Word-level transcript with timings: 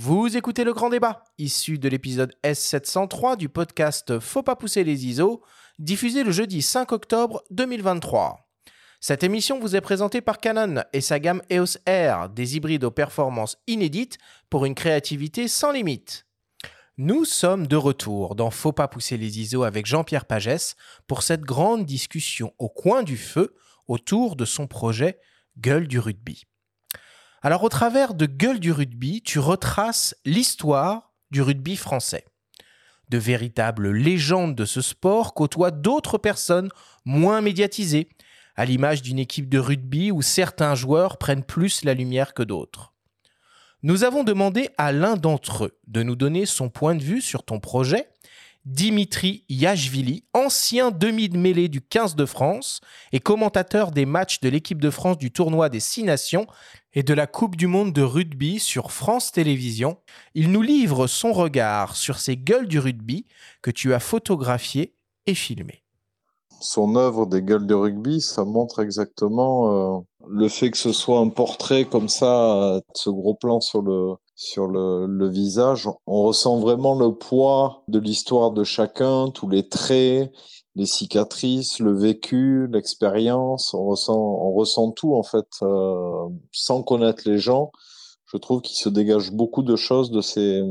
Vous 0.00 0.36
écoutez 0.36 0.62
le 0.62 0.72
grand 0.72 0.90
débat, 0.90 1.24
issu 1.38 1.76
de 1.76 1.88
l'épisode 1.88 2.32
S703 2.44 3.36
du 3.36 3.48
podcast 3.48 4.20
Faut 4.20 4.44
pas 4.44 4.54
pousser 4.54 4.84
les 4.84 5.06
ISO, 5.06 5.42
diffusé 5.80 6.22
le 6.22 6.30
jeudi 6.30 6.62
5 6.62 6.92
octobre 6.92 7.42
2023. 7.50 8.48
Cette 9.00 9.24
émission 9.24 9.58
vous 9.58 9.74
est 9.74 9.80
présentée 9.80 10.20
par 10.20 10.38
Canon 10.38 10.84
et 10.92 11.00
sa 11.00 11.18
gamme 11.18 11.42
EOS 11.50 11.78
R, 11.88 12.28
des 12.28 12.54
hybrides 12.54 12.84
aux 12.84 12.92
performances 12.92 13.56
inédites 13.66 14.18
pour 14.50 14.66
une 14.66 14.76
créativité 14.76 15.48
sans 15.48 15.72
limite. 15.72 16.26
Nous 16.96 17.24
sommes 17.24 17.66
de 17.66 17.74
retour 17.74 18.36
dans 18.36 18.52
Faut 18.52 18.70
pas 18.70 18.86
pousser 18.86 19.16
les 19.16 19.40
ISO 19.40 19.64
avec 19.64 19.84
Jean-Pierre 19.84 20.26
Pagès 20.26 20.76
pour 21.08 21.24
cette 21.24 21.42
grande 21.42 21.84
discussion 21.84 22.54
au 22.60 22.68
coin 22.68 23.02
du 23.02 23.16
feu 23.16 23.56
autour 23.88 24.36
de 24.36 24.44
son 24.44 24.68
projet 24.68 25.18
Gueule 25.58 25.88
du 25.88 25.98
rugby. 25.98 26.44
Alors 27.40 27.62
au 27.62 27.68
travers 27.68 28.14
de 28.14 28.26
Gueule 28.26 28.58
du 28.58 28.72
rugby, 28.72 29.22
tu 29.22 29.38
retraces 29.38 30.16
l'histoire 30.24 31.12
du 31.30 31.40
rugby 31.40 31.76
français. 31.76 32.24
De 33.10 33.18
véritables 33.18 33.90
légendes 33.92 34.56
de 34.56 34.64
ce 34.64 34.80
sport 34.80 35.34
côtoient 35.34 35.70
d'autres 35.70 36.18
personnes 36.18 36.68
moins 37.04 37.40
médiatisées, 37.40 38.08
à 38.56 38.64
l'image 38.64 39.02
d'une 39.02 39.20
équipe 39.20 39.48
de 39.48 39.58
rugby 39.58 40.10
où 40.10 40.20
certains 40.20 40.74
joueurs 40.74 41.16
prennent 41.16 41.44
plus 41.44 41.84
la 41.84 41.94
lumière 41.94 42.34
que 42.34 42.42
d'autres. 42.42 42.92
Nous 43.84 44.02
avons 44.02 44.24
demandé 44.24 44.70
à 44.76 44.90
l'un 44.90 45.14
d'entre 45.14 45.66
eux 45.66 45.78
de 45.86 46.02
nous 46.02 46.16
donner 46.16 46.44
son 46.44 46.68
point 46.68 46.96
de 46.96 47.04
vue 47.04 47.20
sur 47.20 47.44
ton 47.44 47.60
projet 47.60 48.08
Dimitri 48.68 49.44
Yachvili, 49.48 50.24
ancien 50.34 50.90
demi 50.90 51.30
de 51.30 51.38
mêlée 51.38 51.68
du 51.68 51.80
15 51.80 52.16
de 52.16 52.26
France 52.26 52.82
et 53.12 53.20
commentateur 53.20 53.92
des 53.92 54.04
matchs 54.04 54.40
de 54.40 54.50
l'équipe 54.50 54.82
de 54.82 54.90
France 54.90 55.16
du 55.16 55.30
tournoi 55.30 55.70
des 55.70 55.80
Six 55.80 56.02
Nations 56.02 56.46
et 56.98 57.04
de 57.04 57.14
la 57.14 57.28
Coupe 57.28 57.54
du 57.54 57.68
Monde 57.68 57.92
de 57.92 58.02
rugby 58.02 58.58
sur 58.58 58.90
France 58.90 59.30
Télévisions. 59.30 59.98
Il 60.34 60.50
nous 60.50 60.62
livre 60.62 61.06
son 61.06 61.32
regard 61.32 61.94
sur 61.94 62.18
ces 62.18 62.36
gueules 62.36 62.66
du 62.66 62.80
rugby 62.80 63.24
que 63.62 63.70
tu 63.70 63.94
as 63.94 64.00
photographiées 64.00 64.96
et 65.26 65.36
filmées. 65.36 65.84
Son 66.60 66.96
œuvre 66.96 67.26
des 67.26 67.40
gueules 67.40 67.68
du 67.68 67.74
rugby, 67.74 68.20
ça 68.20 68.44
montre 68.44 68.82
exactement 68.82 69.98
euh, 69.98 70.00
le 70.28 70.48
fait 70.48 70.72
que 70.72 70.76
ce 70.76 70.90
soit 70.90 71.20
un 71.20 71.28
portrait 71.28 71.84
comme 71.84 72.08
ça, 72.08 72.80
ce 72.94 73.10
gros 73.10 73.36
plan 73.36 73.60
sur 73.60 73.80
le, 73.80 74.16
sur 74.34 74.66
le, 74.66 75.28
visage, 75.28 75.88
on 76.08 76.22
ressent 76.24 76.58
vraiment 76.58 76.98
le 76.98 77.14
poids 77.14 77.84
de 77.86 78.00
l'histoire 78.00 78.50
de 78.50 78.64
chacun, 78.64 79.30
tous 79.30 79.48
les 79.48 79.68
traits, 79.68 80.32
les 80.78 80.86
cicatrices, 80.86 81.80
le 81.80 81.92
vécu, 81.92 82.68
l'expérience. 82.68 83.74
On 83.74 83.84
ressent, 83.84 84.16
on 84.16 84.52
ressent 84.52 84.92
tout 84.92 85.14
en 85.14 85.24
fait, 85.24 85.48
euh, 85.62 86.28
sans 86.52 86.82
connaître 86.82 87.24
les 87.26 87.38
gens. 87.38 87.72
Je 88.26 88.36
trouve 88.36 88.62
qu'il 88.62 88.76
se 88.76 88.88
dégage 88.88 89.32
beaucoup 89.32 89.62
de 89.62 89.74
choses 89.76 90.10
de 90.10 90.20
ces 90.20 90.62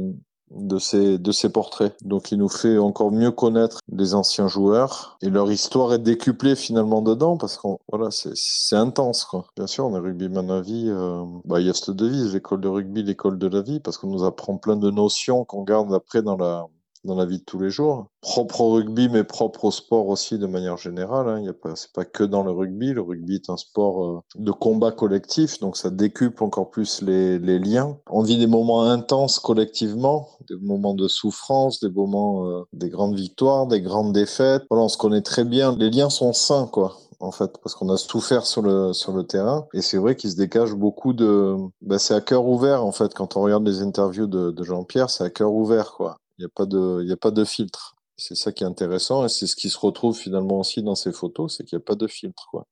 de 0.52 0.80
ces 0.80 1.18
de 1.18 1.32
ces 1.34 1.50
portraits. 1.50 1.94
Donc 2.06 2.32
il 2.32 2.38
nous 2.38 2.48
fait 2.48 2.78
encore 2.78 3.12
mieux 3.12 3.32
connaître 3.32 3.80
les 3.92 4.14
anciens 4.14 4.48
joueurs 4.48 5.18
et 5.22 5.30
leur 5.30 5.52
histoire 5.52 5.94
est 5.94 6.00
décuplée 6.00 6.56
finalement 6.56 7.02
dedans 7.02 7.36
parce 7.36 7.58
qu'on 7.58 7.78
voilà 7.92 8.10
c'est 8.12 8.78
intense 8.78 9.26
quoi. 9.26 9.48
Bien 9.58 9.68
sûr 9.68 9.88
on 9.88 9.96
est 9.96 10.00
rugbyman 10.00 10.50
à 10.50 10.62
vie. 10.62 10.86
Euh, 10.88 11.26
bah 11.44 11.60
il 11.60 11.68
y 11.68 11.70
a 11.70 11.74
cette 11.74 11.92
devise 11.92 12.34
l'école 12.34 12.62
de 12.62 12.70
rugby 12.70 13.04
l'école 13.04 13.38
de 13.38 13.48
la 13.48 13.62
vie 13.62 13.82
parce 13.82 13.98
qu'on 13.98 14.08
nous 14.08 14.24
apprend 14.24 14.58
plein 14.58 14.78
de 14.78 14.90
notions 14.90 15.44
qu'on 15.44 15.64
garde 15.64 15.94
après 15.94 16.22
dans 16.22 16.38
la 16.38 16.66
dans 17.08 17.16
la 17.16 17.26
vie 17.26 17.40
de 17.40 17.44
tous 17.44 17.60
les 17.60 17.72
jours. 17.72 18.08
Propre 18.22 18.62
au 18.62 18.74
rugby, 18.74 19.10
mais 19.10 19.24
propre 19.24 19.66
au 19.66 19.72
sport 19.72 20.08
aussi 20.08 20.38
de 20.38 20.46
manière 20.46 20.78
générale. 20.78 21.28
Hein. 21.30 21.42
Il 21.44 21.52
pas, 21.54 21.76
c'est 21.76 21.92
pas 21.94 22.06
que 22.06 22.24
dans 22.24 22.44
le 22.44 22.52
rugby. 22.52 22.94
Le 22.94 23.02
rugby 23.02 23.36
est 23.36 23.50
un 23.50 23.58
sport 23.58 24.06
euh, 24.06 24.20
de 24.36 24.52
combat 24.52 24.92
collectif, 24.92 25.60
donc 25.60 25.78
ça 25.78 25.90
décuple 25.90 26.44
encore 26.44 26.70
plus 26.70 27.02
les, 27.02 27.40
les, 27.40 27.58
liens. 27.58 27.98
On 28.10 28.22
vit 28.22 28.38
des 28.38 28.48
moments 28.48 28.84
intenses 28.84 29.40
collectivement, 29.40 30.28
des 30.50 30.58
moments 30.58 30.94
de 30.94 31.08
souffrance, 31.08 31.80
des 31.80 31.90
moments, 31.90 32.48
euh, 32.48 32.64
des 32.74 32.90
grandes 32.90 33.16
victoires, 33.16 33.66
des 33.66 33.82
grandes 33.82 34.14
défaites. 34.14 34.64
Voilà, 34.70 34.86
on 34.86 34.90
se 34.90 34.98
connaît 34.98 35.22
très 35.22 35.46
bien. 35.46 35.76
Les 35.76 35.90
liens 35.90 36.10
sont 36.10 36.34
sains, 36.34 36.68
quoi 36.72 36.98
en 37.20 37.32
fait, 37.32 37.58
parce 37.64 37.74
qu'on 37.74 37.90
a 37.90 37.98
souffert 37.98 38.46
sur 38.46 38.62
le 38.62 38.94
sur 38.94 39.12
le 39.12 39.26
terrain. 39.26 39.68
Et 39.74 39.82
c'est 39.82 39.98
vrai 39.98 40.16
qu'il 40.16 40.30
se 40.30 40.36
dégage 40.36 40.74
beaucoup 40.74 41.14
de. 41.14 41.56
Bah, 41.82 41.98
c'est 42.00 42.14
à 42.14 42.22
cœur 42.22 42.46
ouvert 42.46 42.86
en 42.86 42.92
fait. 42.92 43.14
Quand 43.14 43.38
on 43.38 43.42
regarde 43.42 43.68
les 43.68 43.82
interviews 43.82 44.28
de, 44.28 44.52
de 44.52 44.64
Jean-Pierre, 44.64 45.10
c'est 45.10 45.24
à 45.24 45.30
cœur 45.30 45.52
ouvert 45.52 45.94
quoi. 45.94 46.18
Il 46.38 46.42
n'y 46.42 46.46
a 46.46 46.50
pas 46.54 46.66
de, 46.66 47.02
il 47.02 47.10
y 47.10 47.12
a 47.12 47.18
pas 47.18 47.32
de 47.32 47.44
filtre. 47.44 47.96
C'est 48.18 48.36
ça 48.36 48.52
qui 48.52 48.64
est 48.64 48.68
intéressant 48.68 49.26
et 49.26 49.30
c'est 49.30 49.48
ce 49.48 49.56
qui 49.56 49.70
se 49.70 49.78
retrouve 49.78 50.18
finalement 50.18 50.60
aussi 50.60 50.82
dans 50.82 50.96
ces 50.96 51.12
photos, 51.12 51.56
c'est 51.56 51.64
qu'il 51.64 51.78
n'y 51.78 51.82
a 51.82 51.86
pas 51.86 51.96
de 51.96 52.08
filtre, 52.08 52.48
quoi. 52.50 52.66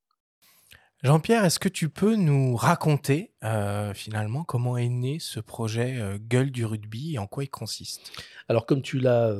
Jean-Pierre, 1.02 1.44
est-ce 1.44 1.58
que 1.58 1.68
tu 1.68 1.90
peux 1.90 2.16
nous 2.16 2.56
raconter 2.56 3.30
euh, 3.44 3.92
finalement 3.92 4.44
comment 4.44 4.78
est 4.78 4.88
né 4.88 5.18
ce 5.20 5.40
projet 5.40 5.98
euh, 6.00 6.18
Gueule 6.18 6.50
du 6.50 6.64
rugby 6.64 7.14
et 7.14 7.18
en 7.18 7.26
quoi 7.26 7.44
il 7.44 7.50
consiste? 7.50 8.00
Alors 8.48 8.64
comme 8.64 8.80
tu 8.80 8.98
l'as, 8.98 9.34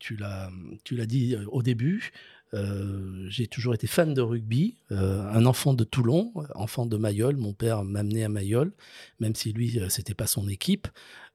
tu 0.00 0.16
l'as, 0.16 0.50
tu 0.84 0.96
l'as 0.96 1.06
dit 1.06 1.34
euh, 1.34 1.44
au 1.52 1.62
début, 1.62 2.12
euh, 2.54 3.26
j'ai 3.28 3.46
toujours 3.46 3.74
été 3.74 3.86
fan 3.86 4.12
de 4.12 4.20
rugby, 4.20 4.76
euh, 4.90 5.22
un 5.30 5.46
enfant 5.46 5.72
de 5.72 5.84
Toulon, 5.84 6.32
enfant 6.54 6.84
de 6.84 6.96
Mayol. 6.96 7.36
Mon 7.36 7.52
père 7.52 7.84
m'a 7.84 8.00
amené 8.00 8.24
à 8.24 8.28
Mayol, 8.28 8.72
même 9.20 9.34
si 9.34 9.52
lui, 9.52 9.80
c'était 9.90 10.14
pas 10.14 10.26
son 10.26 10.48
équipe. 10.48 10.88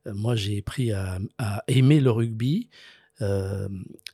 Euh, 0.08 0.14
moi, 0.14 0.36
j'ai 0.36 0.60
appris 0.60 0.92
à, 0.92 1.20
aimer 1.68 2.00
le 2.00 2.12
rugby. 2.12 2.70
Euh, 3.22 3.70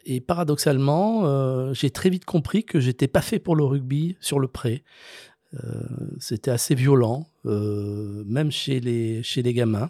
et 0.05 0.19
paradoxalement, 0.19 1.25
euh, 1.25 1.73
j'ai 1.73 1.89
très 1.89 2.09
vite 2.09 2.25
compris 2.25 2.63
que 2.63 2.79
j'étais 2.79 3.07
pas 3.07 3.22
fait 3.22 3.39
pour 3.39 3.55
le 3.55 3.63
rugby 3.63 4.17
sur 4.19 4.39
le 4.39 4.47
pré. 4.47 4.83
c'était 6.19 6.51
assez 6.51 6.75
violent, 6.75 7.25
même 7.44 8.51
chez 8.51 8.79
les, 8.79 9.23
chez 9.23 9.41
les 9.41 9.53
gamins. 9.53 9.89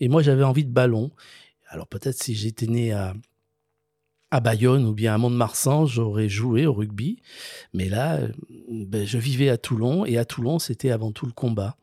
Et 0.00 0.08
moi, 0.08 0.20
j'avais 0.20 0.42
envie 0.42 0.64
de 0.64 0.72
ballon. 0.72 1.12
Alors 1.68 1.86
peut-être 1.86 2.20
si 2.20 2.34
j'étais 2.34 2.66
né 2.66 2.92
à, 2.92 3.14
à 4.30 4.40
Bayonne 4.40 4.84
ou 4.84 4.92
bien 4.92 5.14
à 5.14 5.18
Mont-de-Marsan, 5.18 5.86
j'aurais 5.86 6.28
joué 6.28 6.66
au 6.66 6.72
rugby. 6.72 7.22
Mais 7.72 7.88
là, 7.88 8.20
ben, 8.68 9.06
je 9.06 9.18
vivais 9.18 9.48
à 9.48 9.56
Toulon 9.56 10.04
et 10.04 10.18
à 10.18 10.24
Toulon, 10.24 10.58
c'était 10.58 10.90
avant 10.90 11.12
tout 11.12 11.26
le 11.26 11.32
combat. 11.32 11.76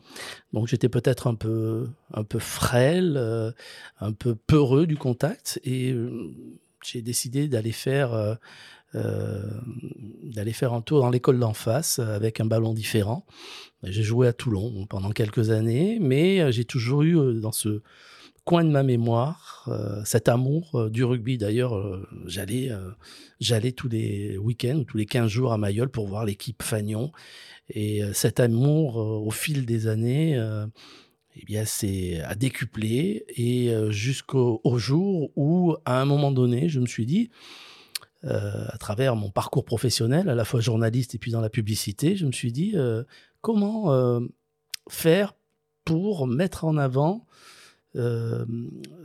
Donc 0.52 0.68
j'étais 0.68 0.90
peut-être 0.90 1.28
un 1.28 1.36
peu, 1.36 1.88
un 2.14 2.24
peu 2.24 2.40
frêle, 2.40 3.16
euh, 3.18 3.52
un 4.00 4.12
peu 4.12 4.36
peureux 4.36 4.88
du 4.88 4.98
contact 4.98 5.60
et 5.64 5.92
euh, 5.92 6.32
j'ai 6.84 7.02
décidé 7.02 7.48
d'aller 7.48 7.72
faire, 7.72 8.14
euh, 8.14 8.36
euh 8.96 9.50
d'aller 10.24 10.54
faire 10.54 10.74
un 10.74 10.82
tour 10.82 11.00
dans 11.00 11.10
l'école 11.10 11.40
d'en 11.40 11.54
face 11.54 12.00
avec 12.00 12.40
un 12.42 12.46
ballon 12.46 12.74
différent. 12.74 13.26
J'ai 13.84 14.04
joué 14.04 14.28
à 14.28 14.34
Toulon 14.34 14.86
pendant 14.88 15.12
quelques 15.12 15.50
années, 15.50 15.98
mais 16.02 16.52
j'ai 16.52 16.66
toujours 16.66 17.04
eu 17.04 17.40
dans 17.40 17.52
ce 17.52 17.82
coin 18.46 18.66
de 18.66 18.70
ma 18.70 18.84
mémoire, 18.84 19.66
euh, 19.70 20.02
cet 20.04 20.28
amour 20.28 20.76
euh, 20.76 20.90
du 20.90 21.04
rugby. 21.04 21.38
D'ailleurs, 21.38 21.76
euh, 21.76 22.06
j'allais, 22.26 22.72
j'allais 23.40 23.72
tous 23.72 23.88
les 23.88 24.38
week-ends 24.38 24.80
ou 24.80 24.84
tous 24.84 24.98
les 24.98 25.06
15 25.06 25.30
jours 25.30 25.54
à 25.54 25.58
Mayol 25.58 25.90
pour 25.90 26.08
voir 26.08 26.26
l'équipe 26.26 26.62
Fagnon. 26.62 27.12
Et 27.70 28.02
cet 28.14 28.40
amour, 28.40 28.98
au 28.98 29.32
fil 29.32 29.66
des 29.66 29.88
années, 29.88 30.38
eh 31.36 31.46
bien, 31.46 31.64
c'est 31.64 32.20
à 32.22 32.36
décupler 32.36 33.26
et 33.30 33.74
jusqu'au 33.90 34.62
jour 34.76 35.32
où, 35.38 35.76
à 35.86 36.02
un 36.02 36.06
moment 36.06 36.32
donné, 36.32 36.68
je 36.68 36.82
me 36.82 36.86
suis 36.86 37.06
dit, 37.06 37.30
à 38.24 38.78
travers 38.80 39.16
mon 39.16 39.32
parcours 39.32 39.64
professionnel, 39.64 40.28
à 40.28 40.36
la 40.36 40.44
fois 40.44 40.60
journaliste 40.60 41.16
et 41.16 41.20
puis 41.20 41.32
dans 41.32 41.42
la 41.42 41.50
publicité, 41.50 42.18
je 42.18 42.26
me 42.26 42.34
suis 42.34 42.52
dit, 42.52 42.76
comment 43.40 44.20
faire 44.90 45.34
pour 45.86 46.28
mettre 46.28 46.66
en 46.66 46.76
avant 46.76 47.26
euh, 47.96 48.46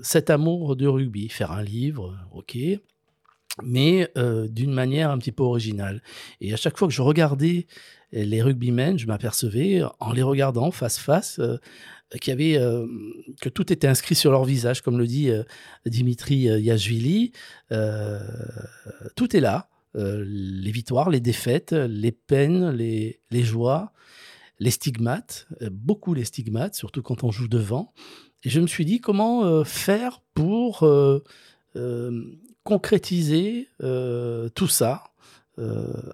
cet 0.02 0.30
amour 0.30 0.76
du 0.76 0.88
rugby, 0.88 1.28
faire 1.28 1.52
un 1.52 1.62
livre, 1.62 2.16
ok, 2.32 2.56
mais 3.62 4.10
euh, 4.16 4.48
d'une 4.48 4.72
manière 4.72 5.10
un 5.10 5.18
petit 5.18 5.32
peu 5.32 5.42
originale. 5.42 6.02
Et 6.40 6.52
à 6.52 6.56
chaque 6.56 6.78
fois 6.78 6.88
que 6.88 6.94
je 6.94 7.02
regardais 7.02 7.66
les 8.12 8.40
rugbymen, 8.40 8.98
je 8.98 9.06
m'apercevais, 9.06 9.82
en 10.00 10.12
les 10.12 10.22
regardant 10.22 10.70
face 10.70 10.98
face, 10.98 11.38
euh, 11.38 11.58
qu'il 12.22 12.30
y 12.30 12.32
avait 12.32 12.58
que 13.42 13.50
tout 13.50 13.70
était 13.70 13.86
inscrit 13.86 14.14
sur 14.14 14.30
leur 14.30 14.46
visage, 14.46 14.80
comme 14.80 14.98
le 14.98 15.06
dit 15.06 15.30
Dimitri 15.84 16.44
Yachvili. 16.44 17.32
tout 19.14 19.36
est 19.36 19.40
là, 19.40 19.68
les 19.94 20.70
victoires, 20.70 21.10
les 21.10 21.20
défaites, 21.20 21.72
les 21.72 22.12
peines, 22.12 22.70
les, 22.70 23.20
les 23.30 23.42
joies, 23.42 23.92
les 24.58 24.70
stigmates, 24.70 25.48
beaucoup 25.70 26.14
les 26.14 26.24
stigmates, 26.24 26.74
surtout 26.74 27.02
quand 27.02 27.24
on 27.24 27.30
joue 27.30 27.46
devant. 27.46 27.92
Et 28.44 28.50
je 28.50 28.60
me 28.60 28.66
suis 28.66 28.84
dit 28.84 29.00
comment 29.00 29.44
euh, 29.44 29.64
faire 29.64 30.20
pour 30.34 30.84
euh, 30.84 31.24
euh, 31.76 32.24
concrétiser 32.64 33.68
tout 34.54 34.68
ça 34.68 35.04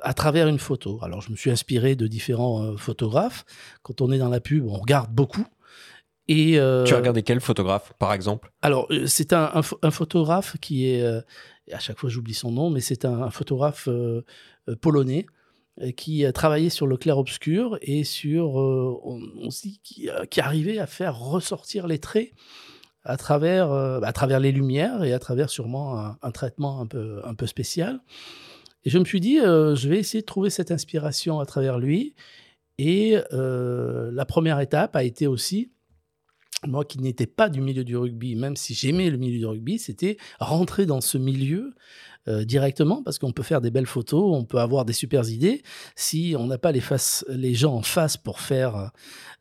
à 0.03 0.15
travers 0.15 0.49
une 0.49 0.59
photo? 0.59 1.01
Alors 1.03 1.21
je 1.21 1.31
me 1.31 1.37
suis 1.37 1.51
inspiré 1.51 1.97
de 1.97 2.07
différents 2.07 2.77
photographes. 2.77 3.45
Quand 3.83 4.01
on 4.01 4.11
est 4.13 4.19
dans 4.19 4.29
la 4.29 4.41
pub, 4.41 4.65
on 4.67 4.79
regarde 4.79 5.11
beaucoup. 5.11 5.45
Et 6.29 6.53
tu 6.53 6.59
as 6.59 6.97
regardé 6.97 7.23
quel 7.23 7.41
photographe, 7.41 7.93
par 7.99 8.13
exemple? 8.13 8.53
Alors 8.63 8.89
c'est 9.07 9.33
un, 9.33 9.51
un, 9.83 9.91
photographe 9.91 10.57
qui 10.61 10.87
est, 10.87 11.05
à 11.73 11.79
chaque 11.81 11.99
fois 11.99 12.09
j'oublie 12.09 12.35
son 12.35 12.53
nom, 12.53 12.71
mais 12.71 12.81
c'est 12.81 13.05
un, 13.05 13.25
un, 13.25 13.31
photographe 13.31 13.89
polonais 14.81 15.27
qui 15.97 16.25
travaillait 16.33 16.71
sur 16.71 16.87
le 16.87 16.97
clair-obscur 16.97 17.79
et 17.83 18.05
sur 18.05 18.61
euh, 18.61 19.19
qui, 19.83 20.09
euh, 20.09 20.25
qui, 20.27 20.41
arrivait 20.41 20.79
à 20.79 20.87
faire 20.87 21.19
ressortir 21.19 21.87
les 21.87 21.99
traits 21.99 22.33
à 23.03 23.17
travers, 23.17 23.71
à 23.71 24.13
travers 24.13 24.41
les 24.41 24.51
lumières 24.51 25.05
et 25.05 25.13
à 25.13 25.19
travers 25.19 25.51
sûrement 25.51 25.99
un, 25.99 26.17
un, 26.23 26.31
traitement 26.31 26.81
un 26.81 26.87
peu, 26.87 27.21
un 27.25 27.35
peu 27.35 27.47
spécial. 27.47 28.01
Et 28.85 28.91
je 28.91 28.99
me 28.99 29.05
suis 29.05 29.21
dit, 29.21 29.37
je 29.37 29.89
vais 29.89 29.99
essayer 29.99 30.23
de 30.23 30.27
trouver 30.27 30.49
cette 30.49 30.71
inspiration 30.71 31.39
à 31.39 31.45
travers 31.45 31.79
lui. 31.79 32.15
Et 32.79 33.19
la 33.31 34.25
première 34.25 34.59
étape 34.61 34.97
a 34.97 35.05
été 35.05 35.27
aussi 35.27 35.71
moi 36.67 36.85
qui 36.85 36.99
n'étais 36.99 37.27
pas 37.27 37.49
du 37.49 37.61
milieu 37.61 37.85
du 37.85 37.97
rugby, 37.97 38.37
même 38.37 38.57
si 38.57 38.75
j'aimais 38.75 39.11
le 39.11 39.19
milieu 39.19 39.39
du 39.39 39.47
rugby, 39.47 39.79
c'était 39.79 40.17
rentrer 40.41 40.87
dans 40.87 41.01
ce 41.01 41.19
milieu 41.19 41.75
euh, 42.27 42.45
directement 42.45 43.03
parce 43.03 43.19
qu'on 43.19 43.33
peut 43.33 43.43
faire 43.43 43.61
des 43.61 43.71
belles 43.71 43.87
photos, 43.87 44.35
on 44.35 44.45
peut 44.45 44.59
avoir 44.59 44.85
des 44.85 44.93
super 44.93 45.29
idées. 45.29 45.63
Si 45.95 46.35
on 46.39 46.47
n'a 46.47 46.59
pas 46.59 46.73
les, 46.73 46.83
les 47.29 47.55
gens 47.55 47.75
en 47.75 47.83
face 47.83 48.17
pour 48.17 48.41
faire, 48.41 48.91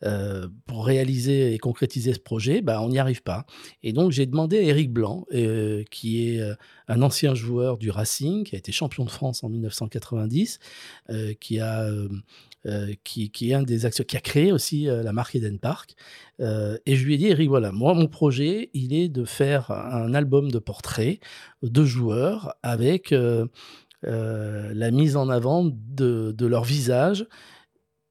euh, 0.04 0.48
pour 0.66 0.86
réaliser 0.86 1.54
et 1.54 1.58
concrétiser 1.60 2.14
ce 2.14 2.20
projet, 2.20 2.62
bah, 2.62 2.82
on 2.82 2.90
n'y 2.90 3.00
arrive 3.00 3.24
pas. 3.24 3.46
Et 3.84 3.94
donc 3.94 4.12
j'ai 4.12 4.26
demandé 4.26 4.58
à 4.58 4.62
Eric 4.62 4.92
Blanc, 4.92 5.26
euh, 5.34 5.84
qui 5.92 6.28
est 6.28 6.42
un 6.88 7.02
ancien 7.02 7.36
joueur 7.36 7.78
du 7.78 7.90
Racing, 7.90 8.44
qui 8.44 8.56
a 8.56 8.58
été 8.58 8.72
champion 8.72 9.06
de 9.06 9.10
France 9.10 9.44
en 9.44 9.50
1990, 9.50 10.60
qui 11.40 11.60
a 11.60 11.90
euh, 12.66 12.94
qui, 13.04 13.30
est 13.42 13.54
un 13.54 13.62
des 13.62 13.86
acteurs 13.86 14.06
qui 14.06 14.16
a 14.16 14.22
créé 14.22 14.54
aussi 14.54 14.88
euh, 14.88 15.04
la 15.04 15.12
marque 15.12 15.36
Eden 15.36 15.60
Park. 15.60 15.96
Euh, 16.40 16.78
et 16.86 16.96
je 16.96 17.06
lui 17.06 17.16
ai 17.16 17.18
dit, 17.18 17.28
Eric, 17.28 17.50
voilà, 17.50 17.74
moi, 17.74 17.94
mon 17.94 18.08
projet, 18.08 18.70
il 18.74 18.94
est 18.94 19.10
de 19.10 19.26
faire 19.26 19.70
un 19.72 20.14
album 20.14 20.50
de 20.50 20.60
portraits 20.60 21.20
de 21.62 21.84
joueurs 21.84 22.56
avec 22.64 23.14
la 24.04 24.92
mise 24.92 25.18
en 25.18 25.28
avant 25.28 25.66
de, 25.66 26.32
de 26.32 26.46
leur 26.46 26.64
visage 26.64 27.28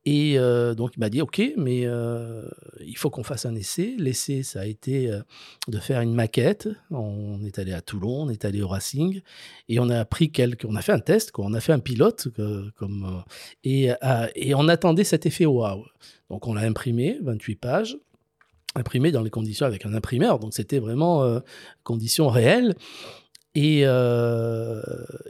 et 0.05 0.37
euh, 0.37 0.75
donc 0.75 0.93
il 0.97 1.01
m'a 1.01 1.11
dit 1.11 1.21
ok, 1.21 1.41
mais 1.57 1.83
euh, 1.85 2.49
il 2.85 2.97
faut 2.97 3.09
qu'on 3.09 3.23
fasse 3.23 3.47
un 3.47 3.55
essai. 3.55 3.95
L'essai, 3.99 4.43
ça 4.43 4.63
a 4.63 4.67
été 4.67 5.09
euh, 5.09 5.21
de 5.69 5.79
faire 5.79 6.01
une 6.01 6.15
maquette. 6.15 6.69
On 6.91 7.45
est 7.45 7.59
allé 7.61 7.73
à 7.73 7.81
Toulon, 7.81 8.23
on 8.23 8.29
est 8.29 8.45
allé 8.45 8.63
au 8.63 8.69
Racing, 8.69 9.21
et 9.69 9.79
on 9.79 9.89
a 9.91 10.05
pris 10.05 10.33
quelques, 10.33 10.65
on 10.65 10.75
a 10.75 10.83
fait 10.83 10.93
un 10.93 10.99
test, 10.99 11.31
quoi. 11.31 11.45
on 11.47 11.55
a 11.55 11.61
fait 11.61 11.73
un 11.73 11.79
pilote, 11.79 12.29
comme 12.77 13.23
et, 13.63 13.91
et 14.35 14.55
on 14.55 14.69
attendait 14.69 15.05
cet 15.05 15.27
effet 15.27 15.47
waouh. 15.47 15.85
Donc 16.31 16.47
on 16.49 16.55
l'a 16.55 16.63
imprimé, 16.63 17.19
28 17.23 17.57
pages 17.57 17.99
imprimé 18.75 19.13
dans 19.13 19.21
les 19.21 19.29
conditions 19.29 19.67
avec 19.67 19.85
un 19.85 19.93
imprimeur, 19.93 20.39
donc 20.39 20.55
c'était 20.55 20.79
vraiment 20.79 21.41
conditions 21.85 22.31
réelles. 22.31 22.75
Et, 23.55 23.83
euh, 23.85 24.81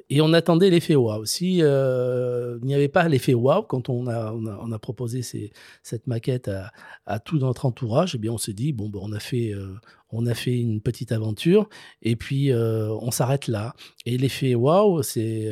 et 0.08 0.20
on 0.20 0.32
attendait 0.32 0.70
l'effet 0.70 0.94
wow. 0.94 1.24
Si 1.24 1.58
euh, 1.60 2.58
il 2.62 2.66
n'y 2.66 2.74
avait 2.74 2.88
pas 2.88 3.08
l'effet 3.08 3.34
wow, 3.34 3.62
quand 3.62 3.88
on 3.88 4.06
a, 4.06 4.32
on 4.32 4.70
a, 4.70 4.78
proposé 4.78 5.22
ces, 5.22 5.52
cette 5.82 6.06
maquette 6.06 6.46
à, 6.46 6.70
à, 7.06 7.18
tout 7.18 7.38
notre 7.38 7.66
entourage, 7.66 8.14
eh 8.14 8.18
bien 8.18 8.32
on 8.32 8.38
s'est 8.38 8.52
dit 8.52 8.72
bon, 8.72 8.88
ben, 8.88 9.00
on 9.02 9.12
a 9.12 9.18
fait, 9.18 9.52
euh, 9.52 9.74
on 10.10 10.26
a 10.26 10.34
fait 10.34 10.56
une 10.56 10.80
petite 10.80 11.10
aventure 11.10 11.68
et 12.02 12.14
puis 12.14 12.52
on 12.54 13.10
s'arrête 13.10 13.48
là. 13.48 13.74
Et 14.06 14.16
l'effet 14.18 14.54
wow, 14.54 15.02
c'est 15.02 15.50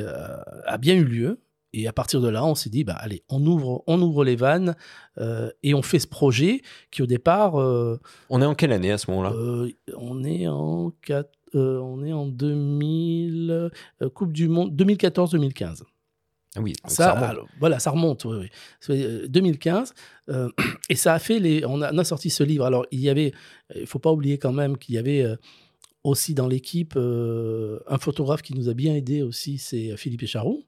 a 0.66 0.78
bien 0.78 0.94
eu 0.94 1.04
lieu. 1.04 1.40
Et 1.72 1.86
à 1.86 1.92
partir 1.92 2.20
de 2.20 2.28
là, 2.28 2.44
on 2.44 2.56
s'est 2.56 2.68
dit, 2.68 2.82
bah, 2.82 2.96
allez, 2.98 3.22
on 3.28 3.46
ouvre, 3.46 3.84
on 3.86 4.02
ouvre 4.02 4.24
les 4.24 4.34
vannes 4.34 4.74
et 5.62 5.72
on 5.72 5.82
fait 5.82 6.00
ce 6.00 6.08
projet 6.08 6.62
qui, 6.90 7.00
au 7.00 7.06
départ. 7.06 7.54
on 7.54 8.42
est 8.42 8.44
en 8.44 8.54
quelle 8.54 8.72
année 8.72 8.90
à 8.90 8.98
ce 8.98 9.10
moment-là? 9.10 9.32
On 9.96 10.24
est 10.24 10.48
en 10.48 10.92
4, 11.02 11.26
euh, 11.26 11.39
on 11.58 12.04
est 12.04 12.12
en 12.12 12.26
2000, 12.26 13.70
euh, 14.02 14.10
Coupe 14.10 14.32
du 14.32 14.48
Monde 14.48 14.74
2014-2015. 14.80 15.82
Ah 16.56 16.60
oui, 16.60 16.72
ça, 16.86 17.12
remonte. 17.12 17.48
voilà, 17.60 17.78
ça 17.78 17.90
remonte. 17.92 18.26
2015, 18.88 19.94
euh, 20.30 20.48
et 20.88 20.96
ça 20.96 21.14
a 21.14 21.18
fait 21.20 21.38
les. 21.38 21.64
On 21.64 21.80
a, 21.80 22.04
sorti 22.04 22.28
ce 22.28 22.42
livre. 22.42 22.64
Alors, 22.64 22.86
il 22.90 23.00
y 23.00 23.08
avait, 23.08 23.32
il 23.76 23.86
faut 23.86 24.00
pas 24.00 24.10
oublier 24.10 24.36
quand 24.36 24.52
même 24.52 24.76
qu'il 24.76 24.96
y 24.96 24.98
avait 24.98 25.24
aussi 26.02 26.34
dans 26.34 26.48
l'équipe 26.48 26.96
un 26.96 27.98
photographe 27.98 28.42
qui 28.42 28.54
nous 28.54 28.68
a 28.68 28.74
bien 28.74 28.96
aidé 28.96 29.22
aussi, 29.22 29.58
c'est 29.58 29.96
Philippe 29.96 30.24
Écharou. 30.24 30.64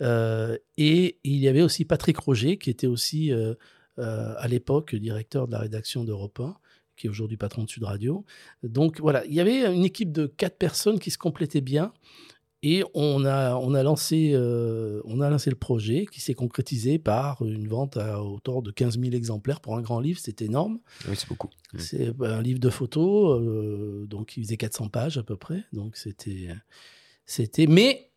et 0.00 1.18
il 1.24 1.36
y 1.36 1.48
avait 1.48 1.62
aussi 1.62 1.84
Patrick 1.84 2.16
Roger, 2.16 2.56
qui 2.56 2.70
était 2.70 2.86
aussi 2.86 3.32
à 3.98 4.48
l'époque 4.48 4.94
directeur 4.94 5.46
de 5.46 5.52
la 5.52 5.58
rédaction 5.58 6.04
d'Europe 6.04 6.40
1 6.40 6.56
qui 6.96 7.06
est 7.06 7.10
aujourd'hui 7.10 7.36
patron 7.36 7.64
de 7.64 7.70
Sud 7.70 7.84
Radio. 7.84 8.24
Donc 8.62 9.00
voilà, 9.00 9.24
il 9.26 9.34
y 9.34 9.40
avait 9.40 9.74
une 9.74 9.84
équipe 9.84 10.12
de 10.12 10.26
quatre 10.26 10.58
personnes 10.58 10.98
qui 10.98 11.10
se 11.10 11.18
complétaient 11.18 11.60
bien. 11.60 11.92
Et 12.64 12.84
on 12.94 13.24
a, 13.24 13.56
on 13.56 13.74
a, 13.74 13.82
lancé, 13.82 14.30
euh, 14.34 15.00
on 15.04 15.20
a 15.20 15.28
lancé 15.28 15.50
le 15.50 15.56
projet 15.56 16.06
qui 16.06 16.20
s'est 16.20 16.34
concrétisé 16.34 17.00
par 17.00 17.42
une 17.42 17.66
vente 17.66 17.96
à 17.96 18.22
hauteur 18.22 18.62
de 18.62 18.70
15 18.70 19.00
000 19.00 19.14
exemplaires 19.14 19.60
pour 19.60 19.76
un 19.76 19.82
grand 19.82 19.98
livre. 19.98 20.20
C'est 20.22 20.42
énorme. 20.42 20.78
Oui, 21.08 21.16
c'est 21.16 21.28
beaucoup. 21.28 21.50
C'est 21.76 22.12
un 22.20 22.40
livre 22.40 22.60
de 22.60 22.70
photos, 22.70 23.40
euh, 23.40 24.06
donc 24.06 24.36
il 24.36 24.44
faisait 24.44 24.56
400 24.56 24.90
pages 24.90 25.18
à 25.18 25.24
peu 25.24 25.36
près. 25.36 25.64
Donc 25.72 25.96
c'était. 25.96 26.50
c'était 27.26 27.66
Mais 27.66 28.12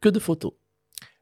que 0.00 0.08
de 0.08 0.18
photos. 0.18 0.52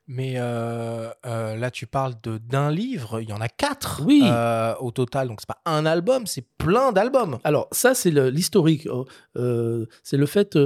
Mais 0.09 0.35
euh, 0.37 1.11
euh, 1.27 1.57
là, 1.57 1.71
tu 1.71 1.87
parles 1.87 2.15
d'un 2.23 2.71
livre, 2.71 3.21
il 3.21 3.29
y 3.29 3.33
en 3.33 3.41
a 3.41 3.49
quatre 3.49 4.03
oui. 4.05 4.23
Euh, 4.25 4.75
au 4.81 4.91
total. 4.91 5.29
Donc, 5.29 5.41
c'est 5.41 5.49
pas 5.49 5.63
un 5.65 5.87
album, 5.87 6.27
c'est 6.27 6.47
plein 6.59 6.93
d'albums. 6.93 7.39
Alors, 7.45 7.69
ça, 7.73 7.95
c'est 7.95 8.11
l'historique. 8.31 8.89
Oh, 8.91 9.07
c'est 10.03 10.17
le 10.17 10.27
fait, 10.27 10.59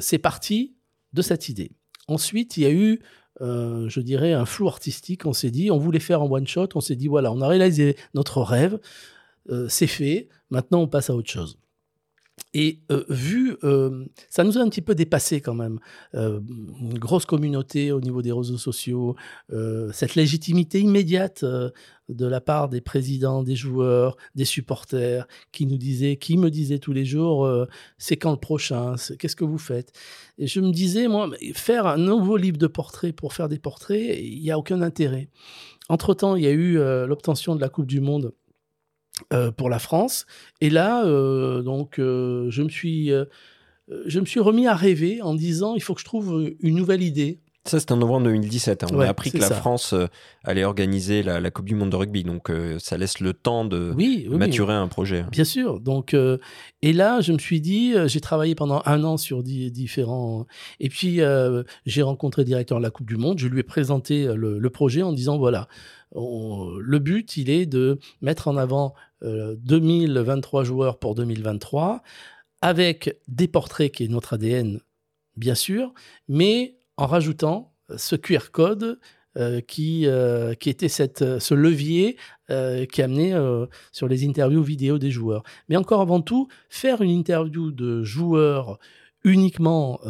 c'est 0.00 0.18
parti 0.18 0.76
de 1.12 1.22
cette 1.22 1.48
idée. 1.48 1.72
Ensuite, 2.06 2.56
il 2.56 2.62
y 2.62 2.66
a 2.66 2.70
eu, 2.70 3.00
je 3.40 4.00
dirais, 4.00 4.32
un 4.32 4.46
flou 4.46 4.68
artistique. 4.68 5.26
On 5.26 5.32
s'est 5.32 5.50
dit, 5.50 5.70
on 5.70 5.78
voulait 5.78 6.00
faire 6.00 6.22
en 6.22 6.30
one 6.30 6.46
shot. 6.46 6.68
On 6.74 6.80
s'est 6.80 6.96
dit, 6.96 7.08
voilà, 7.08 7.32
on 7.32 7.40
a 7.40 7.48
réalisé 7.48 7.96
notre 8.14 8.42
rêve. 8.42 8.78
c'est 9.68 9.88
fait. 9.88 10.28
Maintenant, 10.50 10.82
on 10.82 10.88
passe 10.88 11.10
à 11.10 11.14
autre 11.14 11.30
chose. 11.30 11.58
Et 12.60 12.80
euh, 12.90 13.04
vu, 13.08 13.56
euh, 13.62 14.04
ça 14.28 14.42
nous 14.42 14.58
a 14.58 14.60
un 14.60 14.68
petit 14.68 14.80
peu 14.80 14.96
dépassé 14.96 15.40
quand 15.40 15.54
même. 15.54 15.78
Euh, 16.16 16.40
une 16.80 16.98
grosse 16.98 17.24
communauté 17.24 17.92
au 17.92 18.00
niveau 18.00 18.20
des 18.20 18.32
réseaux 18.32 18.58
sociaux, 18.58 19.14
cette 19.92 20.16
légitimité 20.16 20.80
immédiate 20.80 21.44
de 21.44 22.26
la 22.26 22.40
part 22.40 22.68
des 22.68 22.80
présidents, 22.80 23.44
des 23.44 23.54
joueurs, 23.54 24.16
des 24.34 24.44
supporters, 24.44 25.28
qui 25.52 25.66
nous 25.66 25.76
disaient, 25.76 26.16
qui 26.16 26.36
me 26.36 26.50
disaient 26.50 26.80
tous 26.80 26.92
les 26.92 27.04
jours, 27.04 27.48
c'est 27.96 28.16
quand 28.16 28.32
le 28.32 28.38
prochain, 28.38 28.96
qu'est-ce 29.18 29.36
que 29.36 29.44
vous 29.44 29.58
faites? 29.58 29.92
Et 30.38 30.48
je 30.48 30.60
me 30.60 30.72
disais, 30.72 31.06
moi, 31.06 31.30
faire 31.54 31.86
un 31.86 31.98
nouveau 31.98 32.36
livre 32.36 32.58
de 32.58 32.66
portraits 32.66 33.14
pour 33.14 33.34
faire 33.34 33.48
des 33.48 33.60
portraits, 33.60 34.18
il 34.20 34.40
n'y 34.40 34.50
a 34.50 34.58
aucun 34.58 34.82
intérêt. 34.82 35.28
Entre-temps, 35.88 36.34
il 36.34 36.42
y 36.42 36.48
a 36.48 36.52
eu 36.52 36.74
l'obtention 37.06 37.54
de 37.54 37.60
la 37.60 37.68
Coupe 37.68 37.86
du 37.86 38.00
Monde 38.00 38.32
euh, 39.32 39.50
pour 39.50 39.68
la 39.68 39.78
France. 39.78 40.26
Et 40.60 40.70
là, 40.70 41.04
euh, 41.04 41.62
donc, 41.62 41.98
euh, 41.98 42.46
je 42.50 42.62
me 42.62 42.68
suis, 42.68 43.10
je 44.06 44.20
me 44.20 44.24
suis 44.26 44.40
remis 44.40 44.66
à 44.66 44.74
rêver 44.74 45.22
en 45.22 45.34
disant, 45.34 45.74
il 45.74 45.82
faut 45.82 45.94
que 45.94 46.00
je 46.00 46.04
trouve 46.04 46.52
une 46.60 46.76
nouvelle 46.76 47.02
idée. 47.02 47.40
Ça, 47.64 47.78
c'était 47.78 47.92
en 47.92 47.98
novembre 47.98 48.24
2017. 48.24 48.84
Hein. 48.84 48.86
On 48.92 49.00
a 49.00 49.08
appris 49.08 49.30
que 49.30 49.36
la 49.36 49.50
France 49.50 49.94
allait 50.42 50.64
organiser 50.64 51.22
la, 51.22 51.50
Coupe 51.50 51.66
du 51.66 51.74
Monde 51.74 51.90
de 51.90 51.96
rugby. 51.96 52.24
Donc, 52.24 52.50
ça 52.78 52.96
laisse 52.96 53.20
le 53.20 53.34
temps 53.34 53.66
de 53.66 53.94
maturer 54.34 54.72
un 54.72 54.88
projet. 54.88 55.24
Bien 55.30 55.44
sûr. 55.44 55.78
Donc, 55.80 56.16
et 56.80 56.92
là, 56.94 57.20
je 57.20 57.32
me 57.32 57.38
suis 57.38 57.60
dit, 57.60 57.92
j'ai 58.06 58.20
travaillé 58.20 58.54
pendant 58.54 58.80
un 58.86 59.04
an 59.04 59.18
sur 59.18 59.42
différents. 59.42 60.46
Et 60.80 60.88
puis, 60.88 61.20
j'ai 61.84 62.02
rencontré 62.02 62.42
le 62.42 62.46
directeur 62.46 62.78
de 62.78 62.82
la 62.84 62.90
Coupe 62.90 63.06
du 63.06 63.18
Monde. 63.18 63.38
Je 63.38 63.48
lui 63.48 63.60
ai 63.60 63.64
présenté 63.64 64.26
le 64.34 64.70
projet 64.70 65.02
en 65.02 65.12
disant 65.12 65.36
voilà, 65.36 65.68
le 66.14 66.98
but, 66.98 67.36
il 67.36 67.50
est 67.50 67.66
de 67.66 67.98
mettre 68.22 68.48
en 68.48 68.56
avant 68.56 68.94
2023 69.22 70.60
euh, 70.60 70.64
joueurs 70.64 70.98
pour 70.98 71.14
2023, 71.14 72.02
avec 72.60 73.20
des 73.28 73.48
portraits 73.48 73.92
qui 73.92 74.04
est 74.04 74.08
notre 74.08 74.34
ADN, 74.34 74.80
bien 75.36 75.54
sûr, 75.54 75.92
mais 76.28 76.76
en 76.96 77.06
rajoutant 77.06 77.72
ce 77.96 78.16
QR 78.16 78.50
code 78.52 78.98
euh, 79.36 79.60
qui, 79.60 80.06
euh, 80.06 80.54
qui 80.54 80.68
était 80.68 80.88
cette, 80.88 81.38
ce 81.38 81.54
levier 81.54 82.16
qui 82.90 83.02
amenait 83.02 83.34
sur 83.92 84.08
les 84.08 84.26
interviews 84.26 84.62
vidéo 84.62 84.98
des 84.98 85.10
joueurs. 85.10 85.42
Mais 85.68 85.76
encore 85.76 86.00
avant 86.00 86.22
tout, 86.22 86.48
faire 86.70 87.02
une 87.02 87.10
interview 87.10 87.70
de 87.70 88.02
joueurs 88.02 88.78
uniquement 89.22 90.00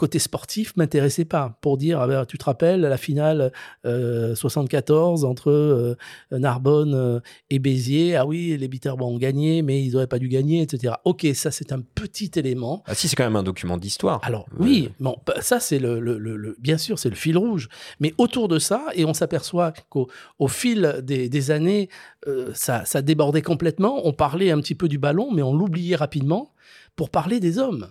côté 0.00 0.18
sportif 0.18 0.74
m'intéressait 0.76 1.26
pas. 1.26 1.58
Pour 1.60 1.76
dire, 1.76 2.00
ah 2.00 2.06
ben, 2.06 2.24
tu 2.24 2.38
te 2.38 2.44
rappelles 2.44 2.80
la 2.80 2.96
finale 2.96 3.52
74 3.84 5.24
euh, 5.24 5.28
entre 5.28 5.50
euh, 5.50 5.94
Narbonne 6.32 6.94
euh, 6.94 7.20
et 7.50 7.58
Béziers? 7.58 8.16
Ah 8.16 8.24
oui, 8.24 8.56
les 8.56 8.66
Bitterbois 8.66 9.06
ont 9.06 9.18
gagné, 9.18 9.60
mais 9.60 9.84
ils 9.84 9.92
n'auraient 9.92 10.06
pas 10.06 10.18
dû 10.18 10.28
gagner, 10.28 10.62
etc. 10.62 10.94
Ok, 11.04 11.26
ça 11.34 11.50
c'est 11.50 11.70
un 11.72 11.82
petit 11.82 12.30
élément. 12.36 12.82
Ah 12.86 12.94
si, 12.94 13.08
c'est 13.08 13.16
quand 13.16 13.24
même 13.24 13.36
un 13.36 13.42
document 13.42 13.76
d'histoire. 13.76 14.20
Alors 14.22 14.46
oui, 14.58 14.88
bon, 15.00 15.18
bah, 15.26 15.34
ça 15.42 15.60
c'est 15.60 15.78
le, 15.78 16.00
le, 16.00 16.56
bien 16.58 16.78
sûr, 16.78 16.98
c'est 16.98 17.10
le 17.10 17.14
fil 17.14 17.36
rouge. 17.36 17.68
Mais 18.00 18.14
autour 18.16 18.48
de 18.48 18.58
ça, 18.58 18.86
et 18.94 19.04
on 19.04 19.12
s'aperçoit 19.12 19.72
qu'au 19.90 20.08
au 20.38 20.48
fil 20.48 21.00
des, 21.02 21.50
années, 21.50 21.90
ça, 22.54 22.86
ça 22.86 23.02
débordait 23.02 23.42
complètement. 23.42 24.00
On 24.06 24.14
parlait 24.14 24.50
un 24.50 24.60
petit 24.60 24.74
peu 24.74 24.88
du 24.88 24.96
ballon, 24.98 25.30
mais 25.30 25.42
on 25.42 25.54
l'oubliait 25.54 25.96
rapidement 25.96 26.54
pour 26.96 27.10
parler 27.10 27.38
des 27.38 27.58
hommes 27.58 27.90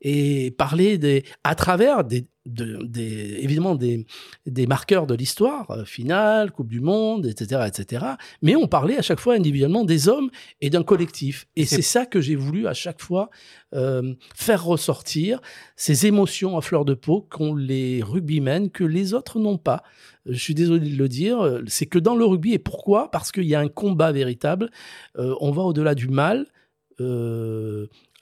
et 0.00 0.50
parler 0.52 0.98
des, 0.98 1.24
à 1.44 1.54
travers 1.54 2.04
des, 2.04 2.26
des, 2.46 3.38
évidemment 3.40 3.74
des, 3.74 4.06
des 4.46 4.66
marqueurs 4.66 5.06
de 5.06 5.14
l'histoire, 5.14 5.70
euh, 5.70 5.84
finale, 5.84 6.50
Coupe 6.50 6.68
du 6.68 6.80
Monde, 6.80 7.26
etc., 7.26 7.62
etc. 7.66 8.06
Mais 8.42 8.56
on 8.56 8.66
parlait 8.66 8.98
à 8.98 9.02
chaque 9.02 9.20
fois 9.20 9.34
individuellement 9.34 9.84
des 9.84 10.08
hommes 10.08 10.30
et 10.60 10.70
d'un 10.70 10.82
collectif. 10.82 11.46
Et 11.56 11.64
c'est 11.64 11.82
ça 11.82 12.06
que 12.06 12.20
j'ai 12.20 12.34
voulu 12.34 12.66
à 12.66 12.74
chaque 12.74 13.00
fois 13.00 13.30
euh, 13.74 14.14
faire 14.34 14.64
ressortir, 14.64 15.40
ces 15.76 16.06
émotions 16.06 16.56
à 16.56 16.62
fleur 16.62 16.84
de 16.84 16.94
peau 16.94 17.26
qu'ont 17.30 17.54
les 17.54 18.02
rugbymen, 18.02 18.70
que 18.70 18.84
les 18.84 19.14
autres 19.14 19.38
n'ont 19.38 19.58
pas. 19.58 19.82
Je 20.26 20.38
suis 20.38 20.54
désolé 20.54 20.88
de 20.88 20.96
le 20.96 21.08
dire, 21.08 21.60
c'est 21.66 21.86
que 21.86 21.98
dans 21.98 22.14
le 22.14 22.24
rugby, 22.24 22.52
et 22.52 22.58
pourquoi? 22.58 23.10
Parce 23.10 23.32
qu'il 23.32 23.44
y 23.44 23.54
a 23.54 23.60
un 23.60 23.68
combat 23.68 24.12
véritable, 24.12 24.70
euh, 25.18 25.34
on 25.40 25.50
va 25.50 25.62
au-delà 25.62 25.94
du 25.94 26.08
mal, 26.08 26.46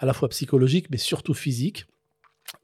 à 0.00 0.06
la 0.06 0.12
fois 0.14 0.28
psychologique, 0.30 0.88
mais 0.90 0.96
surtout 0.96 1.34
physique. 1.34 1.86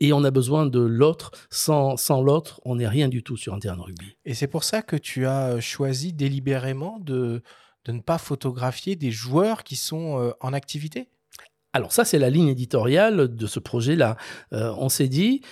Et 0.01 0.13
on 0.13 0.25
a 0.25 0.33
besoin 0.33 0.67
de 0.67 0.81
l'autre. 0.81 1.31
Sans, 1.51 1.97
sans 1.97 2.21
l'autre, 2.23 2.61
on 2.65 2.77
n'est 2.77 2.89
rien 2.89 3.09
du 3.09 3.23
tout 3.23 3.37
sur 3.37 3.55
un 3.55 3.61
terrain 3.61 3.77
de 3.77 3.83
rugby. 3.83 4.17
Et 4.25 4.35
c'est 4.35 4.49
pour 4.49 4.65
ça 4.65 4.83
que 4.83 4.97
tu 4.97 5.27
as 5.27 5.51
euh, 5.51 5.61
choisi 5.61 6.13
délibérément 6.13 6.99
de, 6.99 7.43
de 7.85 7.93
ne 7.93 8.01
pas 8.01 8.19
photographier 8.19 8.97
des 8.97 9.13
joueurs 9.13 9.63
qui 9.63 9.77
sont 9.77 10.19
euh, 10.19 10.33
en 10.41 10.53
activité? 10.55 11.09
Alors 11.73 11.93
ça, 11.93 12.07
c'est 12.07 12.19
la 12.19 12.31
ligne 12.31 12.49
éditoriale 12.49 13.29
de 13.35 13.47
ce 13.47 13.61
projet-là. 13.61 14.17
Euh, 14.55 14.73
on 14.79 14.89
s'est 14.89 15.09
dit, 15.09 15.43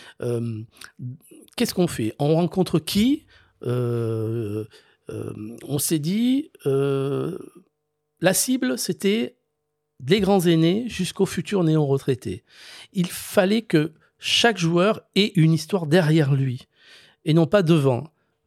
qu'est-ce 1.55 1.75
qu'on 1.75 1.87
fait? 1.87 2.15
On 2.19 2.35
rencontre 2.35 2.79
qui? 2.79 3.27
On 3.61 4.65
s'est 5.79 5.99
dit, 5.99 6.51
la 6.65 8.33
cible, 8.33 8.79
c'était 8.79 9.37
des 10.05 10.21
grands 10.21 10.41
aînés 10.47 10.85
jusqu'aux 10.87 11.27
futurs 11.27 11.65
néo-retraités. 11.65 12.45
Il 12.93 13.07
fallait 13.07 13.63
que 13.63 13.93
chaque 14.19 14.59
joueur 14.59 15.01
ait 15.17 15.33
une 15.35 15.53
histoire 15.53 15.87
derrière 15.87 16.35
lui 16.35 16.69
et 17.25 17.35
non 17.35 17.47
pas 17.47 17.63
devant 17.63 18.05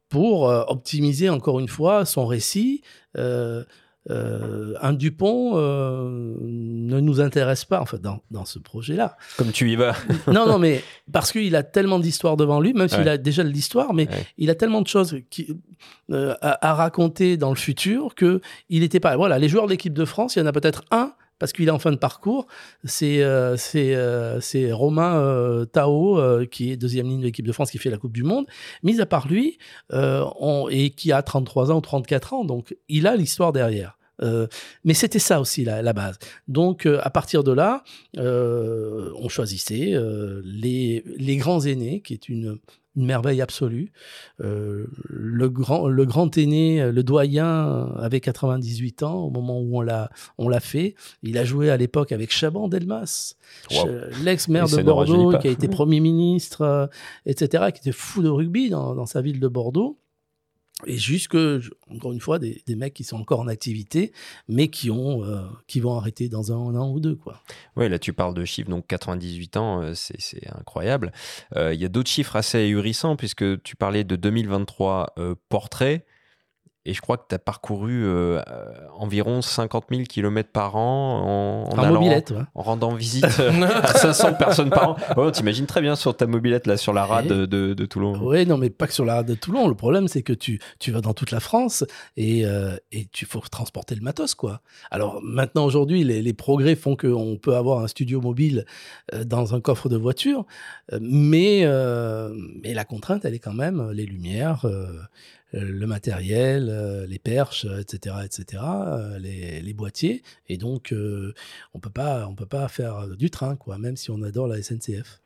pour 0.07 0.49
euh, 0.49 0.63
optimiser 0.67 1.29
encore 1.29 1.59
une 1.59 1.67
fois 1.67 2.05
son 2.05 2.25
récit. 2.25 2.81
Euh, 3.17 3.63
euh, 4.09 4.73
un 4.81 4.93
Dupont 4.93 5.57
ne 5.57 6.99
nous 7.01 7.19
intéresse 7.19 7.65
pas 7.65 7.81
en 7.81 7.85
fait 7.85 7.99
dans, 7.99 8.21
dans 8.31 8.45
ce 8.45 8.57
projet-là. 8.59 9.17
Comme 9.35 9.51
tu 9.51 9.69
y 9.69 9.75
vas. 9.75 9.95
non, 10.27 10.45
non, 10.47 10.59
mais 10.59 10.81
parce 11.11 11.33
qu'il 11.33 11.55
a 11.57 11.63
tellement 11.63 11.99
d'histoires 11.99 12.37
devant 12.37 12.61
lui, 12.61 12.73
même 12.73 12.87
s'il 12.87 13.09
a 13.09 13.17
déjà 13.17 13.43
de 13.43 13.49
l'histoire, 13.49 13.93
mais 13.93 14.07
il 14.37 14.49
a 14.49 14.55
tellement 14.55 14.81
de 14.81 14.87
choses 14.87 15.17
qui, 15.29 15.49
à, 16.09 16.69
à, 16.69 16.73
raconter 16.73 17.35
dans 17.35 17.49
le 17.49 17.57
futur 17.57 18.15
que 18.15 18.39
il 18.69 18.79
n'était 18.81 19.01
pas. 19.01 19.17
Voilà, 19.17 19.39
les 19.39 19.49
joueurs 19.49 19.65
de 19.65 19.71
l'équipe 19.71 19.93
de 19.93 20.05
France, 20.05 20.37
il 20.37 20.39
y 20.39 20.41
en 20.41 20.45
a 20.45 20.53
peut-être 20.53 20.85
un 20.91 21.13
parce 21.39 21.53
qu'il 21.53 21.67
est 21.67 21.71
en 21.71 21.79
fin 21.79 21.91
de 21.91 21.97
parcours. 21.97 22.47
C'est 22.83 23.21
euh, 23.23 23.57
euh, 23.75 24.39
Romain 24.71 25.19
euh, 25.19 25.65
Tao, 25.65 26.19
qui 26.49 26.71
est 26.71 26.77
deuxième 26.77 27.07
ligne 27.07 27.19
de 27.19 27.25
l'équipe 27.25 27.45
de 27.45 27.51
France, 27.51 27.71
qui 27.71 27.77
fait 27.77 27.89
la 27.89 27.97
Coupe 27.97 28.13
du 28.13 28.23
Monde. 28.23 28.45
Mis 28.83 28.99
à 29.01 29.05
part 29.05 29.27
lui, 29.27 29.57
et 29.91 30.89
qui 30.91 31.11
a 31.11 31.21
33 31.21 31.71
ans 31.71 31.77
ou 31.77 31.81
34 31.81 32.33
ans, 32.33 32.45
donc 32.45 32.75
il 32.89 33.07
a 33.07 33.15
l'histoire 33.15 33.53
derrière. 33.53 33.97
mais 34.83 34.93
c'était 34.93 35.19
ça 35.19 35.39
aussi 35.39 35.63
la, 35.63 35.81
la 35.81 35.93
base. 35.93 36.17
Donc 36.47 36.85
à 36.85 37.09
partir 37.09 37.43
de 37.43 37.51
là, 37.51 37.83
on 38.17 39.29
choisissait 39.29 39.93
les, 40.43 41.03
les 41.17 41.37
grands 41.37 41.61
aînés, 41.61 42.01
qui 42.01 42.13
est 42.13 42.29
une 42.29 42.59
une 42.97 43.05
merveille 43.05 43.41
absolue. 43.41 43.91
Euh, 44.41 44.87
le, 45.07 45.49
grand, 45.49 45.87
le 45.87 46.05
grand 46.05 46.35
aîné, 46.37 46.91
le 46.91 47.03
doyen, 47.03 47.93
avait 47.97 48.19
98 48.19 49.03
ans 49.03 49.25
au 49.25 49.29
moment 49.29 49.59
où 49.61 49.77
on 49.77 49.81
l'a, 49.81 50.09
on 50.37 50.49
l'a 50.49 50.59
fait. 50.59 50.95
Il 51.21 51.37
a 51.37 51.45
joué 51.45 51.69
à 51.69 51.77
l'époque 51.77 52.11
avec 52.11 52.31
Chaban 52.31 52.67
Delmas, 52.67 53.35
l'ex-maire 54.23 54.67
de 54.67 54.81
Bordeaux, 54.81 55.37
qui 55.37 55.47
a 55.47 55.51
été 55.51 55.67
Premier 55.67 55.99
ministre, 55.99 56.61
euh, 56.61 56.87
etc., 57.25 57.65
qui 57.73 57.81
était 57.81 57.91
fou 57.91 58.23
de 58.23 58.29
rugby 58.29 58.69
dans, 58.69 58.95
dans 58.95 59.05
sa 59.05 59.21
ville 59.21 59.39
de 59.39 59.47
Bordeaux 59.47 59.99
et 60.85 60.97
jusque 60.97 61.37
encore 61.89 62.13
une 62.13 62.19
fois 62.19 62.37
des, 62.37 62.61
mecs 62.75 62.93
qui 62.93 63.03
sont 63.03 63.17
encore 63.17 63.39
en 63.39 63.47
activité 63.47 64.11
mais 64.47 64.67
qui 64.67 64.89
euh, 64.89 65.41
vont 65.81 65.97
arrêter 65.97 66.29
dans 66.29 66.51
un, 66.51 66.75
an 66.75 66.91
ou 66.91 66.99
deux 66.99 67.15
quoi. 67.15 67.41
Oui, 67.75 67.89
là 67.89 67.97
tu 67.97 68.13
parles 68.13 68.35
de 68.35 68.45
chiffres 68.45 68.69
donc 68.69 68.85
98 68.87 69.57
ans 69.57 69.81
euh, 69.81 69.93
c'est 69.95 70.47
incroyable. 70.55 71.11
Euh, 71.55 71.73
il 71.73 71.81
y 71.81 71.85
a 71.85 71.89
d'autres 71.89 72.09
chiffres 72.09 72.35
assez 72.35 72.59
ahurissants 72.59 73.15
puisque 73.15 73.61
tu 73.63 73.75
parlais 73.75 74.03
de 74.03 74.15
2023 74.15 75.15
portraits 75.49 76.05
et 76.87 76.93
je 76.93 77.01
crois 77.01 77.17
que 77.17 77.25
tu 77.27 77.35
as 77.35 77.39
parcouru 77.39 78.05
euh, 78.05 78.41
environ 78.97 79.41
50 79.41 79.87
000 79.91 80.03
km 80.03 80.49
par 80.49 80.77
an 80.77 81.67
en, 81.69 81.77
en, 81.77 81.93
mobilette, 81.93 82.33
en 82.55 82.61
rendant 82.61 82.93
visite 82.95 83.25
à 83.83 83.87
500 83.87 84.35
personnes 84.35 84.69
par 84.69 84.91
an. 84.91 84.95
Ouais, 85.17 85.29
T'imagines 85.33 85.65
très 85.65 85.81
bien 85.81 85.97
sur 85.97 86.15
ta 86.15 86.27
mobilette, 86.27 86.65
là, 86.65 86.77
sur 86.77 86.93
la 86.93 87.05
rade 87.05 87.27
de, 87.27 87.73
de, 87.73 87.85
Toulon. 87.85 88.17
Oui, 88.21 88.45
non, 88.45 88.57
mais 88.57 88.69
pas 88.69 88.87
que 88.87 88.93
sur 88.93 89.03
la 89.03 89.15
rade 89.15 89.25
de 89.25 89.35
Toulon. 89.35 89.67
Le 89.67 89.75
problème, 89.75 90.07
c'est 90.07 90.21
que 90.21 90.31
tu, 90.31 90.61
tu 90.79 90.91
vas 90.91 91.01
dans 91.01 91.13
toute 91.13 91.31
la 91.31 91.41
France 91.41 91.83
et, 92.15 92.45
euh, 92.45 92.77
et 92.93 93.07
tu 93.11 93.25
faut 93.25 93.41
transporter 93.41 93.93
le 93.93 94.01
matos, 94.01 94.33
quoi. 94.33 94.61
Alors 94.89 95.19
maintenant, 95.21 95.65
aujourd'hui, 95.65 96.05
les, 96.05 96.21
les, 96.21 96.33
progrès 96.33 96.75
font 96.75 96.95
qu'on 96.95 97.35
peut 97.35 97.57
avoir 97.57 97.83
un 97.83 97.87
studio 97.87 98.21
mobile 98.21 98.65
euh, 99.13 99.25
dans 99.25 99.55
un 99.55 99.59
coffre 99.59 99.89
de 99.89 99.97
voiture, 99.97 100.45
mais, 101.01 101.65
mais 102.63 102.73
la 102.73 102.85
contrainte, 102.85 103.25
elle 103.25 103.33
est 103.33 103.39
quand 103.39 103.53
même 103.53 103.91
les 103.91 104.05
lumières 104.05 104.65
le 105.53 105.85
matériel, 105.87 106.67
euh, 106.69 107.05
les 107.07 107.19
perches, 107.19 107.65
etc., 107.65 108.17
etc., 108.23 108.63
euh, 108.65 109.19
les, 109.19 109.61
les 109.61 109.73
boîtiers. 109.73 110.23
Et 110.47 110.57
donc, 110.57 110.93
on 111.73 111.79
peut 111.79 111.89
pas, 111.89 112.27
on 112.27 112.35
peut 112.35 112.45
pas 112.45 112.67
faire 112.67 113.07
du 113.15 113.29
train, 113.29 113.55
quoi, 113.55 113.77
même 113.77 113.95
si 113.95 114.11
on 114.11 114.21
adore 114.21 114.47
la 114.47 114.61
SNCF. 114.61 115.21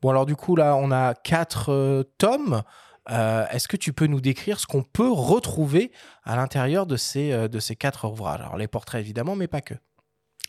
Bon, 0.00 0.10
alors 0.10 0.26
du 0.26 0.36
coup, 0.36 0.54
là, 0.54 0.76
on 0.76 0.92
a 0.92 1.14
quatre 1.14 2.06
tomes. 2.18 2.62
Est-ce 3.08 3.68
que 3.68 3.76
tu 3.76 3.92
peux 3.92 4.06
nous 4.06 4.20
décrire 4.20 4.60
ce 4.60 4.66
qu'on 4.66 4.84
peut 4.84 5.10
retrouver 5.10 5.92
à 6.24 6.36
l'intérieur 6.36 6.86
de 6.86 6.96
ces, 6.96 7.48
de 7.48 7.58
ces 7.58 7.74
quatre 7.74 8.06
ouvrages? 8.08 8.40
Alors, 8.40 8.58
les 8.58 8.68
portraits, 8.68 9.00
évidemment, 9.00 9.34
mais 9.34 9.48
pas 9.48 9.60
que. 9.60 9.74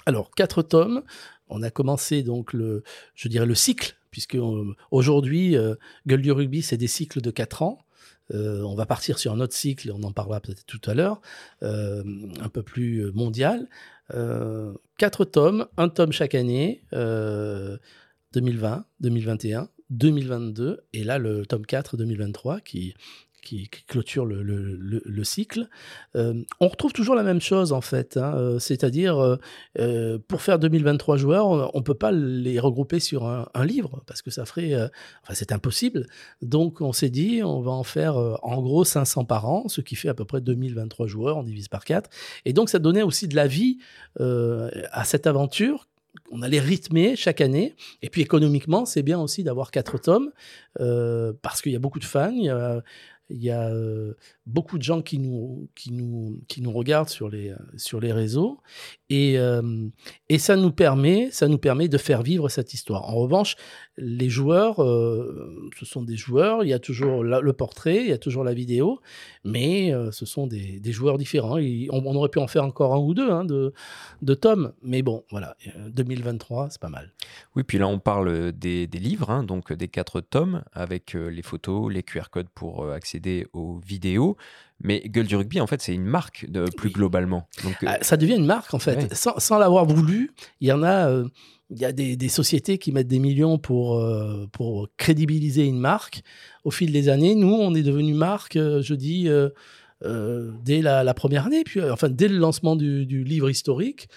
Alors, 0.05 0.29
quatre 0.31 0.61
tomes. 0.61 1.03
On 1.47 1.63
a 1.63 1.71
commencé, 1.71 2.21
donc, 2.21 2.53
le, 2.53 2.83
je 3.15 3.27
dirais, 3.27 3.47
le 3.47 3.55
cycle, 3.55 3.97
puisque 4.11 4.37
aujourd'hui, 4.91 5.55
Gueule 6.05 6.21
du 6.21 6.31
rugby, 6.31 6.61
c'est 6.61 6.77
des 6.77 6.87
cycles 6.87 7.21
de 7.21 7.31
quatre 7.31 7.63
ans. 7.63 7.79
Euh, 8.31 8.61
on 8.63 8.75
va 8.75 8.85
partir 8.85 9.17
sur 9.19 9.31
un 9.33 9.39
autre 9.39 9.53
cycle, 9.53 9.91
on 9.91 10.03
en 10.03 10.11
parlera 10.11 10.39
peut-être 10.39 10.65
tout 10.65 10.81
à 10.85 10.93
l'heure, 10.93 11.21
euh, 11.63 12.03
un 12.41 12.49
peu 12.49 12.63
plus 12.63 13.11
mondial. 13.13 13.67
Euh, 14.13 14.73
quatre 14.97 15.25
tomes, 15.25 15.67
un 15.77 15.89
tome 15.89 16.11
chaque 16.11 16.35
année, 16.35 16.83
2020, 16.91 18.85
2021, 18.99 19.69
2022, 19.89 20.81
et 20.93 21.03
là 21.03 21.17
le 21.17 21.45
tome 21.45 21.65
4 21.65 21.97
2023 21.97 22.59
qui, 22.61 22.93
qui, 23.41 23.69
clôture 23.87 24.25
le, 24.25 24.41
le, 24.43 25.23
cycle, 25.23 25.67
euh, 26.15 26.33
on 26.59 26.67
retrouve 26.67 26.93
toujours 26.93 27.15
la 27.15 27.23
même 27.23 27.41
chose 27.41 27.73
en 27.73 27.81
fait. 27.81 28.17
Hein, 28.17 28.33
euh, 28.35 28.59
c'est-à-dire, 28.59 29.37
euh, 29.77 30.17
pour 30.27 30.41
faire 30.41 30.59
2023 30.59 31.17
joueurs, 31.17 31.47
on 31.75 31.79
ne 31.79 31.83
peut 31.83 31.93
pas 31.93 32.11
les 32.11 32.59
regrouper 32.59 32.99
sur 32.99 33.25
un, 33.25 33.47
livre 33.65 34.01
parce 34.07 34.21
que 34.21 34.31
ça 34.31 34.45
ferait. 34.45 34.73
enfin, 34.75 35.33
c'est 35.33 35.51
impossible. 35.51 36.07
Donc, 36.41 36.81
on 36.81 36.93
s'est 36.93 37.09
dit, 37.09 37.41
on 37.43 37.61
va 37.61 37.71
en 37.71 37.83
faire 37.83 38.15
en 38.15 38.61
gros 38.61 38.83
500 38.83 39.25
par 39.25 39.47
an, 39.47 39.67
ce 39.67 39.81
qui 39.81 39.95
fait 39.95 40.09
à 40.09 40.13
peu 40.13 40.25
près 40.25 40.41
2023 40.41 41.07
joueurs, 41.07 41.37
on 41.37 41.43
divise 41.43 41.67
par 41.67 41.83
4. 41.83 42.09
Et 42.45 42.53
donc, 42.53 42.69
ça 42.69 42.79
donnait 42.79 43.01
aussi 43.01 43.27
de 43.27 43.35
la 43.35 43.47
vie 43.47 43.77
à 44.19 45.03
cette 45.03 45.27
aventure 45.27 45.87
on 46.31 46.41
allait 46.41 46.59
rythmer 46.59 47.15
chaque 47.15 47.41
année. 47.41 47.75
Et 48.01 48.09
puis 48.09 48.21
économiquement, 48.21 48.85
c'est 48.85 49.03
bien 49.03 49.19
aussi 49.19 49.43
d'avoir 49.43 49.71
quatre 49.71 49.97
tomes 49.99 50.31
parce 51.41 51.61
qu'il 51.61 51.71
y 51.71 51.75
a 51.75 51.79
beaucoup 51.79 51.99
de 51.99 52.05
fans. 52.05 52.81
Il 53.29 53.43
y 53.43 53.51
a 53.51 53.69
beaucoup 54.49 54.77
de 54.77 54.83
gens 54.83 55.01
qui 55.01 55.19
nous, 55.19 55.69
qui 55.75 55.91
nous, 55.91 56.41
qui 56.47 56.61
nous 56.61 56.71
regardent 56.71 57.09
sur 57.09 57.29
les, 57.29 57.53
sur 57.77 57.99
les 57.99 58.11
réseaux. 58.11 58.59
Et, 59.09 59.37
et 60.29 60.37
ça, 60.37 60.55
nous 60.55 60.71
permet, 60.71 61.29
ça 61.31 61.47
nous 61.47 61.57
permet 61.57 61.87
de 61.87 61.97
faire 61.97 62.21
vivre 62.21 62.49
cette 62.49 62.73
histoire. 62.73 63.09
En 63.09 63.15
revanche, 63.15 63.55
les 63.97 64.29
joueurs, 64.29 64.75
ce 64.77 65.85
sont 65.85 66.03
des 66.03 66.15
joueurs. 66.15 66.63
Il 66.63 66.69
y 66.69 66.73
a 66.73 66.79
toujours 66.79 67.23
le 67.23 67.53
portrait, 67.53 67.97
il 67.97 68.09
y 68.09 68.13
a 68.13 68.17
toujours 68.17 68.43
la 68.43 68.53
vidéo. 68.53 68.99
Mais 69.43 69.93
ce 70.11 70.25
sont 70.25 70.47
des, 70.47 70.79
des 70.79 70.91
joueurs 70.91 71.17
différents. 71.17 71.57
on, 71.57 72.15
aurait 72.15 72.29
pu 72.29 72.39
en 72.39 72.47
faire 72.47 72.63
encore 72.63 72.93
un 72.93 72.99
ou 72.99 73.13
deux 73.13 73.29
hein, 73.29 73.45
de, 73.45 73.73
de 74.21 74.33
tomes. 74.33 74.73
Mais 74.81 75.01
bon, 75.01 75.23
voilà, 75.31 75.55
2023, 75.89 76.69
c'est 76.71 76.81
pas 76.81 76.89
mal. 76.89 77.13
Oui, 77.55 77.63
puis 77.63 77.77
là, 77.77 77.87
on 77.87 77.99
parle 77.99 78.51
des, 78.51 78.87
des 78.87 78.99
livres, 78.99 79.29
hein, 79.29 79.43
donc 79.43 79.73
des 79.73 79.87
quatre 79.87 80.21
tomes, 80.21 80.63
avec 80.73 81.13
les 81.13 81.41
photos, 81.41 81.91
les 81.91 82.03
QR 82.03 82.29
codes 82.31 82.49
pour 82.53 82.89
accéder 82.91 83.47
aux 83.53 83.79
vidéos. 83.79 84.37
Mais 84.81 85.01
Gueule 85.05 85.27
du 85.27 85.35
Rugby, 85.35 85.59
en 85.59 85.67
fait, 85.67 85.81
c'est 85.81 85.93
une 85.93 86.05
marque 86.05 86.49
de, 86.49 86.65
plus 86.69 86.89
globalement. 86.89 87.47
Donc, 87.63 87.75
ah, 87.85 87.97
ça 88.01 88.15
devient 88.17 88.35
une 88.35 88.45
marque, 88.45 88.73
en 88.73 88.79
fait. 88.79 89.13
Sans, 89.13 89.57
l'avoir 89.57 89.85
voulu, 89.85 90.31
il 90.61 90.69
y 90.69 90.71
en 90.71 90.83
a, 90.83 91.09
euh, 91.09 91.27
il 91.69 91.79
y 91.79 91.85
a 91.85 91.91
des, 91.91 92.29
sociétés 92.29 92.77
qui 92.77 92.91
mettent 92.91 93.07
des 93.07 93.19
millions 93.19 93.57
pour, 93.57 93.99
euh, 93.99 94.47
pour 94.53 94.87
crédibiliser 94.95 95.65
une 95.65 95.79
marque. 95.79 96.21
Au 96.63 96.71
fil 96.71 96.93
des 96.93 97.09
années, 97.09 97.35
nous, 97.35 97.53
on 97.53 97.75
est 97.75 97.83
devenu 97.83 98.13
marque, 98.13 98.55
euh, 98.55 98.81
je 98.81 98.93
dis, 98.93 99.27
dès 100.01 100.81
la, 100.81 101.13
première 101.13 101.45
année, 101.45 101.63
puis 101.63 101.81
enfin 101.81 102.09
dès 102.09 102.27
le 102.27 102.37
lancement 102.37 102.75
du, 102.75 103.23
livre 103.23 103.49
historique 103.49 104.07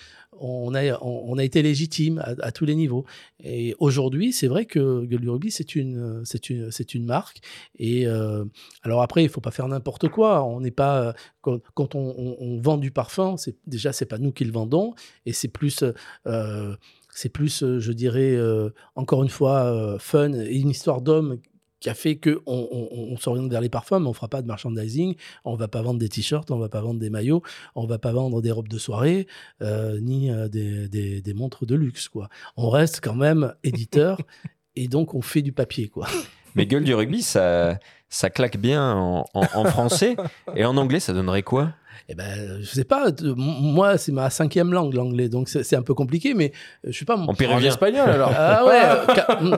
on 0.42 0.74
a, 0.74 0.98
on, 1.02 1.38
a 1.38 1.44
été 1.44 1.62
légitime 1.62 2.22
à, 2.40 2.52
tous 2.52 2.64
les 2.64 2.74
niveaux. 2.74 3.04
Et 3.42 3.74
aujourd'hui, 3.78 4.32
c'est 4.32 4.48
vrai 4.48 4.64
que 4.64 5.04
Gueule 5.04 5.38
du 5.38 5.50
c'est 5.50 5.76
une, 5.76 6.22
c'est 6.24 6.50
une, 6.50 6.70
c'est 6.70 6.94
une 6.94 7.04
marque. 7.04 7.40
Et 7.78 8.06
euh, 8.06 8.44
alors 8.82 9.02
après, 9.02 9.22
il 9.22 9.28
faut 9.28 9.40
pas 9.40 9.50
faire 9.50 9.68
n'importe 9.68 10.08
quoi. 10.08 10.44
On 10.44 10.60
n'est 10.60 10.72
pas 10.72 11.14
quand, 11.42 11.94
on, 11.94 12.60
vend 12.60 12.78
du 12.78 12.90
parfum, 12.90 13.36
c'est 13.36 13.56
déjà 13.66 13.92
c'est 13.92 14.06
pas 14.06 14.18
nous 14.18 14.32
qui 14.32 14.44
le 14.44 14.52
vendons, 14.52 14.94
et 15.26 15.32
c'est 15.32 15.48
plus 15.48 15.84
euh, 16.26 16.76
c'est 17.14 17.28
plus, 17.28 17.62
je 17.78 17.92
dirais, 17.92 18.34
euh, 18.34 18.70
encore 18.94 19.22
une 19.22 19.28
fois, 19.28 19.96
fun 19.98 20.32
et 20.32 20.56
une 20.56 20.70
histoire 20.70 21.02
d'homme 21.02 21.38
qui 21.82 21.90
a 21.90 21.94
fait 21.94 22.16
qu'on 22.16 22.40
on, 22.46 23.16
s'oriente 23.16 23.50
vers 23.50 23.60
les 23.60 23.68
parfums, 23.68 23.98
mais 24.00 24.06
on 24.06 24.12
fera 24.12 24.28
pas 24.28 24.40
de 24.40 24.46
merchandising, 24.46 25.16
on 25.44 25.56
va 25.56 25.66
pas 25.66 25.82
vendre 25.82 25.98
des 25.98 26.08
t-shirts, 26.08 26.50
on 26.52 26.58
va 26.58 26.68
pas 26.68 26.80
vendre 26.80 27.00
des 27.00 27.10
maillots, 27.10 27.42
on 27.74 27.86
va 27.86 27.98
pas 27.98 28.12
vendre 28.12 28.40
des 28.40 28.52
robes 28.52 28.68
de 28.68 28.78
soirée, 28.78 29.26
euh, 29.62 29.98
ni 30.00 30.30
euh, 30.30 30.48
des, 30.48 31.34
montres 31.34 31.66
de 31.66 31.74
luxe. 31.74 32.08
Quoi. 32.08 32.28
On 32.56 32.70
reste 32.70 33.00
quand 33.02 33.16
même 33.16 33.54
éditeur 33.64 34.18
et 34.76 34.86
donc 34.86 35.14
on 35.14 35.22
fait 35.22 35.42
du 35.42 35.50
papier. 35.52 35.88
quoi. 35.88 36.06
Mais 36.54 36.66
gueule 36.66 36.84
du 36.84 36.94
rugby, 36.94 37.20
ça, 37.20 37.80
ça 38.08 38.30
claque 38.30 38.58
bien 38.58 38.94
en 38.94 39.64
français 39.64 40.16
et 40.54 40.64
en 40.64 40.76
anglais, 40.76 41.00
ça 41.00 41.12
donnerait 41.12 41.42
quoi? 41.42 41.72
Eh 42.08 42.14
ben, 42.14 42.60
je 42.60 42.66
sais 42.66 42.84
pas. 42.84 43.10
Moi, 43.36 43.98
c'est 43.98 44.12
ma 44.12 44.30
cinquième 44.30 44.72
langue, 44.72 44.94
l'anglais, 44.94 45.28
donc 45.28 45.48
c'est 45.48 45.76
un 45.76 45.82
peu 45.82 45.94
compliqué, 45.94 46.34
mais 46.34 46.52
euh, 46.84 46.88
je 46.88 46.92
suis 46.92 47.04
pas. 47.04 47.16
En 47.16 47.34
péruvien. 47.34 47.68
espagnol 47.68 48.08
alors. 48.08 48.32
Ah 48.44 48.64
ouais. 48.66 49.56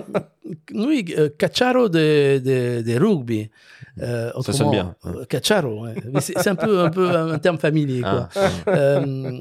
oui, 0.74 1.14
euh, 1.16 1.28
cacharo 1.38 1.88
de, 1.88 2.38
de, 2.38 2.82
de 2.82 2.98
rugby. 2.98 3.50
Euh, 4.00 4.30
ça 4.42 4.52
sonne 4.52 4.70
bien. 4.70 4.94
Euh, 5.06 5.24
cacharo, 5.24 5.84
ouais. 5.84 5.94
c'est 6.20 6.48
un 6.48 6.54
peu, 6.54 6.80
un 6.80 6.90
peu 6.90 7.10
un 7.10 7.38
terme 7.38 7.58
familier, 7.58 8.00
quoi. 8.02 8.28
Ah, 8.34 8.48
euh, 8.68 9.40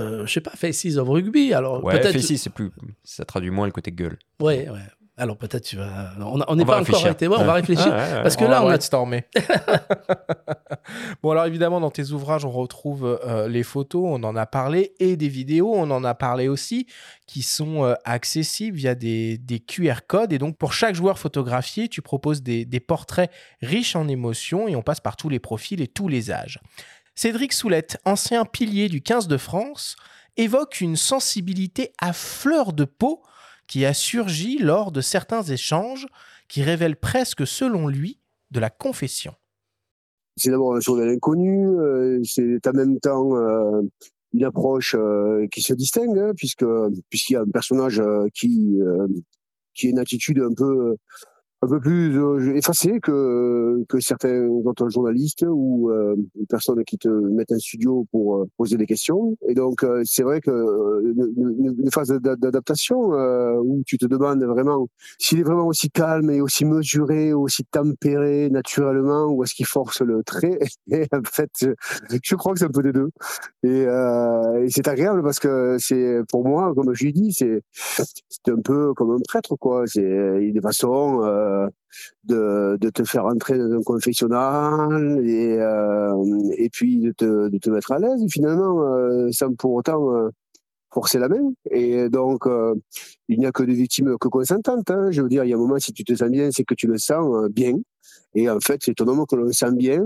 euh, 0.00 0.26
je 0.26 0.32
sais 0.32 0.40
pas, 0.40 0.50
Faces 0.50 0.96
of 0.96 1.08
Rugby. 1.08 1.54
Alors 1.54 1.82
ouais, 1.84 2.00
Faces, 2.00 2.36
c'est 2.36 2.50
plus, 2.52 2.70
ça 3.04 3.24
traduit 3.24 3.50
moins 3.50 3.66
le 3.66 3.72
côté 3.72 3.92
gueule. 3.92 4.18
Ouais, 4.40 4.68
ouais. 4.68 4.80
Alors 5.16 5.36
peut-être 5.36 5.62
tu 5.62 5.76
vas. 5.76 6.12
On 6.18 6.56
n'est 6.56 6.64
pas 6.64 6.80
encore 6.80 7.00
arrêté. 7.00 7.28
on 7.28 7.44
va 7.44 7.52
réfléchir. 7.52 7.88
parce 8.22 8.36
que 8.36 8.44
là, 8.44 8.64
on 8.64 8.68
a 8.68 8.80
stormé. 8.80 9.24
bon, 11.22 11.30
alors 11.30 11.46
évidemment, 11.46 11.80
dans 11.80 11.90
tes 11.90 12.10
ouvrages, 12.10 12.44
on 12.44 12.50
retrouve 12.50 13.20
euh, 13.24 13.46
les 13.46 13.62
photos, 13.62 14.02
on 14.06 14.24
en 14.24 14.34
a 14.34 14.44
parlé, 14.46 14.92
et 14.98 15.16
des 15.16 15.28
vidéos, 15.28 15.72
on 15.72 15.90
en 15.92 16.02
a 16.02 16.14
parlé 16.14 16.48
aussi, 16.48 16.88
qui 17.26 17.42
sont 17.42 17.84
euh, 17.84 17.94
accessibles 18.04 18.76
via 18.76 18.96
des, 18.96 19.38
QR 19.68 20.00
codes. 20.06 20.32
Et 20.32 20.38
donc, 20.38 20.56
pour 20.56 20.72
chaque 20.72 20.96
joueur 20.96 21.18
photographié, 21.18 21.88
tu 21.88 22.02
proposes 22.02 22.42
des, 22.42 22.64
des 22.64 22.80
portraits 22.80 23.30
riches 23.62 23.94
en 23.94 24.08
émotions, 24.08 24.66
et 24.66 24.74
on 24.74 24.82
passe 24.82 25.00
par 25.00 25.16
tous 25.16 25.28
les 25.28 25.38
profils 25.38 25.80
et 25.80 25.88
tous 25.88 26.08
les 26.08 26.32
âges. 26.32 26.60
Cédric 27.14 27.52
Soulette, 27.52 27.98
ancien 28.04 28.44
pilier 28.44 28.88
du 28.88 29.00
15 29.00 29.28
de 29.28 29.36
France, 29.36 29.94
évoque 30.36 30.80
une 30.80 30.96
sensibilité 30.96 31.92
à 32.00 32.12
fleur 32.12 32.72
de 32.72 32.84
peau 32.84 33.22
qui 33.66 33.84
a 33.84 33.94
surgi 33.94 34.58
lors 34.58 34.92
de 34.92 35.00
certains 35.00 35.42
échanges 35.42 36.06
qui 36.48 36.62
révèlent 36.62 36.96
presque, 36.96 37.46
selon 37.46 37.88
lui, 37.88 38.18
de 38.50 38.60
la 38.60 38.70
confession. 38.70 39.34
C'est 40.36 40.50
d'abord 40.50 40.74
un 40.74 40.80
journal 40.80 41.08
inconnu, 41.08 41.66
euh, 41.66 42.20
c'est 42.24 42.66
en 42.66 42.72
même 42.72 42.98
temps 42.98 43.36
euh, 43.36 43.82
une 44.32 44.44
approche 44.44 44.96
euh, 44.98 45.46
qui 45.48 45.62
se 45.62 45.74
distingue, 45.74 46.18
hein, 46.18 46.32
puisque 46.36 46.64
puisqu'il 47.08 47.34
y 47.34 47.36
a 47.36 47.42
un 47.42 47.50
personnage 47.50 48.02
qui 48.34 48.78
qui 49.74 49.86
a 49.86 49.90
une 49.90 49.98
attitude 49.98 50.40
un 50.40 50.52
peu 50.54 50.96
un 51.64 51.68
peu 51.68 51.80
plus 51.80 52.18
euh, 52.18 52.54
effacé 52.54 53.00
que, 53.00 53.84
que 53.88 54.00
certains 54.00 54.46
autres 54.48 54.88
journalistes 54.88 55.44
ou 55.48 55.90
euh, 55.90 56.14
personnes 56.48 56.84
qui 56.84 56.98
te 56.98 57.08
mettent 57.08 57.52
un 57.52 57.58
studio 57.58 58.06
pour 58.10 58.36
euh, 58.36 58.44
poser 58.56 58.76
des 58.76 58.86
questions. 58.86 59.36
Et 59.48 59.54
donc, 59.54 59.82
euh, 59.82 60.02
c'est 60.04 60.22
vrai 60.22 60.40
que 60.40 60.50
une, 60.50 61.74
une 61.78 61.90
phase 61.90 62.08
d'adaptation 62.08 62.98
où 63.60 63.82
tu 63.86 63.98
te 63.98 64.06
demandes 64.06 64.42
vraiment 64.44 64.86
s'il 65.18 65.40
est 65.40 65.42
vraiment 65.42 65.66
aussi 65.66 65.90
calme 65.90 66.30
et 66.30 66.40
aussi 66.40 66.64
mesuré, 66.64 67.32
aussi 67.32 67.64
tempéré 67.64 68.50
naturellement, 68.50 69.26
ou 69.26 69.42
est-ce 69.44 69.54
qu'il 69.54 69.66
force 69.66 70.02
le 70.02 70.22
trait. 70.22 70.58
Et 70.90 71.06
en 71.12 71.20
fait, 71.24 71.50
je 72.22 72.34
crois 72.36 72.52
que 72.52 72.58
c'est 72.58 72.66
un 72.66 72.68
peu 72.68 72.82
des 72.82 72.92
deux. 72.92 73.10
Et, 73.62 73.82
et 73.82 74.68
c'est 74.68 74.86
agréable 74.88 75.22
parce 75.22 75.38
que 75.38 75.76
c'est, 75.78 76.20
pour 76.30 76.46
moi, 76.46 76.72
comme 76.74 76.92
je 76.94 77.04
l'ai 77.04 77.12
dit, 77.12 77.32
c'est 77.32 77.62
un 78.48 78.60
peu 78.62 78.92
comme 78.94 79.12
un 79.12 79.18
prêtre, 79.26 79.56
quoi. 79.56 79.84
C'est 79.86 80.02
une 80.02 80.60
façon 80.60 81.20
euh, 82.30 82.76
de, 82.78 82.90
te 82.90 83.04
faire 83.04 83.26
entrer 83.26 83.56
dans 83.56 83.72
un 83.72 83.82
confessionnal 83.82 85.20
et, 85.24 85.58
euh, 85.60 86.14
et 86.56 86.68
puis 86.68 86.98
de 86.98 87.12
te, 87.12 87.70
mettre 87.70 87.92
à 87.92 87.98
l'aise 87.98 88.24
finalement 88.30 88.82
euh, 88.82 89.30
sans 89.30 89.54
pour 89.54 89.74
autant 89.74 90.30
forcer 90.92 91.18
la 91.18 91.28
main. 91.28 91.52
Et 91.70 92.08
donc, 92.08 92.46
il 93.28 93.38
n'y 93.38 93.46
a 93.46 93.52
que 93.52 93.62
des 93.62 93.74
victimes 93.74 94.16
que 94.18 94.28
consentantes. 94.28 94.90
Hein. 94.90 95.10
Je 95.10 95.22
veux 95.22 95.28
dire, 95.28 95.44
il 95.44 95.50
y 95.50 95.52
a 95.52 95.56
un 95.56 95.58
moment, 95.58 95.78
si 95.78 95.92
tu 95.92 96.04
te 96.04 96.14
sens 96.14 96.30
bien, 96.30 96.50
c'est 96.50 96.64
que 96.64 96.74
tu 96.74 96.86
le 96.86 96.98
sens 96.98 97.48
bien. 97.50 97.74
Et 98.34 98.50
en 98.50 98.58
fait, 98.60 98.80
c'est 98.82 98.94
ton 98.94 99.06
homme 99.08 99.24
que 99.26 99.36
l'on 99.36 99.50
sent 99.52 99.72
bien 99.76 100.02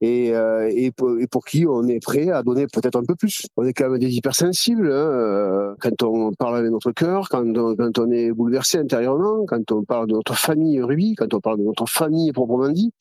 et, 0.00 0.34
euh, 0.34 0.70
et, 0.74 0.90
pour, 0.90 1.18
et, 1.18 1.26
pour, 1.26 1.44
qui 1.44 1.66
on 1.66 1.86
est 1.86 2.00
prêt 2.00 2.30
à 2.30 2.42
donner 2.42 2.66
peut-être 2.66 2.96
un 2.96 3.04
peu 3.04 3.14
plus. 3.14 3.46
On 3.56 3.64
est 3.64 3.72
quand 3.72 3.88
même 3.88 3.98
des 3.98 4.14
hypersensibles 4.16 4.88
hein, 4.88 4.94
euh, 4.94 5.74
quand 5.80 6.02
on 6.02 6.32
parle 6.32 6.58
avec 6.58 6.70
notre 6.70 6.92
cœur, 6.92 7.28
quand 7.28 7.46
on, 7.56 7.76
quand 7.76 7.98
on 7.98 8.10
est 8.10 8.32
bouleversé 8.32 8.78
intérieurement, 8.78 9.44
quand 9.46 9.70
on 9.72 9.84
parle 9.84 10.08
de 10.08 10.14
notre 10.14 10.36
famille 10.36 10.80
rubis, 10.80 11.14
quand 11.14 11.32
on 11.32 11.40
parle 11.40 11.58
de 11.58 11.64
notre 11.64 11.86
famille 11.86 12.32
proprement 12.32 12.68
dit, 12.68 12.92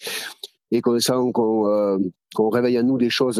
et 0.73 0.81
qu'on 0.81 0.99
sent 0.99 1.13
qu'on 1.33 1.67
euh, 1.67 1.97
qu'on 2.33 2.49
réveille 2.49 2.77
à 2.77 2.83
nous 2.83 2.97
des 2.97 3.11
choses 3.11 3.39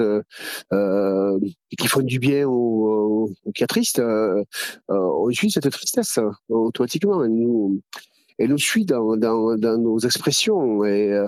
euh, 0.71 1.39
qui 1.77 1.87
font 1.87 2.01
du 2.01 2.19
bien 2.19 2.45
ou, 2.45 3.25
ou, 3.43 3.51
qui 3.53 3.63
attristent, 3.63 3.99
euh, 3.99 4.43
on 4.87 5.31
suit 5.31 5.49
cette 5.49 5.69
tristesse 5.71 6.19
automatiquement. 6.47 7.27
Nous, 7.27 7.81
elle 8.37 8.49
nous 8.49 8.57
suit 8.57 8.85
dans, 8.85 9.15
dans, 9.17 9.57
dans 9.57 9.77
nos 9.77 9.99
expressions 9.99 10.83
et 10.85 11.11
euh, 11.11 11.27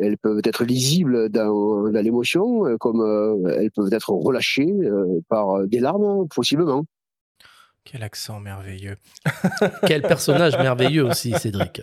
elles 0.00 0.18
peuvent 0.18 0.40
être 0.44 0.64
lisibles 0.64 1.28
dans, 1.28 1.90
dans 1.90 2.02
l'émotion 2.02 2.66
euh, 2.66 2.76
comme 2.78 3.00
euh, 3.00 3.56
elles 3.58 3.70
peuvent 3.70 3.92
être 3.92 4.10
relâchées 4.10 4.72
par 5.28 5.66
des 5.66 5.80
larmes 5.80 6.26
possiblement. 6.28 6.84
Quel 7.84 8.02
accent 8.02 8.40
merveilleux. 8.40 8.96
Quel 9.86 10.02
personnage 10.02 10.56
merveilleux 10.58 11.04
aussi, 11.04 11.32
Cédric. 11.38 11.82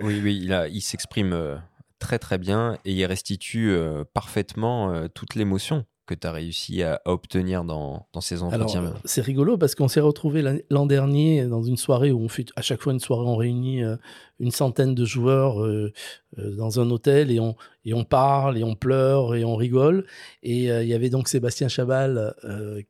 Oui, 0.00 0.20
oui, 0.22 0.40
il, 0.40 0.68
il 0.72 0.80
s'exprime 0.80 1.60
très 1.98 2.18
très 2.18 2.38
bien 2.38 2.78
et 2.84 2.92
il 2.92 3.04
restitue 3.04 3.76
parfaitement 4.14 5.08
toute 5.08 5.34
l'émotion 5.34 5.84
que 6.06 6.14
tu 6.14 6.26
as 6.26 6.32
réussi 6.32 6.82
à, 6.82 7.00
obtenir 7.04 7.64
dans, 7.64 8.06
dans 8.12 8.20
ces 8.20 8.42
entretiens 8.42 8.94
C'est 9.04 9.20
rigolo 9.20 9.56
parce 9.56 9.74
qu'on 9.74 9.88
s'est 9.88 10.00
retrouvé 10.00 10.42
l'an 10.68 10.86
dernier 10.86 11.46
dans 11.46 11.62
une 11.62 11.76
soirée 11.76 12.10
où 12.10 12.20
on 12.20 12.28
fait 12.28 12.46
à 12.56 12.62
chaque 12.62 12.82
fois 12.82 12.92
une 12.92 13.00
soirée, 13.00 13.24
on 13.24 13.36
réunit 13.36 13.84
euh, 13.84 13.96
une 14.40 14.50
centaine 14.50 14.96
de 14.96 15.04
joueurs 15.04 15.62
euh, 15.62 15.92
euh, 16.38 16.56
dans 16.56 16.80
un 16.80 16.90
hôtel 16.90 17.30
et 17.30 17.38
on, 17.38 17.54
et 17.84 17.94
on 17.94 18.02
parle 18.02 18.58
et 18.58 18.64
on 18.64 18.74
pleure 18.74 19.36
et 19.36 19.44
on 19.44 19.54
rigole. 19.54 20.04
Et 20.42 20.64
il 20.64 20.88
y 20.88 20.94
avait 20.94 21.08
donc 21.08 21.28
Sébastien 21.28 21.68
Chabal 21.68 22.34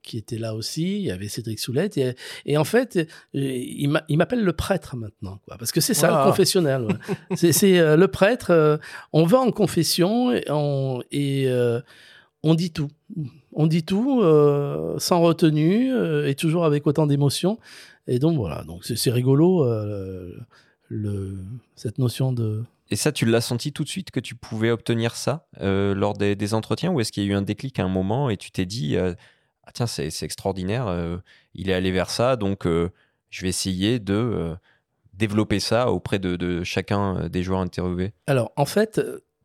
qui 0.02 0.16
était 0.16 0.38
là 0.38 0.54
aussi, 0.54 0.96
il 0.96 1.02
y 1.02 1.10
avait 1.10 1.28
Cédric 1.28 1.58
Soulette. 1.58 1.98
Et, 1.98 2.14
et 2.46 2.56
en 2.56 2.64
fait, 2.64 2.98
il 3.34 3.88
m'appelle 3.88 4.42
le 4.42 4.52
prêtre 4.54 4.96
maintenant, 4.96 5.38
quoi, 5.44 5.58
parce 5.58 5.72
que 5.72 5.80
c'est 5.80 5.94
ça 5.94 6.08
le 6.08 6.30
confessionnel. 6.30 6.86
c'est 7.34 7.96
le 7.96 8.06
prêtre, 8.06 8.80
on 9.12 9.24
va 9.24 9.38
en 9.38 9.50
confession 9.50 10.32
et, 10.32 10.44
on, 10.48 11.02
et 11.10 11.46
on 12.42 12.54
dit 12.54 12.72
tout. 12.72 12.88
On 13.52 13.66
dit 13.66 13.84
tout 13.84 14.20
euh, 14.22 14.98
sans 14.98 15.20
retenue 15.20 15.92
euh, 15.92 16.28
et 16.28 16.34
toujours 16.34 16.64
avec 16.64 16.86
autant 16.86 17.06
d'émotion. 17.06 17.58
Et 18.06 18.18
donc 18.18 18.36
voilà, 18.36 18.64
donc 18.64 18.84
c'est 18.84 19.10
rigolo 19.10 19.64
euh, 19.64 20.34
le, 20.88 21.38
cette 21.76 21.98
notion 21.98 22.32
de. 22.32 22.64
Et 22.90 22.96
ça, 22.96 23.12
tu 23.12 23.24
l'as 23.24 23.40
senti 23.40 23.72
tout 23.72 23.84
de 23.84 23.88
suite 23.88 24.10
que 24.10 24.20
tu 24.20 24.34
pouvais 24.34 24.70
obtenir 24.70 25.14
ça 25.16 25.46
lors 25.60 26.14
des, 26.14 26.54
entretiens 26.54 26.90
ou 26.90 27.00
est-ce 27.00 27.12
qu'il 27.12 27.24
y 27.24 27.26
a 27.26 27.30
eu 27.30 27.34
un 27.34 27.42
déclic 27.42 27.78
à 27.78 27.84
un 27.84 27.88
moment 27.88 28.28
et 28.28 28.36
tu 28.36 28.50
t'es 28.50 28.66
dit 28.66 28.96
ah 28.98 29.72
tiens 29.72 29.86
c'est 29.86 30.22
extraordinaire, 30.22 30.94
il 31.54 31.70
est 31.70 31.72
allé 31.72 31.90
vers 31.90 32.10
ça 32.10 32.36
donc 32.36 32.66
je 32.66 33.42
vais 33.42 33.48
essayer 33.48 33.98
de 33.98 34.54
développer 35.14 35.58
ça 35.58 35.90
auprès 35.90 36.18
de, 36.18 36.36
de 36.36 36.64
chacun 36.64 37.28
des 37.30 37.42
joueurs 37.42 37.60
interviewés? 37.60 38.12
Alors 38.26 38.52
en 38.56 38.66
fait 38.66 39.00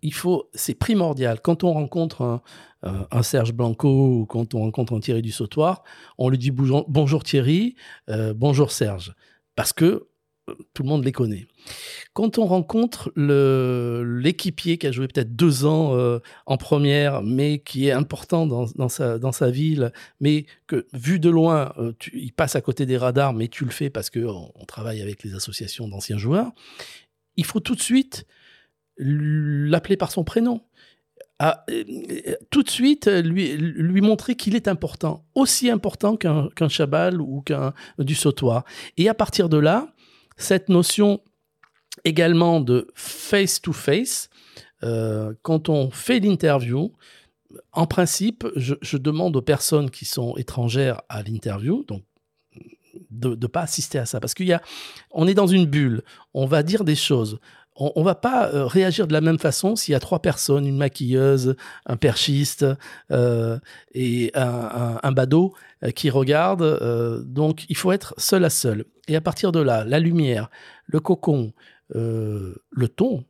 il 0.07 0.13
faut, 0.13 0.49
c'est 0.53 0.73
primordial. 0.73 1.41
Quand 1.41 1.65
on 1.65 1.73
rencontre 1.73 2.41
un, 2.81 3.23
Serge 3.23 3.51
Blanco 3.51 3.89
ou 3.89 4.25
quand 4.25 4.53
on 4.53 4.59
rencontre 4.61 4.93
un 4.93 5.01
Thierry 5.01 5.21
du 5.21 5.33
Sautoir, 5.33 5.83
on 6.17 6.29
lui 6.29 6.37
dit 6.37 6.51
bonjour, 6.51 7.23
Thierry, 7.25 7.75
euh, 8.09 8.33
bonjour 8.33 8.71
Serge, 8.71 9.13
parce 9.57 9.73
que 9.73 10.07
euh, 10.47 10.55
tout 10.73 10.83
le 10.83 10.87
monde 10.87 11.03
les 11.03 11.11
connaît. 11.11 11.45
Quand 12.13 12.37
on 12.37 12.45
rencontre 12.45 13.11
l'équipier 13.17 14.77
qui 14.77 14.87
a 14.87 14.93
joué 14.93 15.09
peut-être 15.09 15.35
deux 15.35 15.65
ans 15.65 15.97
euh, 15.97 16.19
en 16.45 16.55
première, 16.55 17.21
mais 17.21 17.59
qui 17.59 17.87
est 17.87 17.91
important 17.91 18.47
dans, 18.47 18.87
sa, 18.87 19.49
ville, 19.49 19.91
mais 20.21 20.45
que 20.67 20.87
vu 20.93 21.19
de 21.19 21.29
loin, 21.29 21.73
il 22.13 22.31
passe 22.31 22.55
à 22.55 22.61
côté 22.61 22.85
des 22.85 22.95
radars, 22.95 23.33
mais 23.33 23.49
tu 23.49 23.65
le 23.65 23.71
fais 23.71 23.89
parce 23.89 24.09
qu'on 24.09 24.53
on 24.55 24.65
travaille 24.65 25.01
avec 25.01 25.21
les 25.23 25.35
associations 25.35 25.89
d'anciens 25.89 26.17
joueurs, 26.17 26.53
il 27.35 27.43
faut 27.43 27.59
tout 27.59 27.75
de 27.75 27.81
suite 27.81 28.25
l'appeler 28.97 29.97
par 29.97 30.11
son 30.11 30.23
prénom. 30.23 30.61
tout 32.49 32.63
de 32.63 32.69
suite 32.69 33.07
lui, 33.07 33.55
lui 33.57 34.01
montrer 34.01 34.35
qu'il 34.35 34.55
est 34.55 34.67
important, 34.67 35.25
aussi 35.35 35.69
important 35.69 36.17
qu'un 36.17 36.49
qu'un 36.55 36.69
chabal 36.69 37.21
ou 37.21 37.41
qu'un 37.41 37.73
du 37.99 38.15
sautoir. 38.15 38.63
Et 38.97 39.09
à 39.09 39.13
partir 39.13 39.49
de 39.49 39.57
là, 39.57 39.93
cette 40.37 40.69
notion 40.69 41.21
également 42.05 42.61
de 42.61 42.87
face-to-face, 42.95 44.29
euh, 44.83 45.33
quand 45.41 45.69
on 45.69 45.89
fait 45.89 46.19
l'interview, 46.19 46.93
en 47.71 47.87
principe, 47.87 48.45
je, 48.55 48.75
je, 48.81 48.97
demande 48.97 49.35
aux 49.35 49.41
personnes 49.41 49.89
qui 49.89 50.05
sont 50.05 50.35
étrangères 50.37 51.01
à 51.09 51.23
l'interview, 51.23 51.83
donc 51.87 52.03
de 53.09 53.35
ne 53.35 53.47
pas 53.47 53.61
assister 53.61 53.97
à 53.97 54.05
ça, 54.05 54.19
parce 54.19 54.33
qu'il 54.33 54.47
y 54.47 54.53
a, 54.53 54.61
on 55.11 55.27
est 55.27 55.33
dans 55.33 55.47
une 55.47 55.65
bulle, 55.65 56.03
on 56.33 56.45
va 56.45 56.63
dire 56.63 56.83
des 56.83 56.95
choses, 56.95 57.39
on, 57.77 57.91
on 57.95 58.03
va 58.03 58.15
pas 58.15 58.49
euh, 58.53 58.65
réagir 58.65 59.07
de 59.07 59.13
la 59.13 59.21
même 59.21 59.39
façon 59.39 59.75
s'il 59.75 59.93
y 59.93 59.95
a 59.95 59.99
trois 59.99 60.21
personnes, 60.21 60.65
une 60.65 60.77
maquilleuse, 60.77 61.55
un 61.85 61.95
perchiste 61.95 62.65
euh, 63.11 63.59
et 63.93 64.31
un, 64.35 65.11
badaud 65.11 65.53
euh, 65.83 65.91
qui 65.91 66.09
regardent. 66.09 67.23
Donc, 67.25 67.65
il 67.69 67.77
faut 67.77 67.91
être 67.91 68.13
seul 68.17 68.43
à 68.43 68.49
seul. 68.49 68.85
Et 69.07 69.15
à 69.15 69.21
partir 69.21 69.51
de 69.51 69.59
là, 69.59 69.83
la 69.85 69.99
lumière, 69.99 70.49
le 70.85 70.99
cocon, 70.99 71.53
le 71.93 72.87
ton, 72.87 73.23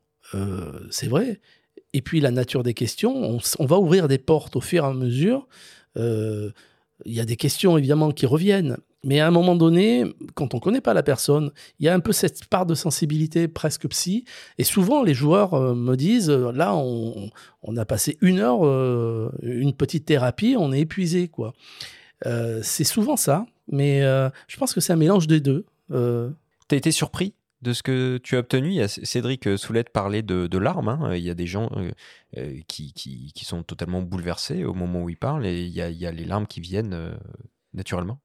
c'est 0.89 1.07
vrai. 1.07 1.39
Et 1.93 2.01
puis 2.01 2.19
la 2.19 2.31
nature 2.31 2.63
des 2.63 2.73
questions, 2.73 3.15
on, 3.15 3.39
on, 3.59 3.65
va 3.65 3.77
ouvrir 3.77 4.07
des 4.07 4.17
portes 4.17 4.55
au 4.55 4.61
fur 4.61 4.83
et 4.83 4.87
à 4.87 4.93
mesure. 4.93 5.47
Il 7.05 7.13
y 7.13 7.19
a 7.19 7.25
des 7.25 7.35
questions 7.35 7.77
évidemment 7.77 8.11
qui 8.11 8.25
reviennent, 8.25 8.77
mais 9.03 9.19
à 9.19 9.27
un 9.27 9.31
moment 9.31 9.55
donné, 9.55 10.05
quand 10.33 10.53
on 10.53 10.57
ne 10.57 10.61
connaît 10.61 10.81
pas 10.81 10.93
la 10.93 11.03
personne, 11.03 11.51
il 11.79 11.85
y 11.85 11.89
a 11.89 11.93
un 11.93 11.99
peu 11.99 12.11
cette 12.11 12.45
part 12.45 12.65
de 12.65 12.75
sensibilité 12.75 13.47
presque 13.47 13.87
psy. 13.87 14.25
Et 14.57 14.63
souvent, 14.63 15.03
les 15.03 15.13
joueurs 15.13 15.53
euh, 15.53 15.75
me 15.75 15.95
disent, 15.95 16.29
euh, 16.29 16.51
là, 16.51 16.75
on, 16.75 17.29
on, 17.61 17.77
a 17.77 17.85
passé 17.85 18.17
une 18.21 18.39
heure, 18.39 18.65
euh, 18.65 19.29
une 19.43 19.73
petite 19.73 20.05
thérapie, 20.05 20.55
on 20.57 20.73
est 20.73 20.81
épuisé. 20.81 21.27
quoi. 21.27 21.53
C'est 22.63 22.83
souvent 22.83 23.15
ça, 23.15 23.45
mais 23.71 24.01
je 24.47 24.57
pense 24.57 24.73
que 24.73 24.81
c'est 24.81 24.91
un 24.91 24.97
mélange 24.97 25.27
des 25.27 25.39
deux. 25.39 25.65
Euh... 25.91 26.31
Tu 26.67 26.75
as 26.75 26.77
été 26.79 26.91
surpris? 26.91 27.33
De 27.61 27.73
ce 27.73 27.83
que 27.83 28.17
tu 28.17 28.35
as 28.35 28.39
obtenu. 28.39 28.87
Cédric 28.87 29.57
Soulette 29.57 29.89
parlait 29.89 30.21
de, 30.21 30.57
larmes. 30.57 30.89
Hein. 30.89 31.15
Il 31.15 31.23
y 31.23 31.29
a 31.29 31.33
des 31.33 31.47
gens 31.47 31.71
euh, 32.37 32.59
qui, 32.67 33.33
sont 33.43 33.63
totalement 33.63 34.01
bouleversés 34.01 34.63
au 34.63 34.73
moment 34.73 35.03
où 35.03 35.09
ils 35.09 35.17
parlent 35.17 35.45
et 35.45 35.63
il 35.63 35.71
y 35.71 35.81
a, 35.81 35.89
il 35.89 35.99
les 35.99 36.25
larmes 36.25 36.47
qui 36.47 36.59
viennent 36.59 36.93
euh, 36.93 37.15
naturellement. 37.73 38.19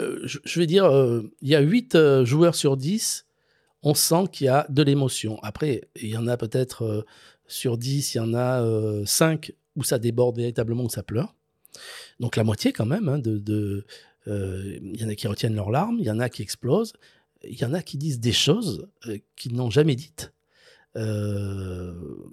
Euh, 0.00 0.20
je, 0.24 0.60
vais 0.60 0.66
dire, 0.66 0.84
euh, 0.84 1.22
il 1.42 1.48
y 1.48 1.56
a 1.56 1.60
8 1.60 1.94
euh, 1.94 2.24
joueurs 2.24 2.54
sur 2.54 2.76
10, 2.76 3.26
on 3.82 3.94
sent 3.94 4.24
qu'il 4.32 4.46
y 4.46 4.48
a 4.48 4.66
de 4.68 4.82
l'émotion. 4.82 5.38
Après, 5.42 5.88
il 5.96 6.08
y 6.08 6.16
en 6.16 6.26
a 6.28 6.36
peut-être 6.36 6.82
euh, 6.82 7.06
sur 7.46 7.78
10, 7.78 8.14
il 8.14 8.18
y 8.18 8.20
en 8.20 8.34
a 8.34 8.62
5 9.06 9.52
où 9.76 9.82
ça 9.82 9.98
déborde 9.98 10.36
véritablement, 10.36 10.84
où 10.84 10.90
ça 10.90 11.02
pleure. 11.02 11.34
Donc 12.20 12.36
la 12.36 12.44
moitié 12.44 12.72
quand 12.72 12.86
même. 12.86 13.08
Hein, 13.08 13.20
il 13.24 15.00
y 15.00 15.04
en 15.04 15.08
a 15.08 15.14
qui 15.14 15.26
retiennent 15.26 15.54
leurs 15.54 15.70
larmes, 15.70 15.96
il 15.98 16.04
y 16.04 16.10
en 16.10 16.20
a 16.20 16.28
qui 16.28 16.42
explosent, 16.42 16.92
il 17.44 17.58
y 17.58 17.64
en 17.64 17.74
a 17.74 17.82
qui 17.82 17.98
disent 17.98 18.20
des 18.20 18.32
choses 18.32 18.88
qu'ils 19.36 19.54
n'ont 19.54 19.70
jamais 19.70 19.96
dites. 19.96 20.32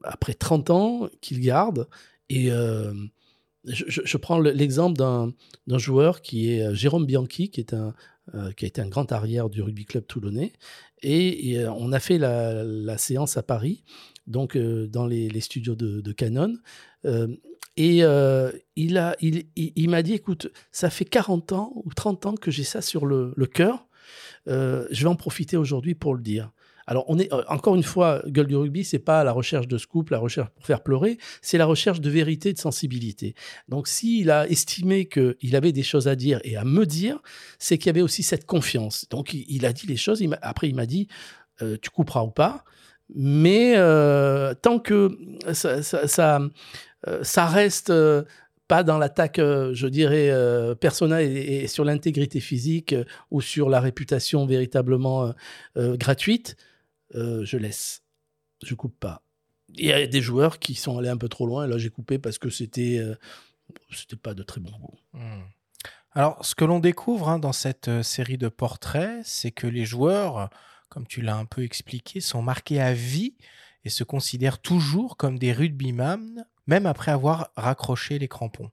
après 0.03 0.33
30 0.33 0.69
ans, 0.69 1.09
qu'ils 1.21 1.41
gardent. 1.41 1.87
Et 2.29 2.51
je, 3.65 4.01
je, 4.03 4.17
prends 4.17 4.39
l'exemple 4.39 4.97
d'un 4.97 5.77
joueur 5.77 6.21
qui 6.21 6.51
est 6.51 6.63
euh, 6.63 6.73
Jérôme 6.73 7.05
Bianchi, 7.05 7.49
qui, 7.49 7.59
est 7.59 7.73
un, 7.73 7.93
euh, 8.33 8.51
qui 8.51 8.65
a 8.65 8.67
été 8.67 8.81
un 8.81 8.87
grand 8.87 9.11
arrière 9.11 9.49
du 9.49 9.61
rugby 9.61 9.85
club 9.85 10.05
toulonnais. 10.05 10.53
Et, 11.01 11.57
euh, 11.59 11.71
on 11.71 11.91
a 11.91 11.99
fait 11.99 12.17
la, 12.17 12.63
la, 12.63 12.97
séance 12.97 13.37
à 13.37 13.43
Paris, 13.43 13.83
donc 14.27 14.55
euh, 14.55 14.87
dans 14.87 15.05
les, 15.07 15.39
studios 15.39 15.75
de, 15.75 16.11
Canon. 16.11 16.55
Euh, 17.05 17.27
et 17.77 18.03
euh, 18.03 18.51
il 18.75 18.93
m'a 18.93 19.15
il, 19.19 19.45
il, 19.55 19.73
il 19.75 20.03
dit, 20.03 20.13
écoute, 20.13 20.51
ça 20.71 20.89
fait 20.89 21.05
40 21.05 21.51
ans 21.51 21.73
ou 21.75 21.93
30 21.93 22.25
ans 22.27 22.35
que 22.35 22.51
j'ai 22.51 22.63
ça 22.63 22.81
sur 22.81 23.05
le, 23.05 23.33
le 23.35 23.45
cœur. 23.45 23.87
Je 24.47 25.01
vais 25.01 25.07
en 25.07 25.15
profiter 25.15 25.57
aujourd'hui 25.57 25.95
pour 25.95 26.15
le 26.15 26.21
dire. 26.21 26.51
Alors, 26.87 27.05
on 27.07 27.17
est 27.17 27.31
encore 27.47 27.75
une 27.75 27.83
fois, 27.83 28.21
gueule 28.27 28.47
du 28.47 28.55
rugby, 28.55 28.83
c'est 28.83 28.99
pas 28.99 29.23
la 29.23 29.31
recherche 29.31 29.67
de 29.67 29.77
scoop, 29.77 30.11
la 30.11 30.19
recherche 30.19 30.49
pour 30.49 30.65
faire 30.65 30.83
pleurer, 30.83 31.17
c'est 31.41 31.57
la 31.57 31.65
recherche 31.65 31.99
de 31.99 32.09
vérité, 32.09 32.53
de 32.53 32.59
sensibilité. 32.59 33.33
Donc, 33.69 33.87
s'il 33.87 34.29
a 34.29 34.47
estimé 34.47 35.07
qu'il 35.07 35.55
avait 35.55 35.71
des 35.71 35.83
choses 35.83 36.07
à 36.07 36.15
dire 36.15 36.39
et 36.43 36.57
à 36.57 36.63
me 36.63 36.85
dire, 36.85 37.19
c'est 37.57 37.77
qu'il 37.77 37.87
y 37.87 37.89
avait 37.89 38.01
aussi 38.01 38.21
cette 38.21 38.45
confiance. 38.45 39.07
Donc, 39.09 39.33
il, 39.33 39.65
a 39.65 39.73
dit 39.73 39.87
les 39.87 39.97
choses. 39.97 40.23
Après, 40.41 40.69
il 40.69 40.75
m'a 40.75 40.85
dit, 40.85 41.07
euh, 41.61 41.77
tu 41.81 41.89
couperas 41.89 42.21
ou 42.21 42.31
pas. 42.31 42.63
Mais 43.13 43.73
euh, 43.77 44.53
tant 44.55 44.79
que 44.79 45.17
euh, 45.47 47.23
ça 47.23 47.45
reste 47.45 47.93
pas 48.67 48.83
dans 48.83 48.97
l'attaque, 48.97 49.39
euh, 49.39 49.73
je 49.73 49.87
dirais, 49.87 50.29
euh, 50.29 50.75
personnelle 50.75 51.37
et, 51.37 51.67
sur 51.67 51.85
l'intégrité 51.85 52.39
physique 52.39 52.93
euh, 52.93 53.05
ou 53.31 53.41
sur 53.41 53.69
la 53.69 53.79
réputation 53.79 54.45
véritablement 54.45 55.33
gratuite, 55.75 56.55
je 57.13 57.57
laisse. 57.57 58.03
Je 58.63 58.73
coupe 58.73 58.97
pas. 58.99 59.21
Il 59.75 59.85
y 59.85 59.91
a 59.91 60.07
des 60.07 60.21
joueurs 60.21 60.59
qui 60.59 60.75
sont 60.75 60.97
allés 60.97 61.09
un 61.09 61.17
peu 61.17 61.29
trop 61.29 61.45
loin. 61.45 61.65
Et 61.65 61.69
là, 61.69 61.77
j'ai 61.77 61.89
coupé 61.89 62.17
parce 62.17 62.37
que 62.37 62.49
c'était 62.49 63.01
c'était 63.91 64.15
pas 64.15 64.33
de 64.33 64.43
très 64.43 64.61
bon 64.61 64.71
goût. 64.79 64.97
Mmh. 65.13 65.41
Alors, 66.11 66.43
ce 66.45 66.55
que 66.55 66.65
l'on 66.65 66.79
découvre 66.79 67.29
hein, 67.29 67.39
dans 67.39 67.51
cette 67.51 68.01
série 68.01 68.37
de 68.37 68.47
portraits, 68.47 69.21
c'est 69.23 69.51
que 69.51 69.67
les 69.67 69.85
joueurs, 69.85 70.49
comme 70.89 71.05
tu 71.07 71.21
l'as 71.21 71.35
un 71.35 71.45
peu 71.45 71.63
expliqué, 71.63 72.21
sont 72.21 72.41
marqués 72.41 72.81
à 72.81 72.93
vie 72.93 73.35
et 73.83 73.89
se 73.89 74.03
considèrent 74.03 74.59
toujours 74.59 75.17
comme 75.17 75.37
des 75.37 75.51
rugbyman 75.51 76.45
même 76.67 76.85
après 76.85 77.11
avoir 77.11 77.51
raccroché 77.55 78.19
les 78.19 78.27
crampons. 78.27 78.71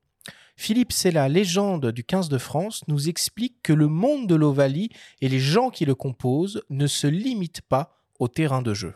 Philippe 0.57 0.92
Sella, 0.92 1.28
légende 1.28 1.90
du 1.90 2.05
15 2.05 2.28
de 2.28 2.38
France, 2.38 2.85
nous 2.87 3.09
explique 3.09 3.62
que 3.62 3.72
le 3.72 3.88
monde 3.88 4.26
de 4.26 4.35
l'Ovalie 4.35 4.90
et 5.20 5.28
les 5.28 5.38
gens 5.38 5.70
qui 5.70 5.85
le 5.85 5.94
composent 5.94 6.62
ne 6.70 6.87
se 6.87 7.07
limitent 7.07 7.62
pas 7.62 7.96
au 8.18 8.28
terrain 8.28 8.62
de 8.62 8.74
jeu. 8.74 8.94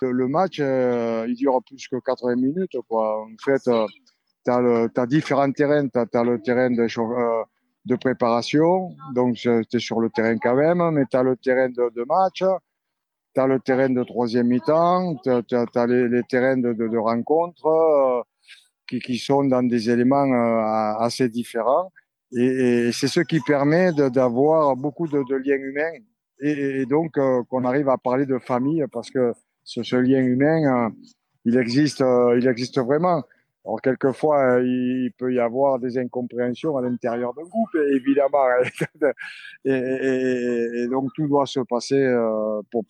Le 0.00 0.26
match, 0.26 0.58
euh, 0.60 1.26
il 1.28 1.36
dure 1.36 1.60
plus 1.64 1.86
que 1.86 1.96
80 1.96 2.36
minutes. 2.36 2.76
En 2.90 3.26
fait, 3.44 3.68
euh, 3.68 3.86
tu 4.44 4.50
as, 5.00 5.06
différents 5.06 5.52
terrains. 5.52 5.86
Tu 5.88 5.98
as, 5.98 6.24
le 6.24 6.40
terrain 6.40 6.70
de, 6.70 6.82
euh, 6.82 7.96
préparation, 7.98 8.96
donc 9.14 9.36
tu 9.36 9.50
es 9.50 9.78
sur 9.78 10.00
le 10.00 10.10
terrain 10.10 10.36
quand 10.38 10.56
même, 10.56 10.82
mais 10.92 11.04
tu 11.10 11.16
as 11.16 11.22
le 11.22 11.36
terrain 11.36 11.68
de, 11.68 12.04
match, 12.08 12.42
tu 13.34 13.40
as 13.40 13.46
le 13.46 13.60
terrain 13.60 13.90
de 13.90 14.02
troisième 14.02 14.48
mi-temps, 14.48 15.16
tu 15.22 15.30
as, 15.30 15.86
les, 15.86 16.22
terrains 16.24 16.56
de, 16.56 16.72
de 16.72 16.98
rencontre. 16.98 18.24
Qui, 19.00 19.18
sont 19.18 19.44
dans 19.44 19.62
des 19.62 19.90
éléments 19.90 20.26
euh, 20.26 21.04
assez 21.04 21.28
différents. 21.28 21.90
Et, 22.32 22.90
c'est 22.92 23.08
ce 23.08 23.20
qui 23.20 23.40
permet 23.40 23.92
d'avoir 23.92 24.76
beaucoup 24.76 25.06
de, 25.08 25.34
liens 25.36 25.56
humains 25.56 25.92
et, 26.40 26.84
donc 26.86 27.16
euh, 27.18 27.42
qu'on 27.48 27.64
arrive 27.64 27.88
à 27.88 27.98
parler 27.98 28.26
de 28.26 28.38
famille 28.38 28.84
parce 28.92 29.10
que 29.10 29.32
ce, 29.64 29.96
lien 29.96 30.20
humain, 30.20 30.86
euh, 30.86 30.90
il 31.44 31.56
existe, 31.56 32.00
il 32.36 32.46
existe 32.46 32.78
vraiment. 32.80 33.22
Alors 33.64 33.80
quelquefois, 33.80 34.60
il 34.60 35.12
peut 35.16 35.32
y 35.32 35.38
avoir 35.38 35.78
des 35.78 35.96
incompréhensions 35.96 36.76
à 36.76 36.82
l'intérieur 36.82 37.32
d'un 37.32 37.44
groupe, 37.44 37.74
évidemment, 37.94 38.44
et, 39.64 40.86
donc 40.90 41.10
tout 41.14 41.28
doit 41.28 41.46
se 41.46 41.60
passer 41.60 42.02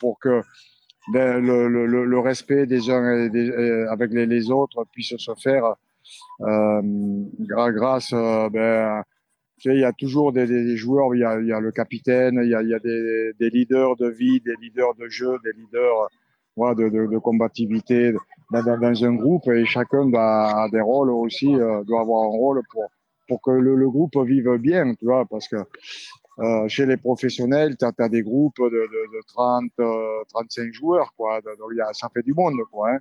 pour 0.01 0.19
que 0.19 0.41
ben, 1.13 1.45
le, 1.45 2.19
respect 2.21 2.67
des 2.67 2.89
uns 2.89 3.29
avec 3.91 4.13
les, 4.13 4.51
autres 4.51 4.85
puisse 4.93 5.15
se 5.17 5.35
faire 5.35 5.77
grâce. 7.73 8.13
Euh, 8.13 8.49
ben, 8.51 9.03
tu 9.59 9.71
sais, 9.71 9.77
il 9.77 9.81
y 9.81 9.85
a 9.85 9.93
toujours 9.93 10.33
des, 10.33 10.47
des, 10.47 10.77
joueurs, 10.77 11.15
il 11.15 11.21
y 11.21 11.25
a, 11.25 11.41
y 11.41 11.53
a 11.53 11.61
le 11.61 11.71
capitaine, 11.71 12.41
il 12.43 12.51
y 12.51 12.55
a, 12.55 12.63
y 12.63 12.75
a 12.75 12.79
des, 12.79 13.33
des, 13.39 13.51
leaders 13.51 13.97
de 13.97 14.09
vie, 14.09 14.41
des 14.41 14.55
leaders 14.61 14.95
de 14.97 15.09
jeu, 15.09 15.37
des 15.45 15.53
leaders 15.53 16.09
voilà, 16.57 16.75
de, 16.75 16.89
de, 16.89 17.07
de 17.07 17.19
combativité 17.19 18.13
dans, 18.53 18.63
dans, 18.63 18.79
dans, 18.79 19.05
un 19.05 19.15
groupe 19.15 19.49
et 19.49 19.65
chacun 19.65 20.13
a 20.15 20.69
des 20.71 20.81
rôles 20.81 21.11
aussi, 21.11 21.55
euh, 21.55 21.83
doit 21.85 22.01
avoir 22.01 22.25
un 22.25 22.29
rôle 22.29 22.63
pour, 22.71 22.91
pour 23.29 23.41
que 23.41 23.51
le, 23.51 23.77
le, 23.77 23.89
groupe 23.89 24.17
vive 24.27 24.57
bien, 24.59 24.95
tu 24.95 25.05
vois, 25.05 25.25
parce 25.27 25.49
que 25.49 25.57
euh, 26.39 26.67
chez 26.69 26.87
les 26.87 26.97
professionnels, 26.97 27.77
tu 27.77 27.85
as, 27.85 28.09
des 28.09 28.23
groupes 28.23 28.59
de, 28.59 28.71
de, 28.71 29.17
de 29.17 29.23
30, 29.27 29.65
euh, 29.81 30.25
35 30.33 30.73
joueurs, 30.73 31.13
quoi. 31.17 31.41
Donc, 31.43 31.71
y 31.77 31.81
a, 31.81 31.93
ça 31.93 32.09
fait 32.13 32.23
du 32.23 32.33
monde, 32.33 32.55
quoi. 32.71 32.91
Hein. 32.91 32.99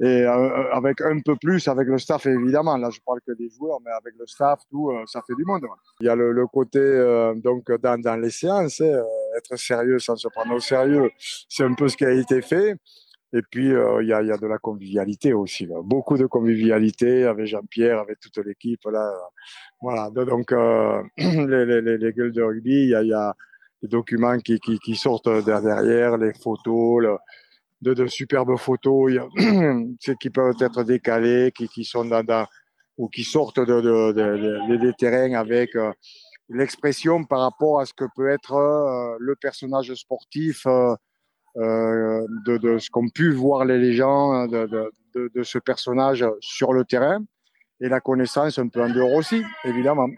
Et 0.00 0.22
euh, 0.22 0.72
avec 0.72 1.00
un 1.00 1.18
peu 1.20 1.34
plus, 1.36 1.66
avec 1.66 1.88
le 1.88 1.98
staff, 1.98 2.26
évidemment. 2.26 2.76
Là, 2.76 2.88
je 2.90 3.00
parle 3.04 3.20
que 3.26 3.32
des 3.32 3.50
joueurs, 3.50 3.80
mais 3.84 3.90
avec 3.90 4.14
le 4.16 4.26
staff, 4.26 4.60
tout, 4.70 4.90
euh, 4.90 5.02
ça 5.06 5.22
fait 5.26 5.34
du 5.34 5.44
monde. 5.44 5.64
Il 6.00 6.06
y 6.06 6.08
a 6.08 6.14
le, 6.14 6.30
le 6.30 6.46
côté, 6.46 6.78
euh, 6.78 7.34
donc, 7.34 7.70
dans, 7.82 8.00
dans 8.00 8.16
les 8.16 8.30
séances, 8.30 8.80
hein, 8.80 9.02
être 9.36 9.56
sérieux 9.58 9.98
sans 9.98 10.14
se 10.14 10.28
prendre 10.28 10.54
au 10.54 10.60
sérieux, 10.60 11.10
c'est 11.48 11.64
un 11.64 11.74
peu 11.74 11.88
ce 11.88 11.96
qui 11.96 12.04
a 12.04 12.12
été 12.12 12.42
fait. 12.42 12.76
Et 13.34 13.42
puis, 13.42 13.66
il 13.66 14.06
y, 14.06 14.12
a, 14.12 14.22
de 14.22 14.46
la 14.46 14.58
convivialité 14.58 15.34
aussi. 15.34 15.68
Beaucoup 15.84 16.16
de 16.16 16.26
convivialité 16.26 17.24
avec 17.24 17.46
Jean-Pierre, 17.46 17.98
avec 17.98 18.20
toute 18.20 18.38
l'équipe. 18.38 18.84
Là. 18.86 19.12
Voilà. 19.82 20.10
Donc, 20.10 20.50
euh, 20.52 21.02
les, 21.18 21.66
les, 21.66 21.98
les, 21.98 22.12
gueules 22.12 22.32
de 22.32 22.42
rugby, 22.42 22.84
il 22.84 23.06
y 23.06 23.12
a, 23.12 23.34
des 23.82 23.88
documents 23.88 24.38
qui, 24.38 24.96
sortent 24.96 25.28
derrière, 25.44 26.16
les 26.16 26.32
photos, 26.32 27.18
de, 27.82 28.06
superbes 28.06 28.56
photos, 28.56 29.12
y 29.12 30.14
qui 30.20 30.30
peuvent 30.30 30.56
être 30.60 30.82
décalées, 30.82 31.52
qui, 31.52 31.84
sont 31.84 32.04
dans, 32.04 32.46
ou 32.96 33.08
qui 33.08 33.24
sortent 33.24 33.60
de, 33.60 33.80
de, 33.80 34.12
de, 34.12 34.76
des 34.76 34.92
terrains 34.94 35.34
avec 35.34 35.76
euh, 35.76 35.92
l'expression 36.48 37.24
par 37.24 37.40
rapport 37.40 37.80
à 37.80 37.86
ce 37.86 37.92
que 37.94 38.04
peut 38.16 38.28
être 38.28 38.54
euh, 38.54 39.16
le 39.20 39.36
personnage 39.36 39.94
sportif 39.94 40.66
euh, 40.66 40.94
euh 40.94 40.96
de, 41.58 42.56
de, 42.58 42.78
ce 42.78 42.90
qu'ont 42.90 43.08
pu 43.08 43.32
voir 43.32 43.64
les 43.64 43.92
gens 43.92 44.46
de, 44.46 44.66
de, 44.66 45.30
de, 45.34 45.42
ce 45.42 45.58
personnage 45.58 46.24
sur 46.40 46.72
le 46.72 46.84
terrain 46.84 47.18
et 47.80 47.88
la 47.88 48.00
connaissance 48.00 48.58
un 48.58 48.68
peu 48.68 48.82
en 48.82 48.88
dehors 48.88 49.12
aussi, 49.12 49.42
évidemment. 49.64 50.08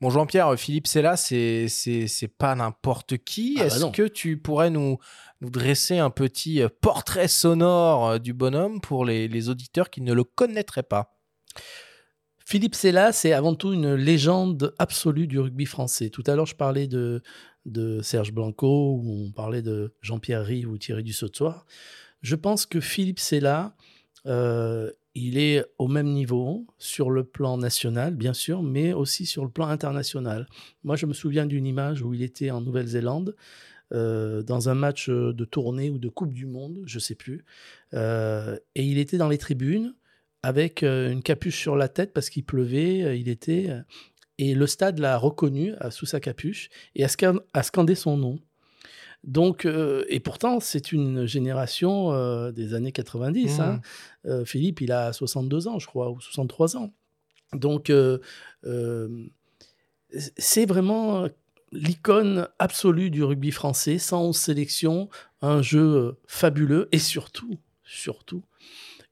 Bon, 0.00 0.10
Jean-Pierre, 0.10 0.58
Philippe 0.58 0.88
c'est 0.88 1.02
là, 1.02 1.16
c'est 1.16 2.34
pas 2.38 2.54
n'importe 2.54 3.18
qui. 3.18 3.54
Ah 3.58 3.60
bah 3.62 3.66
Est-ce 3.66 3.86
que 3.92 4.08
tu 4.08 4.36
pourrais 4.36 4.70
nous, 4.70 4.98
nous 5.40 5.50
dresser 5.50 5.98
un 5.98 6.10
petit 6.10 6.62
portrait 6.80 7.28
sonore 7.28 8.18
du 8.18 8.32
bonhomme 8.32 8.80
pour 8.80 9.04
les, 9.04 9.28
les 9.28 9.48
auditeurs 9.48 9.90
qui 9.90 10.00
ne 10.00 10.12
le 10.12 10.24
connaîtraient 10.24 10.82
pas? 10.82 11.16
Philippe 12.44 12.74
Sella, 12.74 13.12
c'est 13.12 13.32
avant 13.32 13.54
tout 13.54 13.72
une 13.72 13.94
légende 13.94 14.74
absolue 14.78 15.26
du 15.26 15.38
rugby 15.38 15.64
français. 15.64 16.10
Tout 16.10 16.24
à 16.26 16.34
l'heure, 16.34 16.46
je 16.46 16.56
parlais 16.56 16.86
de, 16.86 17.22
de 17.66 18.00
Serge 18.02 18.32
Blanco, 18.32 18.94
ou 18.96 19.26
on 19.26 19.30
parlait 19.30 19.62
de 19.62 19.92
Jean-Pierre 20.00 20.44
Rive 20.44 20.70
ou 20.70 20.78
Thierry 20.78 21.02
Dussautoir. 21.02 21.66
Je 22.22 22.36
pense 22.36 22.66
que 22.66 22.80
Philippe 22.80 23.18
Sella, 23.18 23.74
euh, 24.26 24.90
il 25.14 25.38
est 25.38 25.64
au 25.78 25.88
même 25.88 26.08
niveau 26.08 26.66
sur 26.78 27.10
le 27.10 27.24
plan 27.24 27.58
national, 27.58 28.14
bien 28.14 28.32
sûr, 28.32 28.62
mais 28.62 28.92
aussi 28.92 29.26
sur 29.26 29.44
le 29.44 29.50
plan 29.50 29.66
international. 29.66 30.46
Moi, 30.84 30.96
je 30.96 31.06
me 31.06 31.12
souviens 31.12 31.46
d'une 31.46 31.66
image 31.66 32.02
où 32.02 32.14
il 32.14 32.22
était 32.22 32.50
en 32.50 32.60
Nouvelle-Zélande. 32.60 33.34
Euh, 33.92 34.42
dans 34.42 34.70
un 34.70 34.74
match 34.74 35.10
de 35.10 35.44
tournée 35.44 35.90
ou 35.90 35.98
de 35.98 36.08
Coupe 36.08 36.32
du 36.32 36.46
Monde, 36.46 36.82
je 36.86 36.96
ne 36.96 37.00
sais 37.00 37.14
plus. 37.14 37.44
Euh, 37.92 38.56
et 38.74 38.84
il 38.84 38.96
était 38.96 39.18
dans 39.18 39.28
les 39.28 39.36
tribunes 39.36 39.94
avec 40.42 40.82
une 40.82 41.22
capuche 41.22 41.60
sur 41.60 41.76
la 41.76 41.88
tête 41.88 42.14
parce 42.14 42.30
qu'il 42.30 42.44
pleuvait, 42.44 43.20
il 43.20 43.28
était. 43.28 43.68
Euh, 44.40 44.44
et 44.44 44.54
le 44.54 44.66
stade 44.66 44.98
l'a 44.98 45.18
reconnu 45.18 45.74
sous 45.90 46.06
sa 46.06 46.20
capuche 46.20 46.70
et 46.94 47.04
a, 47.04 47.62
scandé 47.62 47.94
son 47.94 48.16
nom. 48.16 48.38
Donc, 49.24 49.66
et 50.08 50.20
pourtant, 50.20 50.58
c'est 50.58 50.90
une 50.90 51.26
génération 51.26 52.50
des 52.50 52.74
années 52.74 52.90
90. 52.90 53.60
Hein. 53.60 53.80
Mmh. 54.24 54.44
Philippe, 54.44 54.80
il 54.80 54.90
a 54.90 55.12
62 55.12 55.68
ans, 55.68 55.78
je 55.78 55.86
crois, 55.86 56.10
ou 56.10 56.20
63 56.20 56.76
ans. 56.76 56.92
Donc, 57.52 57.92
c'est 60.38 60.66
vraiment 60.66 61.28
l'icône 61.70 62.48
absolue 62.58 63.10
du 63.10 63.22
rugby 63.22 63.52
français, 63.52 63.98
111 63.98 64.36
sélections, 64.36 65.08
un 65.40 65.62
jeu 65.62 66.18
fabuleux 66.26 66.88
et 66.90 66.98
surtout, 66.98 67.58
surtout, 67.84 68.42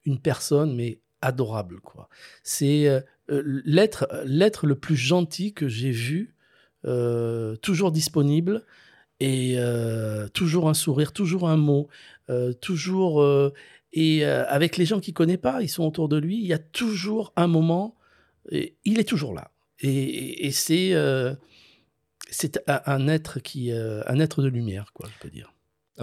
une 0.05 0.19
personne, 0.19 0.75
mais 0.75 0.99
adorable. 1.23 1.81
quoi. 1.81 2.09
C'est 2.43 3.05
euh, 3.31 3.43
euh, 3.43 3.63
l'être, 3.65 4.09
l'être 4.25 4.67
le 4.67 4.75
plus 4.75 4.97
gentil 4.97 5.53
que 5.53 5.69
j'ai 5.69 5.91
vu, 5.91 6.35
euh, 6.87 7.57
toujours 7.57 7.93
disponible 7.93 8.65
et 9.21 9.59
toujours 10.33 10.69
un 10.71 10.75
sourire, 10.75 11.13
toujours 11.13 11.49
un 11.49 11.59
mot, 11.59 11.89
toujours 12.63 13.23
et 13.93 14.25
avec 14.25 14.79
les 14.79 14.87
gens 14.87 14.99
qu'il 14.99 15.13
connaît 15.13 15.37
pas, 15.37 15.61
ils 15.61 15.69
sont 15.69 15.85
autour 15.85 16.09
de 16.09 16.17
lui. 16.17 16.39
Il 16.39 16.47
y 16.47 16.55
a 16.55 16.59
toujours 16.59 17.35
un 17.37 17.47
moment, 17.47 17.99
il 18.51 18.99
est 18.99 19.07
toujours 19.07 19.35
là. 19.35 19.51
Et, 19.81 20.51
c'est 20.53 20.95
c'est 22.31 22.63
un, 22.67 23.09
être 23.09 23.41
qui 23.41 23.73
un 23.73 24.19
être 24.21 24.41
de 24.43 24.49
lumière, 24.49 24.91
quoi, 24.95 25.07
je 25.13 25.21
peux 25.21 25.31
dire. 25.31 25.53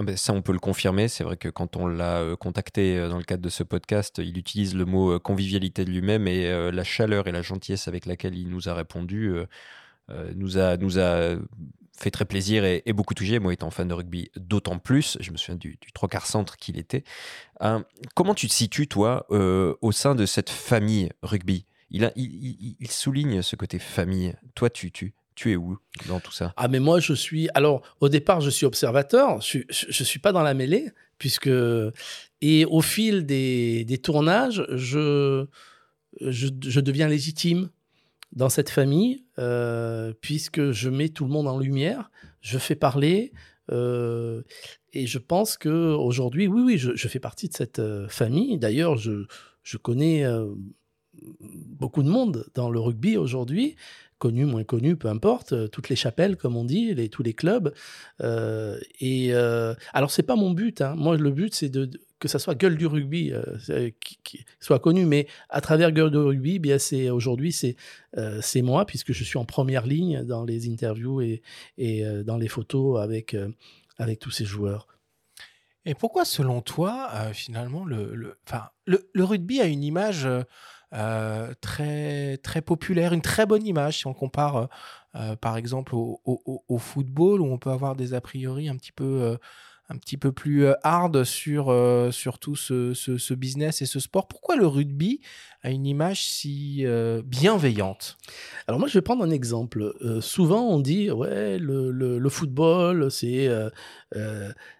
Ah 0.00 0.04
ben, 0.04 0.16
ça, 0.16 0.32
on 0.32 0.42
peut 0.42 0.52
le 0.52 0.60
confirmer. 0.60 1.08
C'est 1.08 1.24
vrai 1.24 1.36
que 1.36 1.48
quand 1.48 1.74
on 1.74 1.88
l'a 1.88 2.18
euh, 2.18 2.36
contacté 2.36 2.96
euh, 2.96 3.08
dans 3.08 3.18
le 3.18 3.24
cadre 3.24 3.42
de 3.42 3.48
ce 3.48 3.64
podcast, 3.64 4.18
il 4.18 4.38
utilise 4.38 4.76
le 4.76 4.84
mot 4.84 5.14
euh, 5.14 5.18
convivialité 5.18 5.84
de 5.84 5.90
lui-même 5.90 6.28
et 6.28 6.70
la 6.70 6.84
chaleur 6.84 7.26
et 7.26 7.32
la 7.32 7.42
gentillesse 7.42 7.88
avec 7.88 8.06
laquelle 8.06 8.36
il 8.36 8.48
nous 8.48 8.68
a 8.68 8.74
répondu 8.74 9.34
nous, 10.36 10.58
a, 10.58 10.76
fait 11.96 12.10
très 12.12 12.24
plaisir 12.24 12.64
et, 12.64 12.92
beaucoup 12.92 13.14
touché. 13.14 13.40
Moi, 13.40 13.52
étant 13.52 13.70
fan 13.70 13.88
de 13.88 13.94
rugby, 13.94 14.30
d'autant 14.36 14.78
plus. 14.78 15.18
Je 15.18 15.32
me 15.32 15.36
souviens 15.36 15.56
du, 15.56 15.78
trois 15.94 16.08
quarts 16.08 16.26
centre 16.26 16.56
qu'il 16.56 16.78
était. 16.78 17.02
comment 18.14 18.34
tu 18.34 18.46
te 18.46 18.52
situes, 18.52 18.86
toi, 18.86 19.26
au 19.30 19.92
sein 19.92 20.14
de 20.14 20.26
cette 20.26 20.50
famille 20.50 21.10
rugby? 21.22 21.66
Il, 21.90 22.12
il, 22.16 22.90
souligne 22.90 23.42
ce 23.42 23.56
côté 23.56 23.78
famille. 23.78 24.34
Toi, 24.54 24.70
tu, 24.70 24.92
tu, 24.92 25.14
tu 25.38 25.52
es 25.52 25.56
où 25.56 25.78
dans 26.08 26.18
tout 26.18 26.32
ça? 26.32 26.52
Ah, 26.56 26.66
mais 26.66 26.80
moi, 26.80 26.98
je 26.98 27.12
suis. 27.12 27.48
Alors, 27.54 27.82
au 28.00 28.08
départ, 28.08 28.40
je 28.40 28.50
suis 28.50 28.66
observateur. 28.66 29.40
Je 29.40 29.58
ne 29.58 30.04
suis 30.04 30.18
pas 30.18 30.32
dans 30.32 30.42
la 30.42 30.52
mêlée, 30.52 30.90
puisque. 31.18 31.50
Et 32.40 32.64
au 32.64 32.80
fil 32.80 33.24
des, 33.24 34.00
tournages, 34.02 34.66
je, 34.70 35.46
je, 36.20 36.80
deviens 36.80 37.08
légitime 37.08 37.70
dans 38.32 38.48
cette 38.48 38.68
famille, 38.68 39.24
euh, 39.38 40.12
puisque 40.20 40.72
je 40.72 40.90
mets 40.90 41.08
tout 41.08 41.24
le 41.24 41.30
monde 41.30 41.46
en 41.46 41.58
lumière, 41.58 42.10
je 42.40 42.58
fais 42.58 42.76
parler. 42.76 43.32
Euh, 43.70 44.42
et 44.92 45.06
je 45.06 45.18
pense 45.18 45.56
que 45.56 45.68
aujourd'hui, 45.68 46.48
oui, 46.48 46.62
oui, 46.64 46.78
je, 46.78 46.96
je, 46.96 47.08
fais 47.08 47.20
partie 47.20 47.48
de 47.48 47.54
cette 47.54 47.78
euh, 47.78 48.08
famille. 48.08 48.58
D'ailleurs, 48.58 48.96
je, 48.96 49.26
je 49.62 49.76
connais 49.76 50.24
beaucoup 51.40 52.02
de 52.02 52.08
monde 52.08 52.46
dans 52.54 52.70
le 52.70 52.80
rugby 52.80 53.16
aujourd'hui 53.16 53.76
connu, 54.18 54.44
moins 54.44 54.64
connu, 54.64 54.96
peu 54.96 55.08
importe, 55.08 55.52
euh, 55.52 55.68
toutes 55.68 55.88
les 55.88 55.96
chapelles, 55.96 56.36
comme 56.36 56.56
on 56.56 56.64
dit, 56.64 56.94
les, 56.94 57.08
tous 57.08 57.22
les 57.22 57.34
clubs. 57.34 57.72
Euh, 58.20 58.78
et 59.00 59.32
euh, 59.32 59.74
alors, 59.92 60.10
c'est 60.10 60.22
pas 60.22 60.36
mon 60.36 60.50
but. 60.50 60.80
Hein. 60.80 60.94
Moi, 60.96 61.16
le 61.16 61.30
but, 61.30 61.54
c'est 61.54 61.68
de, 61.68 61.90
que 62.18 62.28
ça 62.28 62.38
soit 62.38 62.54
gueule 62.54 62.76
du 62.76 62.86
rugby 62.86 63.32
euh, 63.32 63.90
qui, 64.00 64.44
soit 64.60 64.80
connu, 64.80 65.06
mais 65.06 65.26
à 65.48 65.60
travers 65.60 65.92
gueule 65.92 66.10
du 66.10 66.18
rugby, 66.18 66.56
eh 66.56 66.58
bien 66.58 66.78
c'est 66.78 67.10
aujourd'hui 67.10 67.52
c'est 67.52 67.76
c'est 68.40 68.62
moi 68.62 68.86
puisque 68.86 69.12
je 69.12 69.22
suis 69.22 69.38
en 69.38 69.44
première 69.44 69.86
ligne 69.86 70.24
dans 70.24 70.44
les 70.44 70.68
interviews 70.68 71.20
et, 71.20 71.42
dans 72.24 72.36
les 72.36 72.48
photos 72.48 73.00
avec 73.00 73.36
avec 73.98 74.18
tous 74.18 74.32
ces 74.32 74.44
joueurs. 74.44 74.88
Et 75.84 75.94
pourquoi, 75.94 76.24
selon 76.24 76.60
toi, 76.60 77.08
finalement, 77.32 77.84
le, 77.84 78.14
le, 78.14 78.36
le, 78.84 79.08
le, 79.14 79.24
rugby 79.24 79.60
a 79.60 79.66
une 79.66 79.84
image 79.84 80.28
euh, 80.94 81.52
très, 81.60 82.38
très 82.38 82.62
populaire, 82.62 83.12
une 83.12 83.20
très 83.20 83.44
bonne 83.44 83.66
image 83.66 83.98
si 83.98 84.06
on 84.06 84.14
compare 84.14 84.56
euh, 84.56 84.66
euh, 85.16 85.36
par 85.36 85.58
exemple 85.58 85.94
au, 85.94 86.78
football 86.78 87.42
où 87.42 87.46
on 87.46 87.58
peut 87.58 87.70
avoir 87.70 87.94
des 87.94 88.14
a 88.14 88.22
priori 88.22 88.70
un 88.70 88.76
petit 88.76 88.92
peu 88.92 89.36
un 89.90 89.96
petit 89.96 90.18
peu 90.18 90.32
plus 90.32 90.66
hard 90.82 91.24
sur, 91.24 91.74
sur 92.12 92.38
tout 92.38 92.56
ce, 92.56 92.92
ce, 92.92 93.34
business 93.34 93.80
et 93.80 93.86
ce 93.86 94.00
sport. 94.00 94.28
Pourquoi 94.28 94.54
le 94.56 94.66
rugby 94.66 95.20
a 95.62 95.70
une 95.70 95.86
image 95.86 96.24
si 96.24 96.84
bienveillante? 97.24 98.18
Alors 98.66 98.78
moi, 98.78 98.86
je 98.86 98.94
vais 98.94 99.02
prendre 99.02 99.24
un 99.24 99.30
exemple. 99.30 99.94
souvent, 100.20 100.68
on 100.68 100.78
dit, 100.78 101.10
ouais, 101.10 101.58
le, 101.58 101.90
le, 101.90 102.28
football, 102.28 103.10
c'est 103.10 103.48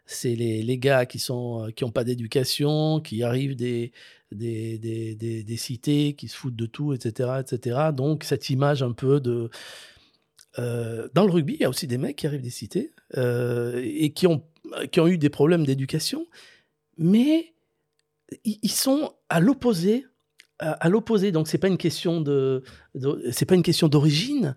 c'est 0.04 0.34
les, 0.34 0.62
les, 0.62 0.78
gars 0.78 1.06
qui 1.06 1.24
n'ont 1.30 1.70
qui 1.70 1.90
pas 1.90 2.04
d'éducation, 2.04 3.00
qui 3.00 3.22
arrivent 3.22 3.56
des, 3.56 3.92
des, 4.32 4.78
des, 4.78 5.42
des, 5.42 5.56
cités 5.56 6.14
qui 6.14 6.28
se 6.28 6.36
foutent 6.36 6.56
de 6.56 6.66
tout, 6.66 6.92
etc., 6.92 7.40
etc. 7.40 7.78
Donc 7.94 8.24
cette 8.24 8.50
image 8.50 8.82
un 8.82 8.92
peu 8.92 9.20
de... 9.20 9.50
Euh, 10.58 11.08
dans 11.14 11.24
le 11.24 11.30
rugby, 11.30 11.54
il 11.54 11.60
y 11.60 11.64
a 11.64 11.68
aussi 11.68 11.86
des 11.86 11.98
mecs 11.98 12.16
qui 12.16 12.26
arrivent 12.26 12.42
des 12.42 12.50
cités 12.50 12.92
euh, 13.16 13.80
et 13.82 14.12
qui 14.12 14.26
ont, 14.26 14.42
qui 14.90 15.00
ont 15.00 15.06
eu 15.06 15.18
des 15.18 15.30
problèmes 15.30 15.64
d'éducation, 15.64 16.26
mais 16.96 17.54
ils 18.44 18.70
sont 18.70 19.12
à 19.28 19.40
l'opposé 19.40 20.04
à, 20.58 20.88
l'opposé 20.88 21.32
donc 21.32 21.48
c'est 21.48 21.58
pas 21.58 21.68
une 21.68 21.78
question 21.78 22.20
de, 22.20 22.62
pas 23.46 23.54
une 23.54 23.62
question 23.62 23.88
d'origine 23.88 24.56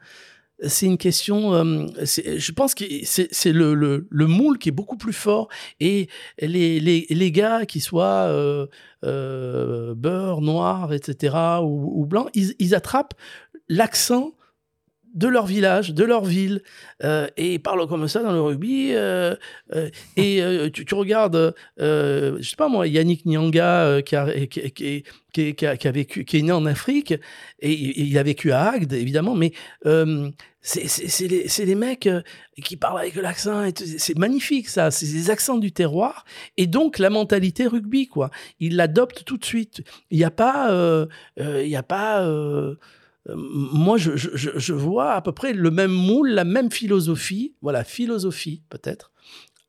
c'est 0.68 0.86
une 0.86 0.98
question. 0.98 1.54
Euh, 1.54 1.88
je 1.98 2.52
pense 2.52 2.76
que 2.76 2.86
c'est 3.04 3.52
le, 3.52 3.74
le, 3.74 4.08
le, 4.10 4.28
moule 4.28 4.58
qui 4.58 4.70
est 4.70 4.74
beaucoup 4.74 4.98
plus 4.98 5.14
fort 5.14 5.50
et 5.80 6.08
les, 6.40 7.32
gars 7.32 7.66
qui 7.66 7.80
soient 7.80 8.28
euh, 8.28 8.68
euh, 9.04 9.94
beurre, 9.96 10.42
noir, 10.42 10.94
etc. 10.94 11.36
ou, 11.62 12.02
ou 12.02 12.06
blanc, 12.06 12.28
ils 12.34 12.76
attrapent 12.76 13.14
l'accent 13.70 14.34
de 15.14 15.28
leur 15.28 15.46
village, 15.46 15.94
de 15.94 16.04
leur 16.04 16.24
ville, 16.24 16.62
euh, 17.04 17.28
et 17.38 17.54
ils 17.54 17.60
parlent 17.60 17.88
comme 17.88 18.08
ça 18.08 18.24
dans 18.24 18.32
le 18.32 18.42
rugby. 18.42 18.92
Euh, 18.94 19.36
euh, 19.76 19.90
et 20.16 20.72
tu, 20.72 20.94
regardes, 20.94 21.54
je 21.78 22.40
sais 22.42 22.56
pas 22.56 22.70
moi, 22.70 22.88
Yannick 22.88 23.26
Nyanga 23.26 24.02
qui, 24.04 24.16
a, 24.16 24.48
qui, 24.48 25.04
qui, 25.34 25.66
a, 25.66 25.92
vécu, 25.92 26.26
qui 26.26 26.38
est 26.38 26.42
né 26.42 26.52
en 26.52 26.66
Afrique, 26.66 27.14
et, 27.60 27.72
il 28.02 28.18
a 28.18 28.24
vécu 28.24 28.52
à 28.52 28.72
Agde, 28.72 28.94
évidemment, 28.94 29.36
mais 29.36 29.52
c'est 30.62 31.28
les, 31.28 31.48
les, 31.66 31.76
mecs 31.76 32.08
qui 32.64 32.78
parlent 32.78 33.00
avec 33.00 33.16
l'accent, 33.16 33.70
c'est 33.76 34.18
magnifique 34.18 34.70
ça, 34.70 34.92
c'est 34.92 35.08
des 35.08 35.30
accents 35.30 35.58
du 35.58 35.72
terroir, 35.72 36.26
et 36.58 36.68
donc 36.68 37.00
la 37.00 37.10
mentalité 37.10 37.68
rugby, 37.68 38.08
quoi. 38.08 38.30
Ils 38.60 38.76
l'adoptent 38.76 39.24
tout 39.26 39.38
de 39.38 39.46
suite. 39.46 39.84
Il 40.10 40.18
n'y 40.18 40.24
a 40.24 40.32
pas... 40.32 41.08
y 41.38 41.76
a 41.76 41.84
pas 41.84 42.26
moi, 43.30 43.98
je, 43.98 44.16
je, 44.16 44.50
je, 44.56 44.74
vois 44.74 45.14
à 45.14 45.22
peu 45.22 45.32
près 45.32 45.54
le 45.54 45.72
même 45.72 45.92
moule, 45.92 46.30
la 46.30 46.44
même 46.44 46.72
philosophie, 46.72 47.56
voilà, 47.62 47.84
philosophie 47.84 48.64
peut-être, 48.70 49.12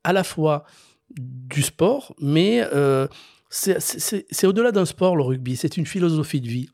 à 0.05 0.13
la 0.13 0.25
fois 0.25 0.65
du 1.11 1.63
sport, 1.63 2.15
mais 2.21 2.67
euh, 2.73 3.07
c'est 3.51 4.47
au-delà 4.47 4.73
d'un 4.73 4.87
sport, 4.87 5.17
le 5.17 5.23
rugby. 5.23 5.57
C'est 5.57 5.77
une 5.77 5.87
philosophie 5.87 6.41
de 6.41 6.49
vie. 6.49 6.69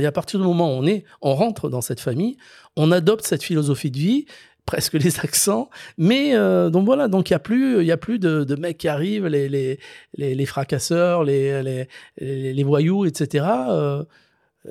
Et 0.00 0.06
à 0.06 0.12
partir 0.12 0.40
du 0.40 0.46
moment 0.46 0.74
où 0.74 0.80
on 0.80 0.86
est, 0.86 1.04
on 1.20 1.34
rentre 1.34 1.68
dans 1.68 1.82
cette 1.82 2.00
famille, 2.00 2.36
on 2.76 2.90
adopte 2.90 3.24
cette 3.24 3.44
philosophie 3.44 3.90
de 3.90 3.98
vie, 3.98 4.26
presque 4.64 4.94
les 4.94 5.20
accents. 5.24 5.68
Mais 5.98 6.34
euh, 6.34 6.70
donc 6.70 6.86
voilà, 6.86 7.08
donc 7.08 7.28
il 7.30 7.34
y 7.34 7.36
a 7.36 7.38
plus, 7.38 7.80
il 7.80 7.86
y 7.86 7.92
a 7.92 7.98
plus 7.98 8.18
de, 8.18 8.56
mecs 8.56 8.78
qui 8.78 8.88
arrivent, 8.88 9.26
les 9.26 9.48
les, 9.48 9.78
les, 10.16 10.46
fracasseurs, 10.46 11.22
les, 11.22 11.62
les, 11.62 12.52
les, 12.54 12.64
voyous, 12.64 13.04
etc. 13.04 13.44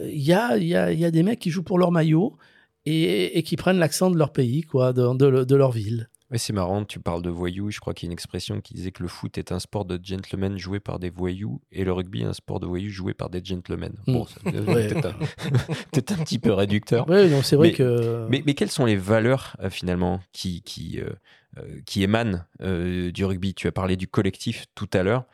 Il 0.01 0.21
y, 0.21 0.33
a, 0.33 0.57
y, 0.57 0.75
a, 0.75 0.91
y 0.91 1.05
a 1.05 1.11
des 1.11 1.23
mecs 1.23 1.39
qui 1.39 1.49
jouent 1.49 1.63
pour 1.63 1.77
leur 1.77 1.91
maillot 1.91 2.37
et, 2.85 3.37
et 3.37 3.43
qui 3.43 3.55
prennent 3.55 3.77
l'accent 3.77 4.09
de 4.09 4.17
leur 4.17 4.33
pays, 4.33 4.61
quoi, 4.61 4.93
de, 4.93 5.15
de, 5.15 5.43
de 5.43 5.55
leur 5.55 5.71
ville 5.71 6.09
c'est 6.37 6.53
marrant, 6.53 6.83
tu 6.85 6.99
parles 6.99 7.21
de 7.21 7.29
voyous. 7.29 7.71
Je 7.71 7.79
crois 7.79 7.93
qu'il 7.93 8.07
y 8.07 8.07
a 8.07 8.11
une 8.11 8.13
expression 8.13 8.61
qui 8.61 8.73
disait 8.73 8.91
que 8.91 9.03
le 9.03 9.09
foot 9.09 9.37
est 9.37 9.51
un 9.51 9.59
sport 9.59 9.85
de 9.85 9.99
gentlemen 10.01 10.57
joué 10.57 10.79
par 10.79 10.99
des 10.99 11.09
voyous 11.09 11.61
et 11.71 11.83
le 11.83 11.91
rugby 11.91 12.23
un 12.23 12.33
sport 12.33 12.59
de 12.59 12.65
voyous 12.65 12.89
joué 12.89 13.13
par 13.13 13.29
des 13.29 13.43
gentlemen. 13.43 13.93
Hmm. 14.07 14.13
Bon, 14.13 14.25
c'est 14.25 14.43
peut-être 15.91 16.11
un, 16.11 16.23
petit 16.23 16.39
peu 16.39 16.53
réducteur. 16.53 17.07
Oui, 17.07 17.29
c'est 17.43 17.55
vrai 17.55 17.71
que. 17.71 18.27
Mais, 18.29 18.43
mais, 18.45 18.53
quelles 18.53 18.71
sont 18.71 18.85
les 18.85 18.95
valeurs 18.95 19.55
euh, 19.59 19.69
finalement 19.69 20.21
qui, 20.31 20.61
qui, 20.61 20.99
euh, 20.99 21.09
euh, 21.57 21.79
qui 21.85 22.03
émanent 22.03 22.43
du 22.59 23.25
rugby? 23.25 23.53
Tu 23.53 23.67
as 23.67 23.71
parlé 23.71 23.95
du 23.95 24.07
collectif 24.07 24.65
tout 24.75 24.89
à 24.93 25.03
l'heure. 25.03 25.25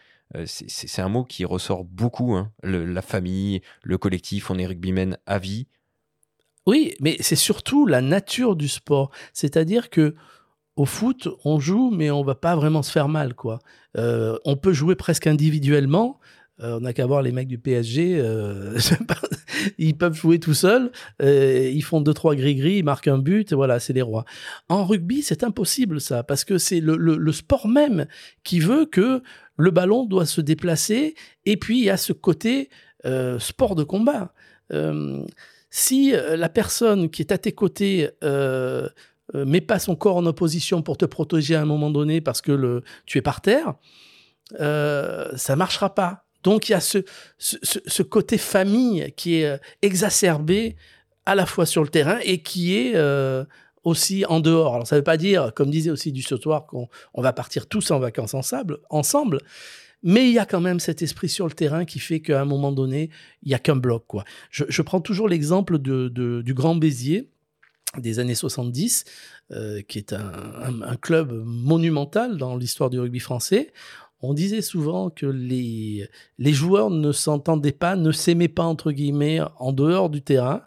C'est 0.45 1.01
un 1.01 1.09
mot 1.09 1.23
qui 1.23 1.45
ressort 1.45 1.83
beaucoup. 1.83 2.35
Hein. 2.35 2.51
la 2.63 3.01
famille, 3.01 3.61
le 3.83 3.97
collectif, 3.97 4.51
on 4.51 4.57
est 4.57 4.65
rugbymen 4.65 5.17
à 5.25 5.39
vie. 5.39 5.67
Oui, 6.65 6.93
mais 6.99 7.17
c'est 7.19 7.35
surtout 7.35 7.85
la 7.85 8.01
nature 8.01 8.55
du 8.55 8.67
sport. 8.67 9.11
C'est-à-dire 9.33 9.89
que 9.89 10.15
au 10.75 10.85
foot, 10.85 11.27
on 11.43 11.59
joue, 11.59 11.89
mais 11.89 12.09
on 12.09 12.23
va 12.23 12.35
pas 12.35 12.55
vraiment 12.55 12.83
se 12.83 12.91
faire 12.91 13.09
mal, 13.09 13.33
quoi. 13.33 13.59
Euh, 13.97 14.37
on 14.45 14.55
peut 14.55 14.71
jouer 14.71 14.95
presque 14.95 15.27
individuellement. 15.27 16.19
Euh, 16.61 16.77
on 16.77 16.81
n'a 16.81 16.93
qu'à 16.93 17.05
voir 17.05 17.21
les 17.21 17.31
mecs 17.31 17.47
du 17.47 17.57
PSG, 17.57 18.19
euh, 18.19 18.77
ils 19.77 19.97
peuvent 19.97 20.15
jouer 20.15 20.39
tout 20.39 20.53
seuls, 20.53 20.91
ils 21.21 21.83
font 21.83 22.01
deux 22.01 22.13
trois 22.13 22.35
gris-gris, 22.35 22.77
ils 22.77 22.83
marquent 22.83 23.07
un 23.07 23.17
but, 23.17 23.53
voilà, 23.53 23.79
c'est 23.79 23.93
les 23.93 24.01
rois. 24.01 24.25
En 24.67 24.85
rugby, 24.85 25.21
c'est 25.21 25.43
impossible 25.43 26.01
ça, 26.01 26.23
parce 26.23 26.43
que 26.43 26.57
c'est 26.57 26.81
le, 26.81 27.31
sport 27.31 27.67
même 27.67 28.07
qui 28.43 28.59
veut 28.59 28.85
que 28.85 29.21
le 29.57 29.71
ballon 29.71 30.05
doit 30.05 30.25
se 30.25 30.41
déplacer, 30.41 31.15
et 31.45 31.57
puis 31.57 31.79
il 31.79 31.85
y 31.85 31.89
a 31.89 31.97
ce 31.97 32.13
côté 32.13 32.69
sport 33.39 33.75
de 33.75 33.83
combat. 33.83 34.33
si 35.69 36.11
la 36.11 36.49
personne 36.49 37.09
qui 37.09 37.21
est 37.21 37.31
à 37.31 37.37
tes 37.37 37.53
côtés 37.53 38.09
euh, 39.35 39.45
met 39.45 39.61
pas 39.61 39.77
son 39.77 39.95
corps 39.95 40.17
en 40.17 40.25
opposition 40.25 40.81
pour 40.81 40.97
te 40.97 41.05
protéger 41.05 41.55
à 41.55 41.61
un 41.61 41.65
moment 41.65 41.91
donné 41.91 42.19
parce 42.19 42.41
que 42.41 42.81
tu 43.05 43.19
es 43.19 43.21
par 43.21 43.41
terre, 43.41 43.75
euh, 44.59 45.29
ça 45.35 45.55
marchera 45.55 45.93
pas. 45.93 46.25
Donc 46.43 46.69
il 46.69 46.73
y 46.73 46.75
a 46.75 46.79
ce, 46.79 48.01
côté 48.03 48.37
famille 48.37 49.13
qui 49.15 49.41
est 49.41 49.45
euh, 49.45 49.57
exacerbé 49.81 50.75
à 51.25 51.35
la 51.35 51.45
fois 51.45 51.65
sur 51.65 51.83
le 51.83 51.89
terrain 51.89 52.19
et 52.23 52.41
qui 52.41 52.77
est 52.77 52.95
euh, 52.95 53.43
aussi 53.83 54.25
en 54.25 54.39
dehors. 54.39 54.75
Alors 54.75 54.87
ça 54.87 54.95
ne 54.95 54.99
veut 54.99 55.05
pas 55.05 55.17
dire, 55.17 55.53
comme 55.55 55.69
disait 55.69 55.91
aussi 55.91 56.11
du 56.11 56.21
soir, 56.21 56.65
qu'on 56.65 56.87
on 57.13 57.21
va 57.21 57.33
partir 57.33 57.67
tous 57.67 57.91
en 57.91 57.99
vacances 57.99 58.33
ensemble, 58.33 58.79
ensemble, 58.89 59.39
mais 60.01 60.29
il 60.29 60.33
y 60.33 60.39
a 60.39 60.45
quand 60.45 60.61
même 60.61 60.79
cet 60.79 61.01
esprit 61.01 61.29
sur 61.29 61.45
le 61.45 61.53
terrain 61.53 61.85
qui 61.85 61.99
fait 61.99 62.21
qu'à 62.21 62.41
un 62.41 62.45
moment 62.45 62.71
donné, 62.71 63.09
il 63.43 63.51
y 63.51 63.53
a 63.53 63.59
qu'un 63.59 63.75
bloc. 63.75 64.05
Je, 64.49 64.81
prends 64.81 65.01
toujours 65.01 65.27
l'exemple 65.27 65.77
du 65.77 66.53
Grand 66.53 66.75
Béziers 66.75 67.29
des 67.97 68.19
années 68.19 68.35
70, 68.35 69.05
euh, 69.51 69.81
qui 69.81 69.97
est 69.97 70.13
un, 70.13 70.95
club 71.01 71.31
monumental 71.45 72.37
dans 72.37 72.55
l'histoire 72.55 72.89
du 72.89 72.99
rugby 72.99 73.19
français. 73.19 73.73
On 74.21 74.33
disait 74.33 74.61
souvent 74.61 75.09
que 75.09 75.25
les, 75.25 76.07
les 76.37 76.53
joueurs 76.53 76.89
ne 76.89 77.11
s'entendaient 77.11 77.71
pas, 77.71 77.95
ne 77.95 78.11
s'aimaient 78.11 78.47
pas, 78.47 78.63
entre 78.63 78.91
guillemets, 78.91 79.39
en 79.57 79.71
dehors 79.71 80.09
du 80.09 80.21
terrain, 80.21 80.63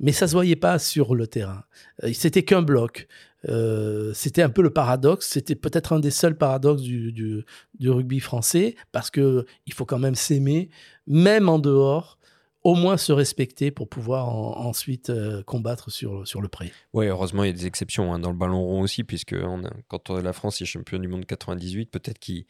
mais 0.00 0.12
ça 0.12 0.26
se 0.26 0.32
voyait 0.32 0.56
pas 0.56 0.78
sur 0.78 1.14
le 1.14 1.26
terrain. 1.26 1.64
Euh, 2.02 2.12
c'était 2.12 2.42
qu'un 2.42 2.62
bloc. 2.62 3.06
Euh, 3.48 4.12
c'était 4.14 4.42
un 4.42 4.50
peu 4.50 4.62
le 4.62 4.70
paradoxe. 4.70 5.28
C'était 5.28 5.54
peut-être 5.54 5.92
un 5.92 6.00
des 6.00 6.10
seuls 6.10 6.36
paradoxes 6.36 6.82
du, 6.82 7.12
du, 7.12 7.44
du, 7.78 7.90
rugby 7.90 8.20
français, 8.20 8.74
parce 8.92 9.10
que 9.10 9.46
il 9.66 9.72
faut 9.72 9.86
quand 9.86 9.98
même 9.98 10.14
s'aimer, 10.14 10.70
même 11.06 11.48
en 11.48 11.58
dehors 11.58 12.18
au 12.62 12.74
moins 12.74 12.96
se 12.96 13.12
respecter 13.12 13.70
pour 13.70 13.88
pouvoir 13.88 14.28
ensuite 14.28 15.10
euh, 15.10 15.42
combattre 15.42 15.90
sur, 15.90 16.26
sur 16.26 16.40
le 16.40 16.48
pré. 16.48 16.72
Oui, 16.92 17.06
heureusement, 17.06 17.44
il 17.44 17.48
y 17.48 17.50
a 17.50 17.54
des 17.54 17.66
exceptions 17.66 18.12
hein, 18.12 18.18
dans 18.18 18.30
le 18.30 18.36
ballon 18.36 18.62
rond 18.62 18.82
aussi, 18.82 19.04
puisque 19.04 19.34
on 19.34 19.62
quand 19.88 20.10
la 20.10 20.32
France 20.32 20.60
est 20.60 20.66
champion 20.66 20.98
du 20.98 21.08
monde 21.08 21.24
98, 21.24 21.90
peut-être 21.90 22.18
qu'ils 22.18 22.44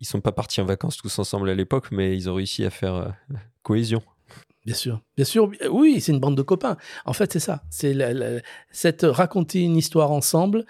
ne 0.00 0.06
sont 0.06 0.20
pas 0.20 0.32
partis 0.32 0.60
en 0.60 0.64
vacances 0.64 0.96
tous 0.96 1.18
ensemble 1.18 1.48
à 1.48 1.54
l'époque, 1.54 1.92
mais 1.92 2.16
ils 2.16 2.28
ont 2.28 2.34
réussi 2.34 2.64
à 2.64 2.70
faire 2.70 2.94
euh, 2.94 3.08
cohésion. 3.62 4.02
Bien 4.64 4.74
sûr, 4.74 5.02
bien 5.16 5.26
sûr, 5.26 5.50
oui, 5.70 6.00
c'est 6.00 6.10
une 6.10 6.20
bande 6.20 6.38
de 6.38 6.42
copains. 6.42 6.78
En 7.04 7.12
fait, 7.12 7.30
c'est 7.30 7.40
ça, 7.40 7.62
c'est 7.68 7.94
cette 8.70 9.02
raconter 9.02 9.60
une 9.60 9.76
histoire 9.76 10.10
ensemble. 10.10 10.64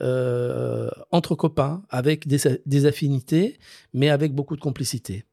Euh, 0.00 0.88
entre 1.10 1.34
copains, 1.34 1.82
avec 1.90 2.28
des, 2.28 2.38
des 2.66 2.86
affinités, 2.86 3.58
mais 3.92 4.10
avec 4.10 4.32
beaucoup 4.32 4.54
de 4.54 4.60
complicité. 4.60 5.24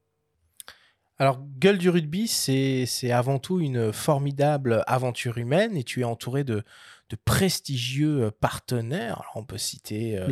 Alors, 1.18 1.40
Gueule 1.60 1.78
du 1.78 1.90
rugby, 1.90 2.28
c'est 2.28 3.12
avant 3.12 3.40
tout 3.40 3.60
une 3.62 3.94
formidable 3.94 4.84
aventure 4.86 5.38
humaine 5.38 5.78
et 5.78 5.84
tu 5.84 6.02
es 6.02 6.04
entouré 6.04 6.44
de, 6.44 6.64
de 7.10 7.18
prestigieux 7.24 8.24
euh, 8.24 8.32
partenaires. 8.32 9.22
Alors, 9.22 9.34
on 9.36 9.44
peut 9.44 9.58
citer 9.58 10.18
euh, 10.18 10.28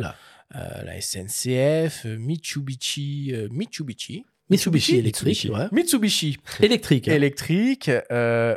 euh, 0.54 0.82
la 0.82 1.00
SNCF, 1.00 2.04
Mitsubishi, 2.04 3.32
Mitsubishi. 3.50 4.24
Mitsubishi 4.50 4.96
électrique, 4.98 5.48
Mitsubishi 5.72 6.36
électrique, 6.60 7.08
électrique, 7.08 7.90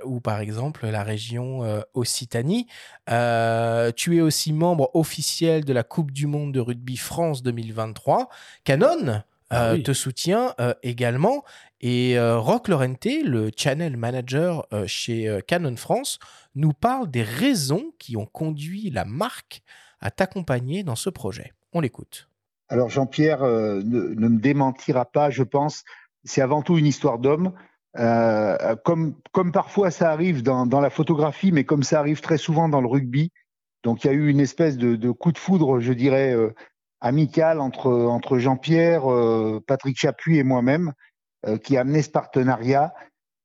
ou 0.03 0.19
par 0.19 0.41
exemple 0.41 0.85
la 0.85 1.01
région 1.01 1.61
Occitanie. 1.93 2.67
tu 3.07 4.17
es 4.17 4.21
aussi 4.21 4.51
membre 4.51 4.91
officiel 4.95 5.63
de 5.63 5.71
la 5.71 5.83
Coupe 5.83 6.11
du 6.11 6.27
Monde 6.27 6.53
de 6.53 6.59
rugby 6.59 6.97
France 6.97 7.41
2023. 7.41 8.27
Canon 8.65 9.23
ah 9.49 9.75
te 9.83 9.93
soutient 9.93 10.53
également. 10.83 11.43
Et 11.79 12.17
euh, 12.17 12.39
Rock 12.39 12.69
Lorente, 12.69 13.05
le 13.23 13.51
channel 13.55 13.97
manager 13.97 14.65
euh, 14.73 14.85
chez 14.87 15.27
euh, 15.27 15.41
Canon 15.41 15.75
France, 15.75 16.17
nous 16.55 16.73
parle 16.73 17.09
des 17.11 17.21
raisons 17.21 17.91
qui 17.99 18.17
ont 18.17 18.25
conduit 18.25 18.89
la 18.89 19.05
marque 19.05 19.61
à 19.99 20.09
t'accompagner 20.09 20.83
dans 20.83 20.95
ce 20.95 21.09
projet. 21.09 21.53
On 21.73 21.81
l'écoute. 21.81 22.29
Alors 22.69 22.89
Jean-Pierre 22.89 23.43
ne, 23.43 23.81
me 24.15 24.39
démentira 24.39 25.05
pas, 25.05 25.29
je 25.29 25.43
pense. 25.43 25.83
C'est 26.23 26.41
avant 26.41 26.61
tout 26.61 26.77
une 26.77 26.85
histoire 26.85 27.19
d'homme. 27.19 27.53
comme, 28.83 29.15
comme 29.31 29.51
parfois 29.51 29.91
ça 29.91 30.11
arrive 30.11 30.43
dans, 30.43 30.65
dans, 30.65 30.81
la 30.81 30.89
photographie, 30.89 31.51
mais 31.51 31.63
comme 31.63 31.83
ça 31.83 31.99
arrive 31.99 32.19
très 32.19 32.37
souvent 32.37 32.67
dans 32.67 32.81
le 32.81 32.87
rugby. 32.87 33.31
Donc 33.83 34.03
il 34.03 34.07
y 34.07 34.09
a 34.09 34.13
eu 34.13 34.27
une 34.27 34.39
espèce 34.39 34.77
de, 34.77 34.95
de 34.95 35.11
coup 35.11 35.31
de 35.31 35.37
foudre, 35.37 35.79
je 35.79 35.93
dirais, 35.93 36.35
amical 37.01 37.59
entre, 37.59 37.91
entre 37.91 38.37
Jean-Pierre, 38.37 39.03
Patrick 39.67 39.97
Chapuis 39.97 40.37
et 40.37 40.43
moi-même. 40.43 40.93
Euh, 41.45 41.57
qui 41.57 41.77
a 41.77 41.81
amené 41.81 42.01
ce 42.01 42.09
partenariat, 42.09 42.95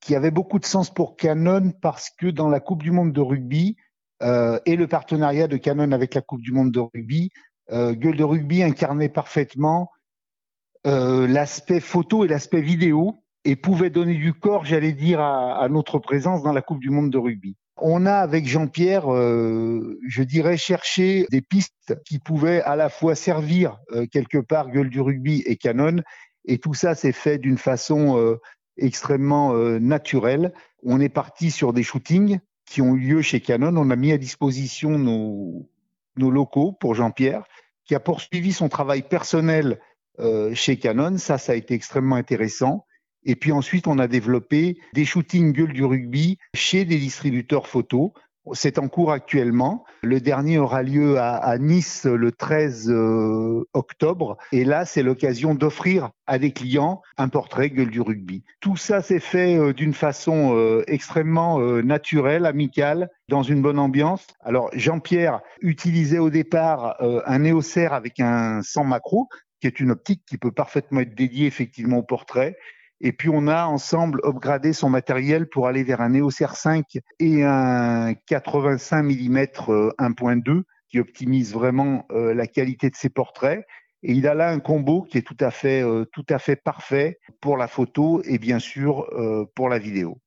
qui 0.01 0.15
avait 0.17 0.31
beaucoup 0.31 0.59
de 0.59 0.65
sens 0.65 0.89
pour 0.89 1.15
Canon 1.15 1.73
parce 1.83 2.09
que 2.09 2.27
dans 2.27 2.49
la 2.49 2.59
Coupe 2.59 2.83
du 2.83 2.91
Monde 2.91 3.13
de 3.13 3.21
rugby 3.21 3.77
euh, 4.23 4.59
et 4.65 4.77
le 4.77 4.89
partenariat 4.89 5.47
de 5.47 5.59
Canon 5.59 5.93
avec 5.93 6.15
la 6.15 6.23
Coupe 6.23 6.41
du 6.41 6.53
Monde 6.53 6.73
de 6.73 6.81
rugby, 6.81 7.31
euh, 7.71 7.93
Gueule 7.93 8.17
de 8.17 8.25
rugby 8.25 8.63
incarnait 8.63 9.11
parfaitement 9.11 9.91
euh, 10.87 11.29
l'aspect 11.29 11.81
photo 11.81 12.25
et 12.25 12.29
l'aspect 12.29 12.63
vidéo 12.63 13.23
et 13.45 13.57
pouvait 13.57 13.91
donner 13.91 14.15
du 14.15 14.33
corps, 14.33 14.65
j'allais 14.65 14.93
dire, 14.93 15.21
à, 15.21 15.69
notre 15.69 15.99
présence 15.99 16.43
dans 16.43 16.53
la 16.53 16.63
Coupe 16.63 16.81
du 16.81 16.89
Monde 16.89 17.11
de 17.11 17.19
rugby. 17.19 17.57
On 17.85 18.07
a 18.07 18.15
avec 18.15 18.47
Jean-Pierre, 18.47 19.13
euh, 19.13 19.99
je 20.07 20.23
dirais, 20.23 20.57
cherché 20.57 21.27
des 21.33 21.43
pistes 21.43 21.99
qui 22.05 22.21
pouvaient 22.21 22.63
à 22.63 22.77
la 22.77 22.89
fois 22.89 23.17
servir 23.17 23.77
euh, 23.91 24.07
quelque 24.07 24.39
part 24.39 24.71
Gueule 24.71 24.89
du 24.89 25.01
rugby 25.01 25.43
et 25.47 25.57
Canon 25.57 25.97
et 26.45 26.59
tout 26.59 26.75
ça 26.75 26.95
s'est 26.95 27.13
fait 27.13 27.39
d'une 27.39 27.59
façon 27.59 28.17
euh, 28.19 28.37
extrêmement 28.77 29.53
naturelle. 29.81 30.53
On 30.85 31.01
est 31.01 31.09
parti 31.09 31.51
sur 31.51 31.73
des 31.73 31.83
shootings 31.83 32.39
qui 32.67 32.83
ont 32.83 32.95
eu 32.95 33.01
lieu 33.01 33.23
chez 33.23 33.41
Canon. 33.41 33.77
On 33.77 33.91
a 33.91 33.97
mis 33.97 34.13
à 34.13 34.19
disposition 34.19 34.97
nos, 34.99 35.69
nos 36.17 36.31
locaux 36.31 36.73
pour 36.73 36.95
Jean-Pierre, 36.95 37.45
qui 37.85 37.97
a 37.97 38.01
poursuivi 38.01 38.53
son 38.53 38.69
travail 38.69 39.03
personnel 39.03 39.81
chez 40.55 40.79
Canon. 40.79 41.19
Ça, 41.19 41.37
ça 41.37 41.53
a 41.53 41.55
été 41.55 41.75
extrêmement 41.75 42.17
intéressant. 42.17 42.87
Et 43.25 43.37
puis 43.37 43.53
ensuite, 43.53 43.87
on 43.87 43.99
a 43.99 44.09
développé 44.09 44.79
des 44.95 45.05
shootings 45.05 45.53
gueule 45.53 45.73
du 45.73 45.85
rugby 45.85 46.39
chez 46.55 46.85
des 46.85 46.99
distributeurs 46.99 47.69
photos 47.69 48.11
C'est 48.55 48.81
en 48.81 48.89
cours 48.89 49.13
actuellement. 49.13 49.85
Le 50.03 50.21
dernier 50.21 50.59
aura 50.59 50.83
lieu 50.83 51.21
à, 51.21 51.57
Nice 51.59 52.07
le 52.07 52.33
13 52.33 52.91
euh, 52.91 53.65
octobre. 53.73 54.37
Et 54.51 54.65
là, 54.65 54.85
c'est 54.85 55.05
l'occasion 55.05 55.55
d'offrir 55.55 56.11
à 56.27 56.41
des 56.41 56.51
clients 56.51 57.03
un 57.17 57.29
portrait 57.29 57.71
gueule 57.71 57.91
du 57.91 58.01
rugby. 58.01 58.43
Tout 58.59 58.77
ça 58.77 59.01
s'est 59.01 59.21
fait 59.21 59.57
euh, 59.57 59.73
d'une 59.73 59.95
façon 59.95 60.57
euh, 60.57 60.83
extrêmement 60.89 61.61
naturelle, 61.61 62.45
amicale, 62.45 63.11
dans 63.29 63.45
une 63.45 63.63
bonne 63.63 63.79
ambiance. 63.79 64.27
Alors, 64.41 64.71
Jean-Pierre 64.73 65.41
utilisait 65.61 66.19
au 66.19 66.31
départ 66.31 66.97
un 67.01 67.39
néocère 67.39 67.93
avec 67.93 68.19
un 68.19 68.63
100 68.63 68.85
macro, 68.85 69.29
qui 69.61 69.69
est 69.69 69.79
une 69.79 69.93
optique 69.93 70.25
qui 70.27 70.39
peut 70.39 70.51
parfaitement 70.51 71.01
être 71.01 71.15
dédiée 71.15 71.47
effectivement 71.47 71.99
au 71.99 72.03
portrait. 72.03 72.57
Et 73.05 73.13
puis 73.13 73.29
on 73.29 73.49
a 73.49 73.67
ensemble 73.67 74.21
upgradé 74.25 74.73
son 74.73 74.89
matériel 74.89 75.49
pour 75.49 75.67
aller 75.67 75.83
vers 75.83 76.01
un 76.01 76.15
EOS 76.15 76.31
R5 76.31 77.01
et 77.19 77.43
un 77.43 78.15
85 78.15 79.03
mm 79.03 79.39
1.2 79.39 80.63
qui 80.89 81.01
optimise 81.01 81.53
vraiment 81.53 82.07
euh, 82.13 82.33
la 82.33 82.47
qualité 82.47 82.91
de 82.91 82.97
ses 82.97 83.09
portraits. 83.09 83.67
Et 84.05 84.13
il 84.13 84.29
a 84.29 84.35
là 84.35 84.51
un 84.51 84.61
combo 84.61 85.03
qui 85.03 85.19
est 85.19 85.27
tout 85.27 85.37
à 85.41 85.51
fait, 85.51 85.83
euh, 85.83 86.05
tout 86.13 86.27
à 86.31 86.39
fait 86.39 86.55
parfait 86.55 87.19
pour 87.41 87.57
la 87.57 87.67
photo 87.67 88.23
et 88.25 88.39
bien 88.39 88.61
sûr 88.61 89.07
euh, 89.13 89.47
pour 89.57 89.69
la 89.69 89.81
vidéo. 89.81 90.19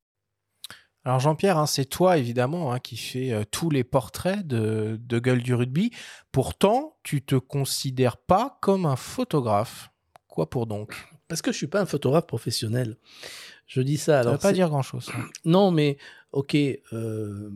Alors 1.05 1.19
Jean-Pierre, 1.19 1.57
hein, 1.57 1.67
c'est 1.67 1.85
toi 1.85 2.17
évidemment 2.17 2.73
hein, 2.73 2.79
qui 2.79 2.97
fais 2.97 3.45
tous 3.51 3.69
les 3.69 3.85
portraits 3.85 4.45
de, 4.45 4.97
de 4.99 5.19
gueule 5.19 5.43
du 5.43 5.53
rugby. 5.53 5.91
Pourtant, 6.33 6.97
tu 7.03 7.23
te 7.23 7.35
considères 7.35 8.17
pas 8.17 8.57
comme 8.61 8.85
un 8.85 8.95
photographe. 8.97 9.91
Quoi 10.27 10.49
pour 10.49 10.65
donc? 10.65 11.14
Parce 11.27 11.41
que 11.41 11.51
je 11.51 11.57
suis 11.57 11.67
pas 11.67 11.81
un 11.81 11.85
photographe 11.85 12.27
professionnel. 12.27 12.97
Je 13.67 13.81
dis 13.81 13.97
ça. 13.97 14.13
Ça 14.13 14.19
Alors 14.21 14.33
veut 14.33 14.39
pas 14.39 14.53
dire 14.53 14.69
grand-chose. 14.69 15.09
hein. 15.15 15.25
Non, 15.45 15.71
mais 15.71 15.97
ok, 16.31 16.55
euh, 16.93 17.49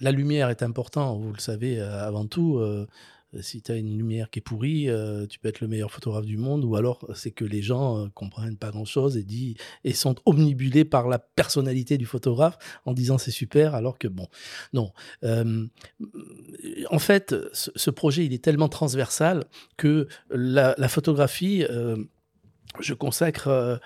la 0.00 0.12
lumière 0.12 0.50
est 0.50 0.62
importante, 0.62 1.20
vous 1.20 1.32
le 1.32 1.40
savez, 1.40 1.80
euh, 1.80 2.06
avant 2.06 2.26
tout. 2.26 2.58
euh, 2.58 2.86
si 3.42 3.60
tu 3.60 3.70
as 3.72 3.76
une 3.76 3.94
lumière 3.98 4.30
qui 4.30 4.38
est 4.38 4.42
pourrie, 4.42 4.88
euh, 4.88 5.26
tu 5.26 5.38
peux 5.38 5.48
être 5.48 5.60
le 5.60 5.68
meilleur 5.68 5.90
photographe 5.92 6.24
du 6.24 6.38
monde, 6.38 6.64
ou 6.64 6.76
alors 6.76 7.06
c'est 7.14 7.30
que 7.30 7.44
les 7.44 7.60
gens 7.60 7.98
euh, 7.98 8.08
comprennent 8.14 8.56
pas 8.56 8.70
grand-chose 8.70 9.18
et, 9.18 9.22
dit- 9.22 9.54
et 9.84 9.92
sont 9.92 10.14
omnibulés 10.24 10.86
par 10.86 11.08
la 11.08 11.18
personnalité 11.18 11.98
du 11.98 12.06
photographe 12.06 12.56
en 12.86 12.94
disant 12.94 13.18
c'est 13.18 13.30
super, 13.30 13.74
alors 13.74 13.98
que 13.98 14.08
bon, 14.08 14.28
non. 14.72 14.92
Euh, 15.24 15.66
en 16.90 16.98
fait, 16.98 17.34
ce, 17.52 17.90
projet, 17.90 18.24
il 18.24 18.32
est 18.32 18.42
tellement 18.42 18.70
transversal 18.70 19.44
que 19.76 20.08
la, 20.30 20.74
la 20.78 20.88
photographie, 20.88 21.64
je 22.80 22.94
consacre 22.94 23.48
euh, 23.48 23.76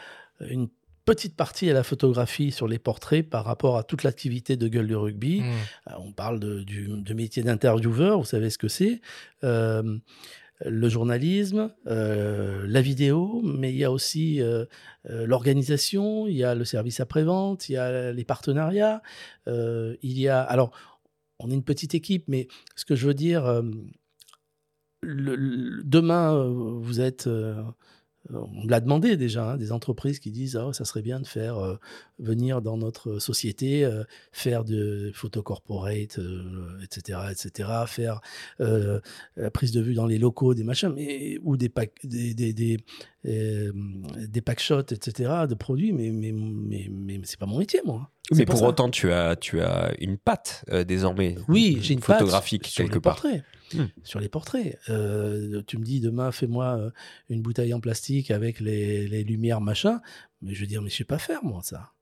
une 0.41 0.69
petite 1.05 1.35
partie 1.37 1.69
à 1.69 1.73
la 1.73 1.83
photographie 1.83 2.53
sur 2.53 2.69
les 2.69 2.79
portraits 2.79 3.29
par 3.29 3.45
rapport 3.45 3.77
à 3.77 3.83
toute 3.83 4.05
l'activité 4.05 4.57
de 4.57 4.69
gueule 4.69 4.87
de 4.87 4.95
rugby. 4.95 5.41
Hmm. 5.41 5.45
Euh, 5.91 5.95
On 5.99 6.13
parle 6.13 6.39
de, 6.39 6.63
du, 6.63 6.87
de 6.89 7.15
métier 7.15 7.43
d'intervieweur, 7.43 8.19
vous 8.21 8.25
savez 8.25 8.51
ce 8.51 8.59
que 8.59 8.69
c'est. 8.69 9.01
Euh, 9.43 9.99
le 10.65 10.89
journalisme, 10.89 11.73
euh, 11.89 12.65
la 12.69 12.81
vidéo, 12.83 13.41
mais 13.43 13.73
il 13.73 13.79
y 13.79 13.85
a 13.85 13.91
aussi 13.91 14.41
euh, 14.41 14.65
l'organisation, 15.09 16.29
il 16.29 16.37
y 16.37 16.45
a 16.45 16.55
le 16.55 16.65
service 16.65 17.01
après-vente, 17.01 17.69
il 17.69 17.73
y 17.73 17.77
a 17.77 18.13
les 18.13 18.25
partenariats, 18.25 19.03
il 19.49 19.99
y 20.03 20.29
a... 20.29 20.41
Alors, 20.41 20.71
on 21.41 21.51
est 21.51 21.55
une 21.55 21.65
petite 21.65 21.97
équipe, 21.97 22.27
mais 22.29 22.47
ce 22.77 22.85
que 22.85 22.95
je 22.95 23.09
veux 23.09 23.15
dire, 23.15 23.61
le- 25.01 25.35
le- 25.35 25.83
demain, 25.83 26.45
vous 26.47 27.01
êtes... 27.01 27.29
euh, 28.31 28.39
on 28.55 28.67
l'a 28.67 28.81
demandé 28.81 29.17
déjà, 29.17 29.53
hein, 29.53 29.57
des 29.57 29.73
entreprises 29.73 30.21
qui 30.21 30.31
disent 30.31 30.57
ah, 30.57 30.73
ça 30.73 30.85
serait 30.85 31.03
bien 31.03 31.21
de 31.21 31.27
faire 31.27 31.59
euh, 31.59 31.77
venir 32.19 32.63
dans 32.63 32.77
notre 32.77 33.19
société, 33.19 33.85
euh, 33.85 34.05
faire 34.31 34.65
de 34.65 35.11
photo 35.15 35.43
corporate, 35.43 36.19
euh, 36.19 36.79
etc., 36.83 37.19
etc., 37.31 37.69
faire 37.87 38.21
euh, 38.61 39.01
la 39.37 39.51
prise 39.51 39.73
de 39.73 39.81
vue 39.81 39.95
dans 39.95 40.07
les 40.07 40.19
locaux, 40.19 40.55
des 40.55 40.65
machins, 40.65 40.93
mais, 40.95 41.39
ou 41.43 41.57
des 41.57 41.69
pack, 41.69 41.93
des, 42.05 42.35
des, 42.35 42.53
des, 42.53 42.79
euh, 43.27 43.73
des 44.17 44.41
pack 44.41 44.61
shots, 44.61 44.93
etc., 44.93 45.31
de 45.49 45.55
produits, 45.55 45.93
mais, 45.93 46.11
mais, 46.11 46.33
mais, 46.33 46.89
mais, 46.91 47.21
c'est 47.25 47.39
pas 47.39 47.47
mon 47.47 47.59
métier, 47.59 47.81
moi. 47.85 48.11
Mais 48.31 48.39
C'est 48.39 48.47
pas 48.47 48.53
pour 48.53 48.61
ça. 48.61 48.69
autant, 48.69 48.89
tu 48.89 49.11
as, 49.13 49.37
tu 49.37 49.61
as 49.61 49.93
une 49.99 50.17
patte 50.17 50.65
euh, 50.71 50.85
désormais. 50.85 51.37
Oui, 51.49 51.79
j'ai 51.81 51.95
une 51.95 52.01
patte 52.01 52.19
photographique 52.21 52.67
sur 52.67 52.85
quelque 52.85 52.99
part. 52.99 53.17
portraits. 53.17 53.43
Hmm. 53.75 53.87
Sur 54.05 54.21
les 54.21 54.29
portraits. 54.29 54.79
Euh, 54.89 55.63
tu 55.67 55.79
me 55.79 55.85
dis 55.85 56.01
demain, 56.01 56.33
fais-moi 56.33 56.79
euh, 56.79 56.91
une 57.29 57.43
bouteille 57.43 57.75
en 57.75 57.81
plastique 57.81 58.31
avec 58.31 58.61
les, 58.61 59.09
les 59.09 59.25
lumières, 59.25 59.61
machin. 59.61 60.01
Mais 60.41 60.55
je 60.55 60.61
veux 60.61 60.67
dire, 60.67 60.83
mais 60.83 60.91
je 60.91 60.97
sais 60.97 61.05
pas 61.05 61.19
faire, 61.19 61.45
moi, 61.45 61.61
ça. 61.63 61.93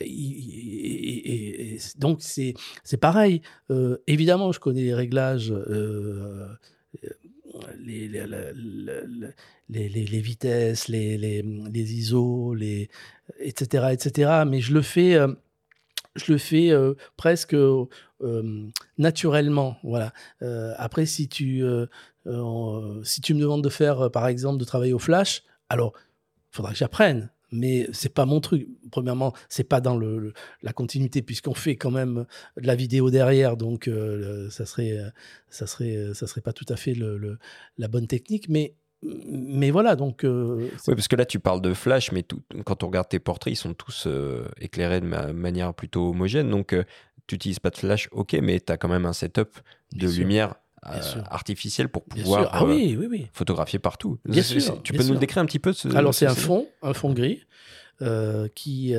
Et, 0.00 1.78
donc, 1.96 2.20
c'est 2.20 2.54
pareil. 3.00 3.40
Euh, 3.70 3.98
évidemment, 4.06 4.52
je 4.52 4.60
connais 4.60 4.82
les 4.82 4.94
réglages. 4.94 5.52
les, 7.78 8.08
les, 9.68 9.88
les, 9.88 10.20
vitesses, 10.20 10.88
les, 10.88 11.16
les, 11.16 11.94
ISO, 11.94 12.54
les, 12.54 12.90
etc., 13.40 13.88
etc. 13.92 14.42
Mais 14.46 14.60
je 14.60 14.74
le 14.74 14.82
fais, 14.82 15.18
je 16.16 16.32
le 16.32 16.38
fais 16.38 16.72
presque 17.16 17.56
naturellement. 18.98 19.76
Voilà. 19.82 20.12
Après, 20.76 21.06
si 21.06 21.28
tu, 21.28 21.62
si 23.02 23.20
tu 23.20 23.34
me 23.34 23.40
demandes 23.40 23.64
de 23.64 23.68
faire, 23.68 24.10
par 24.10 24.26
exemple, 24.26 24.58
de 24.58 24.64
travailler 24.64 24.92
au 24.92 24.98
flash, 24.98 25.42
alors, 25.68 25.92
il 26.52 26.56
faudra 26.56 26.72
que 26.72 26.78
j'apprenne. 26.78 27.30
Mais 27.52 27.86
c'est 27.92 28.12
pas 28.12 28.26
mon 28.26 28.40
truc. 28.40 28.66
Premièrement, 28.90 29.32
c'est 29.48 29.64
pas 29.64 29.80
dans 29.80 29.96
le, 29.96 30.32
la 30.62 30.72
continuité 30.72 31.22
puisqu'on 31.22 31.54
fait 31.54 31.76
quand 31.76 31.92
même 31.92 32.26
de 32.56 32.66
la 32.66 32.74
vidéo 32.74 33.08
derrière, 33.08 33.56
donc 33.56 33.88
ça 34.50 34.66
serait, 34.66 34.98
ça 35.48 35.66
serait, 35.66 36.12
ça 36.12 36.26
serait 36.26 36.40
pas 36.40 36.52
tout 36.52 36.66
à 36.68 36.76
fait 36.76 36.94
le- 36.94 37.38
la 37.78 37.88
bonne 37.88 38.08
technique. 38.08 38.48
Mais, 38.48 38.74
mais 39.28 39.70
voilà, 39.70 39.96
donc. 39.96 40.24
euh, 40.24 40.68
Oui, 40.88 40.94
parce 40.94 41.08
que 41.08 41.16
là, 41.16 41.24
tu 41.24 41.38
parles 41.38 41.60
de 41.60 41.74
flash, 41.74 42.12
mais 42.12 42.22
tout- 42.22 42.42
quand 42.64 42.82
on 42.82 42.86
regarde 42.86 43.08
tes 43.08 43.18
portraits, 43.18 43.52
ils 43.52 43.56
sont 43.56 43.74
tous 43.74 44.04
euh, 44.06 44.44
éclairés 44.60 45.00
de 45.00 45.06
ma- 45.06 45.32
manière 45.32 45.72
plutôt 45.74 46.10
homogène. 46.10 46.50
Donc, 46.50 46.72
euh, 46.72 46.84
tu 47.26 47.34
n'utilises 47.36 47.58
pas 47.58 47.70
de 47.70 47.76
flash, 47.76 48.08
ok, 48.12 48.34
mais 48.42 48.60
tu 48.60 48.72
as 48.72 48.76
quand 48.76 48.88
même 48.88 49.06
un 49.06 49.12
setup 49.12 49.58
de 49.92 50.06
Bien 50.06 50.16
lumière 50.18 50.54
artificielle 51.30 51.88
pour 51.88 52.04
pouvoir. 52.04 52.48
Ah 52.52 52.64
oui, 52.64 52.96
oui, 52.98 53.06
oui. 53.10 53.26
photographier 53.32 53.78
partout. 53.80 54.18
Bien 54.24 54.42
sûr, 54.42 54.80
Tu 54.82 54.92
bien 54.92 55.00
peux 55.02 55.06
nous 55.08 55.14
le 55.14 55.18
décrire 55.18 55.42
un 55.42 55.46
petit 55.46 55.58
peu 55.58 55.72
ce- 55.72 55.88
Alors, 55.96 56.14
c'est 56.14 56.26
ce- 56.26 56.30
un 56.30 56.34
fond, 56.34 56.68
un 56.82 56.92
fond 56.94 57.12
gris, 57.12 57.42
qui, 58.54 58.94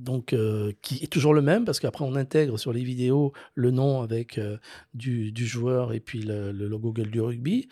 donc, 0.00 0.32
euh, 0.32 0.72
qui 0.82 0.96
est 1.02 1.12
toujours 1.12 1.34
le 1.34 1.42
même, 1.42 1.64
parce 1.64 1.78
qu'après, 1.78 2.04
on 2.04 2.14
intègre 2.14 2.58
sur 2.58 2.72
les 2.72 2.82
vidéos 2.82 3.32
le 3.54 3.70
nom 3.70 4.02
avec 4.02 4.38
euh, 4.38 4.56
du, 4.94 5.30
du 5.32 5.46
joueur 5.46 5.92
et 5.92 6.00
puis 6.00 6.22
le, 6.22 6.52
logo 6.52 6.92
gueule 6.92 7.10
du 7.10 7.20
rugby. 7.20 7.68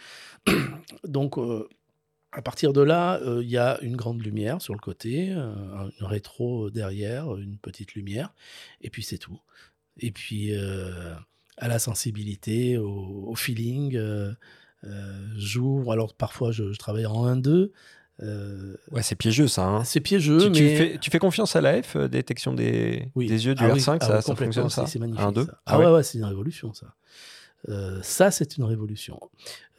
donc, 1.04 1.38
euh, 1.38 1.68
à 2.32 2.42
partir 2.42 2.74
de 2.74 2.82
là, 2.82 3.20
il 3.40 3.48
y 3.48 3.56
a 3.56 3.78
une 3.80 3.96
grande 3.96 4.22
lumière 4.22 4.60
sur 4.60 4.74
le 4.74 4.78
côté, 4.78 5.30
une 5.30 5.92
rétro 6.00 6.68
derrière, 6.68 7.34
une 7.36 7.56
petite 7.56 7.94
lumière, 7.94 8.34
et 8.82 8.90
puis 8.90 9.02
c'est 9.02 9.16
tout. 9.16 9.40
Et 9.98 10.10
puis, 10.10 10.54
à 10.54 11.68
la 11.68 11.78
sensibilité, 11.78 12.76
au, 12.76 13.34
feeling, 13.34 13.98
j'ouvre. 15.36 15.90
Alors, 15.90 16.12
parfois, 16.14 16.52
je 16.52 16.64
travaille 16.76 17.06
en 17.06 17.34
1-2. 17.34 17.70
Euh, 18.22 18.74
Ouais, 18.90 19.02
c'est 19.02 19.14
piégeux 19.16 19.48
ça. 19.48 19.66
hein. 19.66 19.84
c'est 19.84 20.00
piégeux, 20.00 20.38
Tu, 20.38 20.52
tu 20.52 20.62
mais. 20.62 20.76
fais, 20.76 20.98
tu 20.98 21.10
fais 21.10 21.18
confiance 21.18 21.54
à 21.56 21.60
la 21.60 21.82
F, 21.82 21.96
euh, 21.96 22.08
détection 22.08 22.52
des, 22.54 23.08
Oui. 23.14 23.26
des 23.26 23.46
yeux 23.46 23.54
du 23.54 23.62
Ah 23.64 23.70
oui, 23.72 23.78
R5, 23.80 23.98
ah 24.00 24.06
ça, 24.06 24.20
ça 24.22 24.34
fonctionne 24.34 24.68
ça 24.70 24.86
c'est- 24.86 24.98
magnifique. 24.98 25.22
Un, 25.24 25.32
deux 25.32 25.44
ça. 25.46 25.60
Ah, 25.66 25.78
ouais, 25.78 25.86
ouais, 25.86 26.02
c'est 26.02 26.18
une 26.18 26.24
révolution, 26.24 26.72
ça. 26.74 26.86
Euh, 27.68 27.98
ça, 28.02 28.30
c'est 28.30 28.56
une 28.56 28.64
révolution. 28.64 29.18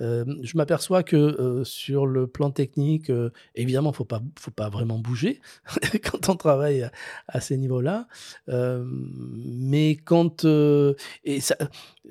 Euh, 0.02 0.26
je 0.42 0.58
m'aperçois 0.58 1.04
que 1.04 1.16
euh, 1.16 1.64
sur 1.64 2.06
le 2.06 2.28
plan 2.28 2.52
technique, 2.52 3.12
évidemment, 3.56 3.92
faut 3.92 4.06
pas, 4.06 4.22
faut 4.38 4.52
pas 4.52 4.70
vraiment 4.70 5.00
bouger 5.00 5.42
quand 6.04 6.30
on 6.30 6.36
travaille 6.36 6.90
à, 7.28 7.42
ces 7.42 7.58
niveaux-là. 7.58 8.08
Mais 8.48 9.96
quand 9.96 10.46
et 10.46 11.42
ça, 11.42 11.56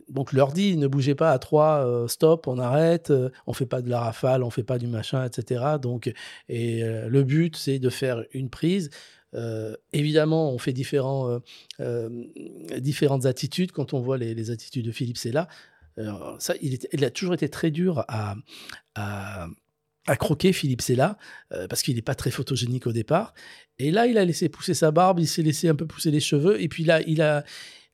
donc 0.09 0.33
leur 0.33 0.53
dit, 0.53 0.77
ne 0.77 0.87
bougez 0.87 1.15
pas 1.15 1.33
à 1.33 1.39
trois, 1.39 2.07
stop, 2.09 2.47
on 2.47 2.59
arrête, 2.59 3.13
on 3.47 3.53
fait 3.53 3.67
pas 3.67 3.83
de 3.83 3.91
la 3.91 4.01
rafale, 4.01 4.43
on 4.43 4.51
fait 4.51 4.63
pas 4.63 4.79
du 4.79 4.87
machin, 4.87 5.25
etc. 5.25 5.77
Donc, 5.81 6.13
et 6.49 6.83
le 6.83 7.23
but, 7.23 7.57
c'est 7.57 7.79
de 7.79 7.91
faire 7.91 8.25
une 8.33 8.51
prise. 8.51 8.91
Euh, 9.35 9.77
évidemment, 9.93 10.53
on 10.53 10.59
fait 10.59 10.73
différents, 10.73 11.31
euh, 11.31 11.39
euh, 11.81 12.09
différentes 12.79 13.27
attitudes. 13.27 13.73
Quand 13.73 13.95
on 13.95 14.01
voit 14.01 14.19
les, 14.19 14.51
attitudes 14.51 14.87
de 14.87 14.93
Philippe 14.93 15.19
Sella, 15.19 15.49
ça, 16.39 16.55
il, 16.63 17.05
a 17.05 17.11
toujours 17.11 17.35
été 17.35 17.49
très 17.49 17.73
dur 17.73 18.05
à, 18.07 18.37
à, 18.95 19.49
à 20.07 20.17
croquer, 20.17 20.53
Philippe 20.53 20.81
Sella, 20.81 21.19
parce 21.69 21.83
qu'il 21.83 21.97
n'est 21.97 22.03
pas 22.03 22.15
très 22.15 22.31
photogénique 22.31 22.87
au 22.87 22.93
départ. 22.93 23.35
Et 23.81 23.91
là, 23.91 24.07
il 24.07 24.17
a 24.17 24.25
laissé 24.25 24.49
pousser 24.49 24.75
sa 24.75 24.93
barbe, 24.93 25.19
il 25.19 25.27
s'est 25.27 25.43
laissé 25.43 25.69
un 25.69 25.75
peu 25.75 25.87
pousser 25.87 26.13
les 26.13 26.21
cheveux, 26.21 26.63
et 26.63 26.69
puis 26.69 26.85
là, 26.85 27.03
il 27.03 27.21
a, 27.21 27.45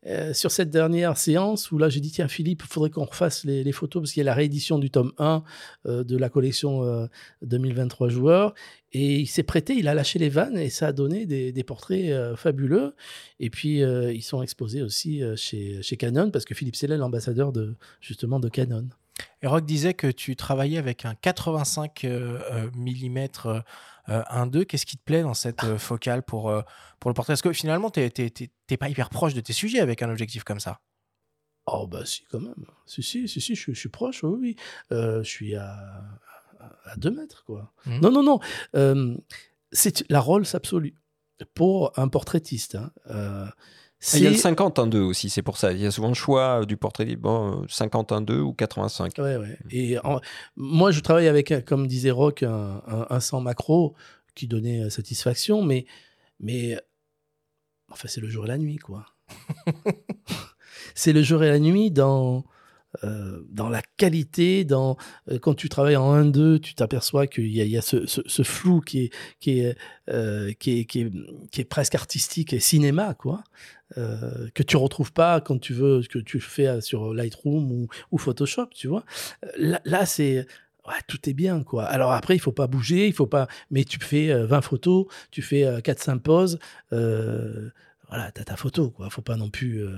euh, 0.07 0.33
sur 0.33 0.51
cette 0.51 0.71
dernière 0.71 1.17
séance 1.17 1.71
où 1.71 1.79
là 1.79 1.89
j'ai 1.89 2.01
dit 2.01 2.11
tiens 2.11 2.29
Philippe, 2.29 2.63
il 2.65 2.73
faudrait 2.73 2.91
qu'on 2.91 3.05
refasse 3.05 3.45
les, 3.45 3.73
photos 3.73 4.03
parce 4.03 4.13
qu'il 4.13 4.21
y 4.21 4.27
a 4.27 4.31
la 4.31 4.35
réédition 4.35 4.79
du 4.79 4.91
tome 4.91 5.13
1 5.19 5.43
euh, 5.87 6.05
de 6.05 6.17
la 6.17 6.29
collection 6.29 6.85
euh, 6.85 7.07
2023 7.43 8.09
joueurs 8.09 8.55
et 8.95 9.19
il 9.19 9.27
s'est 9.27 9.43
prêté, 9.43 9.75
il 9.75 9.89
a 9.89 9.95
lâché 9.95 10.21
les 10.21 10.29
vannes 10.29 10.57
et 10.57 10.71
ça 10.71 10.87
a 10.87 10.93
donné 10.93 11.27
des, 11.27 11.65
portraits 11.65 12.11
euh, 12.11 12.37
fabuleux. 12.37 12.95
Et 13.41 13.51
puis 13.51 13.83
euh, 13.83 14.13
ils 14.13 14.23
sont 14.23 14.41
exposés 14.41 14.83
aussi 14.83 15.21
euh, 15.23 15.35
chez, 15.37 15.97
Canon 15.99 16.31
parce 16.31 16.45
que 16.45 16.55
Philippe 16.55 16.77
Sellel, 16.77 17.01
l'ambassadeur 17.01 17.53
de 17.53 17.75
justement 18.01 18.39
de 18.39 18.49
Canon. 18.49 18.87
Et 19.43 19.47
Rock 19.47 19.65
disait 19.65 19.95
que 19.95 20.07
tu 20.09 20.37
travaillais 20.37 20.79
avec 20.79 21.05
un 21.05 21.15
85 21.15 22.05
euh, 22.05 22.71
mm 22.75 23.27
euh, 23.47 23.61
1.2. 24.09 24.65
Qu'est-ce 24.65 24.87
qui 24.87 24.97
te 24.97 25.03
plaît 25.05 25.23
dans 25.23 25.35
cette 25.35 25.65
euh, 25.65 25.79
focale 25.79 26.23
pour, 26.23 26.51
euh, 26.51 26.63
pour 27.01 27.11
le 27.11 27.15
portrait? 27.15 27.33
Parce 27.33 27.43
que 27.43 27.53
finalement, 27.53 27.91
tu 27.91 28.01
n'es 28.01 28.77
pas 28.77 28.89
hyper 28.89 29.11
proche 29.11 29.35
de 29.35 29.41
tes 29.41 29.53
sujets 29.53 29.81
avec 29.81 30.03
un 30.03 30.11
objectif 30.11 30.45
comme 30.45 30.61
ça. 30.61 30.81
Oh 31.67 31.87
bah 31.87 32.05
si 32.05 32.25
quand 32.31 32.41
même. 32.41 32.67
Si 32.87 33.03
si 33.03 33.27
si, 33.27 33.41
si 33.41 33.55
je, 33.55 33.73
je 33.73 33.79
suis 33.79 33.89
proche, 33.89 34.23
oui 34.23 34.37
oui. 34.39 34.57
Euh, 34.93 35.23
je 35.23 35.29
suis 35.31 35.55
à 35.57 36.03
à 36.85 36.97
2 36.97 37.11
mètres 37.11 37.45
quoi. 37.47 37.73
Mhm. 37.87 38.01
Non 38.01 38.11
non 38.11 38.23
non. 38.23 38.41
Euh, 38.75 39.17
c'est 39.73 40.05
la 40.11 40.21
Rolls 40.21 40.45
absolue 40.53 40.95
pour 41.55 41.99
un 41.99 42.09
portraitiste. 42.09 42.75
hein. 42.75 42.91
Euh, 43.11 43.47
Il 44.15 44.23
y 44.23 44.27
a 44.27 44.31
le 44.31 44.37
c'est 44.37 44.43
50 44.43 44.79
1 44.79 44.87
2 44.89 45.01
aussi, 45.01 45.31
c'est 45.31 45.41
pour 45.43 45.57
ça. 45.57 45.73
Il 45.73 45.81
y 45.81 45.87
a 45.87 45.91
souvent 45.91 46.09
le 46.09 46.15
choix 46.15 46.61
euh, 46.61 46.65
du 46.67 46.77
portrait 46.77 47.17
bon, 47.17 47.63
euh, 47.63 47.67
50 47.69 48.13
1 48.13 48.21
2 48.21 48.41
ou 48.41 48.53
85. 48.53 49.15
Ouais, 49.19 49.37
ouais. 49.37 49.57
Et 49.71 49.99
en- 50.01 50.21
moi, 50.57 50.91
je 50.91 51.01
travaille 51.01 51.29
avec, 51.29 51.51
un- 51.53 51.61
comme 51.63 51.87
disait 51.87 52.11
Rock, 52.11 52.43
un, 52.43 52.83
un, 52.87 53.07
un 53.09 53.21
100 53.21 53.41
macro 53.41 53.95
qui 54.35 54.47
donnait 54.47 54.83
euh, 54.85 54.91
satisfaction, 54.91 55.63
mais, 55.63 55.87
mais 56.41 56.79
enfin, 57.91 58.09
c'est 58.09 58.21
le 58.21 58.29
jour 58.29 58.45
et 58.45 58.49
la 58.49 58.59
nuit, 58.59 58.77
quoi. 58.77 59.07
c'est 60.95 61.13
le 61.13 61.23
jour 61.23 61.43
et 61.45 61.49
la 61.49 61.59
nuit 61.59 61.91
dans, 61.91 62.45
euh, 63.05 63.41
dans 63.51 63.69
la 63.69 63.83
qualité, 63.97 64.65
dans, 64.65 64.97
euh, 65.31 65.39
quand 65.39 65.55
tu 65.55 65.69
travailles 65.69 65.97
en 65.97 66.15
1-2, 66.15 66.59
tu 66.61 66.75
t'aperçois 66.75 67.27
qu'il 67.27 67.49
y 67.55 67.61
a, 67.61 67.65
il 67.65 67.71
y 67.71 67.79
a 67.79 67.83
ce, 67.83 68.07
ce- 68.07 68.21
ce 68.27 68.43
flou 68.43 68.81
qui 68.81 69.05
est, 69.05 69.11
qui, 69.41 69.61
est, 69.61 69.77
euh, 70.11 70.53
qui, 70.53 70.81
est, 70.81 70.85
qui, 70.85 71.01
est, 71.03 71.11
qui 71.51 71.61
est 71.61 71.65
presque 71.65 71.95
artistique 71.95 72.53
et 72.53 72.61
cinéma, 72.61 73.15
quoi. 73.15 73.43
Euh, 73.97 74.49
que 74.55 74.63
tu 74.65 74.77
retrouves 74.77 75.13
pas 75.13 75.41
quand 75.41 75.59
tu 75.61 75.73
veux, 75.73 76.03
que 76.03 76.19
tu 76.19 76.41
fais 76.41 76.81
sur 76.81 77.15
Lightroom 77.15 77.71
ou, 77.71 77.87
ou 78.11 78.19
Photoshop, 78.19 78.67
tu 78.75 78.89
vois. 78.89 79.05
Euh, 79.45 79.49
Là, 79.57 79.81
là, 79.85 80.05
c'est 80.07 80.47
ouais, 80.87 80.95
tout 81.07 81.29
est 81.29 81.33
bien 81.33 81.63
quoi. 81.63 81.85
Alors 81.85 82.11
après, 82.13 82.35
il 82.35 82.41
faut 82.41 82.51
pas 82.53 82.67
bouger, 82.67 83.07
il 83.07 83.13
faut 83.13 83.27
pas 83.29 83.47
mais 83.71 83.85
tu 83.85 83.99
fais 84.01 84.31
euh, 84.31 84.47
20 84.47 84.61
photos, 84.63 85.07
tu 85.31 85.43
fais 85.43 85.65
euh, 85.65 85.81
4 85.81 86.01
5 86.03 86.19
poses 86.19 86.59
euh, 86.93 87.71
voilà, 88.09 88.31
tu 88.33 88.41
as 88.41 88.45
ta 88.45 88.57
photo 88.57 88.91
quoi, 88.91 89.11
faut 89.11 89.23
pas 89.23 89.37
non 89.37 89.49
plus 89.49 89.79
euh, 89.85 89.97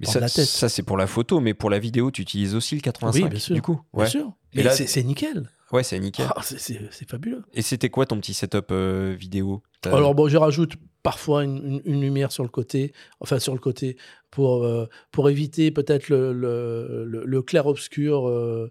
Mais 0.00 0.06
ça, 0.06 0.26
ça, 0.28 0.68
c'est 0.68 0.82
pour 0.82 0.96
la 0.96 1.06
photo, 1.06 1.40
mais 1.40 1.54
pour 1.54 1.70
la 1.70 1.78
vidéo, 1.78 2.10
tu 2.10 2.22
utilises 2.22 2.54
aussi 2.54 2.74
le 2.76 2.80
85 2.80 3.22
Oui, 3.24 3.28
bien 3.30 3.38
sûr. 3.38 3.54
du 3.54 3.62
coup. 3.62 3.80
Bien 3.94 4.04
Ouais, 4.04 4.08
sûr. 4.10 4.32
Et 4.52 4.58
Mais 4.58 4.62
là- 4.64 4.70
c'est 4.72 5.02
nickel. 5.02 5.48
ouais 5.72 5.82
c'est 5.82 5.98
nickel. 6.00 6.26
Ah, 6.34 6.40
c'est- 6.42 6.80
fabuleux. 7.08 7.42
Et 7.52 7.62
c'était 7.62 7.90
quoi 7.90 8.06
ton 8.06 8.18
petit 8.18 8.32
setup 8.34 8.68
euh, 8.70 9.14
vidéo? 9.18 9.62
Alors 9.84 10.14
bon, 10.14 10.28
je 10.28 10.36
rajoute 10.36 10.74
parfois 11.10 11.42
une, 11.44 11.56
une- 11.64 11.82
une 11.86 12.00
lumière 12.02 12.30
sur 12.32 12.42
le 12.42 12.50
côté, 12.50 12.92
enfin 13.20 13.38
sur 13.38 13.54
le 13.54 13.58
côté, 13.60 13.96
pour, 14.30 14.62
euh, 14.64 14.84
pour 15.10 15.30
éviter 15.30 15.70
peut-être 15.70 16.10
le, 16.10 16.34
le, 16.34 17.04
le- 17.06 17.24
le 17.24 17.42
clair-obscur 17.42 18.28
euh, 18.28 18.70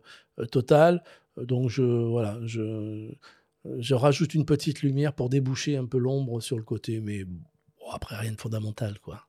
total. 0.52 1.02
Donc 1.38 1.70
je, 1.72 1.82
voilà, 1.82 2.38
je, 2.46 3.10
je 3.80 3.96
rajoute 3.96 4.36
une 4.36 4.46
petite 4.46 4.84
lumière 4.84 5.14
pour 5.14 5.30
déboucher 5.30 5.78
un 5.78 5.86
peu 5.88 5.98
l'ombre 5.98 6.40
sur 6.42 6.58
le 6.58 6.64
côté, 6.64 7.00
mais 7.02 7.24
bon, 7.24 7.40
après 7.92 8.16
rien 8.18 8.34
de 8.34 8.40
fondamental 8.40 9.00
quoi. 9.00 9.24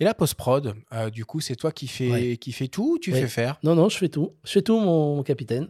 Et 0.00 0.04
la 0.04 0.14
post-prod, 0.14 0.74
euh, 0.92 1.10
du 1.10 1.24
coup, 1.26 1.40
c'est 1.40 1.56
toi 1.56 1.70
qui 1.72 1.86
fais, 1.86 2.10
Ouais. 2.10 2.36
qui 2.38 2.50
fais 2.52 2.68
tout 2.68 2.94
ou 2.94 2.98
tu 2.98 3.12
Ouais. 3.12 3.20
fais 3.20 3.28
faire? 3.28 3.58
Non, 3.62 3.74
non, 3.76 3.88
je 3.90 3.98
fais 3.98 4.08
tout. 4.08 4.34
Je 4.44 4.50
fais 4.52 4.62
tout, 4.62 4.80
mon, 4.80 5.16
mon 5.16 5.22
capitaine. 5.22 5.68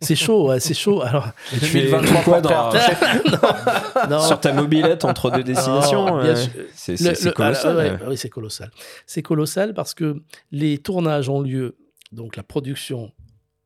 C'est 0.00 0.16
chaud, 0.16 0.48
ouais, 0.48 0.58
c'est 0.60 0.74
chaud. 0.74 1.02
Alors, 1.02 1.28
Et 1.54 1.58
tu 1.58 1.66
fais 1.66 1.82
2023 1.90 2.22
quoi 2.22 2.42
portrait 2.42 2.96
dans- 3.30 4.08
non, 4.10 4.20
sur 4.20 4.40
ta 4.40 4.52
mobilette 4.52 5.04
entre 5.04 5.30
deux 5.30 5.44
destinations 5.44 6.18
euh. 6.18 6.34
C'est 6.74 6.96
colossal. 7.34 7.72
ah, 7.72 7.76
ouais, 7.76 7.90
ouais. 7.92 7.98
Oui, 8.08 8.16
c'est 8.16 8.28
colossal. 8.30 8.70
C'est 9.06 9.22
colossal 9.22 9.74
parce 9.74 9.94
que 9.94 10.22
les 10.50 10.78
tournages 10.78 11.28
ont 11.28 11.40
lieu, 11.40 11.76
donc 12.12 12.36
la 12.36 12.42
production, 12.42 13.12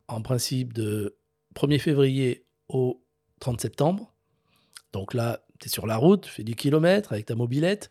en 0.08 0.20
principe, 0.20 0.72
de 0.72 1.16
1er 1.54 1.78
février 1.78 2.44
au 2.68 3.02
30 3.40 3.60
septembre. 3.60 4.12
Donc 4.92 5.14
là, 5.14 5.40
tu 5.58 5.66
es 5.68 5.70
sur 5.70 5.86
la 5.86 5.96
route, 5.96 6.22
tu 6.24 6.30
fais 6.30 6.44
du 6.44 6.54
kilomètre 6.54 7.12
avec 7.12 7.26
ta 7.26 7.34
mobilette. 7.34 7.90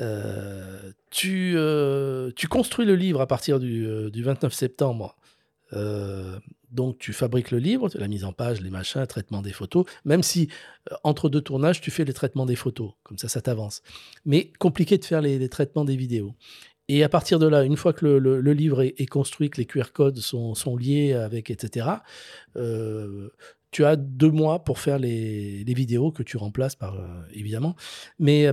Euh, 0.00 0.92
tu, 1.10 1.54
euh, 1.56 2.30
tu 2.36 2.48
construis 2.48 2.86
le 2.86 2.96
livre 2.96 3.20
à 3.20 3.26
partir 3.26 3.58
du, 3.60 3.86
euh, 3.86 4.10
du 4.10 4.22
29 4.22 4.52
septembre. 4.52 5.16
Euh, 5.72 6.38
donc 6.70 6.98
tu 6.98 7.12
fabriques 7.12 7.50
le 7.50 7.58
livre, 7.58 7.88
la 7.94 8.08
mise 8.08 8.24
en 8.24 8.32
page, 8.32 8.60
les 8.60 8.70
machins, 8.70 9.06
traitement 9.06 9.42
des 9.42 9.52
photos, 9.52 9.86
même 10.04 10.22
si 10.22 10.48
euh, 10.90 10.96
entre 11.04 11.28
deux 11.28 11.40
tournages, 11.40 11.80
tu 11.80 11.90
fais 11.90 12.04
le 12.04 12.12
traitement 12.12 12.46
des 12.46 12.56
photos, 12.56 12.92
comme 13.02 13.18
ça 13.18 13.28
ça 13.28 13.40
t'avance. 13.40 13.82
Mais 14.24 14.52
compliqué 14.58 14.98
de 14.98 15.04
faire 15.04 15.20
les, 15.20 15.38
les 15.38 15.48
traitements 15.48 15.84
des 15.84 15.96
vidéos. 15.96 16.34
Et 16.88 17.02
à 17.02 17.08
partir 17.08 17.38
de 17.38 17.46
là, 17.46 17.64
une 17.64 17.76
fois 17.76 17.92
que 17.92 18.06
le, 18.06 18.52
livre 18.52 18.82
est, 18.82 19.06
construit, 19.06 19.50
que 19.50 19.56
les 19.56 19.66
QR 19.66 19.90
codes 19.92 20.18
sont, 20.18 20.76
liés 20.76 21.14
avec, 21.14 21.50
etc., 21.50 21.88
euh, 22.54 23.28
tu 23.72 23.84
as 23.84 23.96
deux 23.96 24.30
mois 24.30 24.62
pour 24.62 24.78
faire 24.78 25.00
les, 25.00 25.64
les 25.64 25.74
vidéos 25.74 26.12
que 26.12 26.22
tu 26.22 26.36
remplaces 26.36 26.76
par, 26.76 26.94
euh, 26.94 27.22
évidemment. 27.32 27.74
Mais 28.20 28.48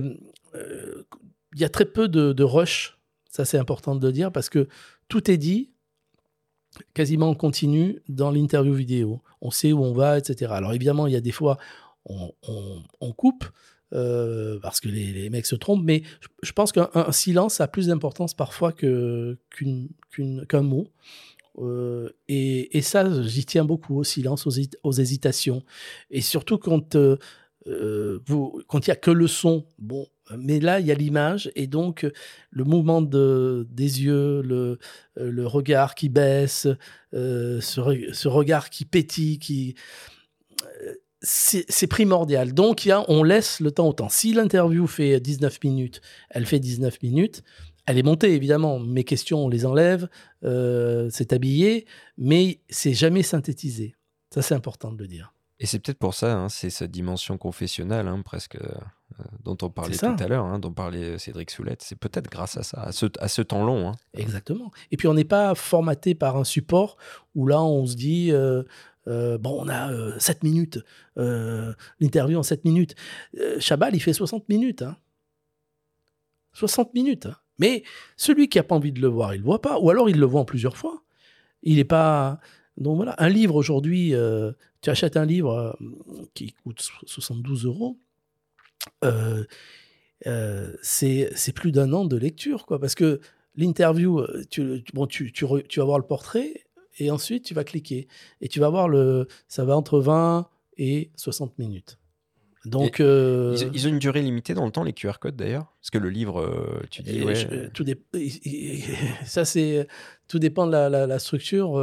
il 0.52 1.60
y 1.60 1.64
a 1.64 1.68
très 1.68 1.84
peu 1.84 2.08
de, 2.08 2.32
de 2.32 2.42
rush, 2.42 2.98
ça 3.30 3.44
c'est 3.44 3.58
important 3.58 3.94
de 3.94 4.04
le 4.04 4.12
dire, 4.12 4.32
parce 4.32 4.48
que 4.48 4.68
tout 5.08 5.30
est 5.30 5.36
dit 5.36 5.70
quasiment 6.94 7.30
en 7.30 7.34
continu 7.34 8.00
dans 8.08 8.30
l'interview 8.30 8.74
vidéo. 8.74 9.22
On 9.40 9.50
sait 9.50 9.72
où 9.72 9.82
on 9.82 9.92
va, 9.92 10.18
etc. 10.18 10.52
Alors 10.54 10.72
évidemment, 10.72 11.06
il 11.06 11.12
y 11.12 11.16
a 11.16 11.20
des 11.20 11.32
fois, 11.32 11.58
on, 12.06 12.32
on- 13.00 13.12
coupe. 13.12 13.44
euh, 13.92 14.58
parce 14.60 14.80
que 14.80 14.88
les, 14.88 15.30
mecs 15.30 15.46
se 15.46 15.54
trompent, 15.54 15.84
mais 15.84 16.02
je, 16.42 16.52
pense 16.52 16.72
qu'un 16.72 16.90
un 16.94 17.12
silence 17.12 17.60
a 17.60 17.68
plus 17.68 17.86
d'importance 17.86 18.34
parfois 18.34 18.72
qu'un 18.72 19.36
mot. 20.62 20.88
Euh, 21.58 22.10
et, 22.28 22.82
ça, 22.82 23.22
j'y 23.22 23.44
tiens 23.44 23.64
beaucoup 23.64 23.96
au 23.98 24.04
silence, 24.04 24.46
aux, 24.46 24.50
hési- 24.50 24.74
aux 24.82 24.92
hésitations. 24.92 25.62
Et 26.10 26.20
surtout 26.20 26.58
quand 26.58 26.96
euh, 26.96 27.16
euh, 27.66 28.20
il 28.28 28.80
n'y 28.86 28.90
a 28.90 28.96
que 28.96 29.10
le 29.10 29.26
son, 29.26 29.66
bon, 29.78 30.06
mais 30.36 30.60
là, 30.60 30.80
il 30.80 30.86
y 30.86 30.92
a 30.92 30.94
l'image, 30.94 31.50
et 31.54 31.66
donc 31.66 32.06
le 32.50 32.64
mouvement 32.64 33.02
de, 33.02 33.66
des 33.70 34.02
yeux, 34.02 34.42
le, 34.42 35.46
regard 35.46 35.94
qui 35.94 36.08
baisse, 36.08 36.66
ce, 37.12 37.80
re- 37.80 38.12
ce 38.12 38.28
regard 38.28 38.70
qui 38.70 38.84
pétille, 38.84 39.38
qui 39.38 39.74
c'est 41.26 41.86
primordial. 41.86 42.52
Donc, 42.52 42.88
on 43.08 43.22
laisse 43.22 43.60
le 43.60 43.70
temps 43.70 43.88
au 43.88 43.92
temps. 43.92 44.08
Si 44.08 44.32
l'interview 44.34 44.86
fait 44.86 45.20
19 45.20 45.58
minutes, 45.64 46.00
elle 46.30 46.46
fait 46.46 46.60
19 46.60 47.02
minutes. 47.02 47.42
Elle 47.86 47.98
est 47.98 48.02
montée, 48.02 48.34
évidemment. 48.34 48.78
Mes 48.78 49.04
questions, 49.04 49.44
on 49.44 49.48
les 49.48 49.66
enlève. 49.66 50.08
c'est 50.42 51.32
habillé, 51.32 51.86
mais 52.18 52.60
c'est 52.68 52.94
jamais 52.94 53.22
synthétisé. 53.22 53.94
Ça, 54.32 54.42
c'est 54.42 54.54
important 54.54 54.92
de 54.92 54.98
le 54.98 55.06
dire. 55.06 55.32
Et 55.60 55.66
c'est 55.66 55.78
peut-être 55.78 55.98
pour 55.98 56.14
ça, 56.14 56.36
hein, 56.36 56.48
c'est 56.48 56.68
cette 56.70 56.90
dimension 56.90 57.38
confessionnelle, 57.38 58.08
hein, 58.08 58.20
presque, 58.24 58.56
euh, 58.56 58.74
dont 59.44 59.56
on 59.62 59.70
parlait 59.70 59.96
tout 59.96 60.04
à 60.18 60.26
l'heure, 60.28 60.44
hein, 60.44 60.58
dont 60.58 60.72
parlait 60.72 61.16
Cédric 61.18 61.50
Soulette. 61.52 61.80
C'est 61.82 61.94
peut-être 61.98 62.28
grâce 62.28 62.56
à 62.56 62.64
ça, 62.64 62.82
à 62.82 62.90
ce, 62.92 63.06
à 63.20 63.28
ce 63.28 63.40
temps 63.40 63.64
long. 63.64 63.92
Exactement. 64.14 64.72
Et 64.90 64.96
puis 64.96 65.06
on 65.06 65.14
n'est 65.14 65.24
pas 65.24 65.54
formaté 65.54 66.16
par 66.16 66.36
un 66.36 66.44
support 66.44 66.96
où 67.36 67.46
là 67.46 67.62
on 67.62 67.86
se 67.86 67.94
dit 67.94 68.32
euh, 68.32 68.64
euh, 69.06 69.38
bon 69.38 69.56
on 69.64 69.68
a 69.68 69.92
euh, 69.92 70.18
7 70.18 70.42
minutes, 70.42 70.80
euh, 71.18 71.72
l'interview 72.00 72.36
en 72.36 72.42
7 72.42 72.64
minutes. 72.64 72.96
Euh, 73.38 73.60
Chabal 73.60 73.94
il 73.94 74.00
fait 74.00 74.12
60 74.12 74.48
minutes. 74.48 74.82
hein. 74.82 74.96
60 76.54 76.94
minutes. 76.94 77.28
Mais 77.58 77.84
celui 78.16 78.48
qui 78.48 78.58
n'a 78.58 78.64
pas 78.64 78.74
envie 78.74 78.92
de 78.92 79.00
le 79.00 79.06
voir, 79.08 79.34
il 79.34 79.38
le 79.38 79.44
voit 79.44 79.62
pas. 79.62 79.78
Ou 79.78 79.88
alors 79.90 80.10
il 80.10 80.18
le 80.18 80.26
voit 80.26 80.40
en 80.40 80.44
plusieurs 80.44 80.76
fois. 80.76 81.02
Il 81.62 81.76
n'est 81.76 81.84
pas. 81.84 82.40
Donc 82.76 82.96
voilà, 82.96 83.14
un 83.18 83.28
livre 83.28 83.54
aujourd'hui, 83.54 84.14
euh, 84.14 84.52
tu 84.80 84.90
achètes 84.90 85.16
un 85.16 85.24
livre 85.24 85.52
euh, 85.80 85.86
qui 86.34 86.52
coûte 86.64 86.80
so- 86.80 86.92
72 87.06 87.64
euros. 87.66 87.98
euh, 89.04 90.72
c'est 90.82 91.30
c'est 91.34 91.52
plus 91.52 91.72
d'un 91.72 91.92
an 91.92 92.04
de 92.04 92.16
lecture, 92.16 92.66
quoi. 92.66 92.78
Parce 92.80 92.94
que 92.94 93.20
l'interview, 93.56 94.22
tu, 94.50 94.82
bon, 94.94 95.06
tu, 95.06 95.32
tu, 95.32 95.44
re- 95.44 95.66
tu 95.66 95.80
vas 95.80 95.86
voir 95.86 95.98
le 95.98 96.06
portrait 96.06 96.64
et 96.98 97.10
ensuite 97.10 97.44
tu 97.44 97.54
vas 97.54 97.64
cliquer. 97.64 98.08
Et 98.40 98.48
tu 98.48 98.60
vas 98.60 98.68
voir 98.70 98.88
le. 98.88 99.28
Ça 99.48 99.64
va 99.64 99.76
entre 99.76 100.00
20 100.00 100.48
et 100.78 101.10
60 101.16 101.58
minutes. 101.58 101.98
Donc. 102.64 103.00
euh, 103.00 103.54
Ils, 103.74 103.86
ont 103.86 103.90
une 103.90 103.98
durée 103.98 104.22
limitée 104.22 104.54
dans 104.54 104.64
le 104.64 104.72
temps, 104.72 104.84
les 104.84 104.94
QR 104.94 105.18
codes 105.20 105.36
d'ailleurs? 105.36 105.66
Parce 105.80 105.90
que 105.90 105.98
le 105.98 106.08
livre, 106.08 106.80
tu 106.90 107.02
dis, 107.02 107.18
et 107.18 107.24
ouais, 107.24 107.34
je- 107.34 107.68
tout 107.68 107.84
dé- 107.84 108.00
ça, 109.26 109.44
c'est. 109.44 109.86
Tout 110.28 110.38
dépend 110.38 110.66
de 110.66 110.72
la, 110.72 110.88
la- 110.88 111.06
la 111.06 111.18
structure. 111.18 111.76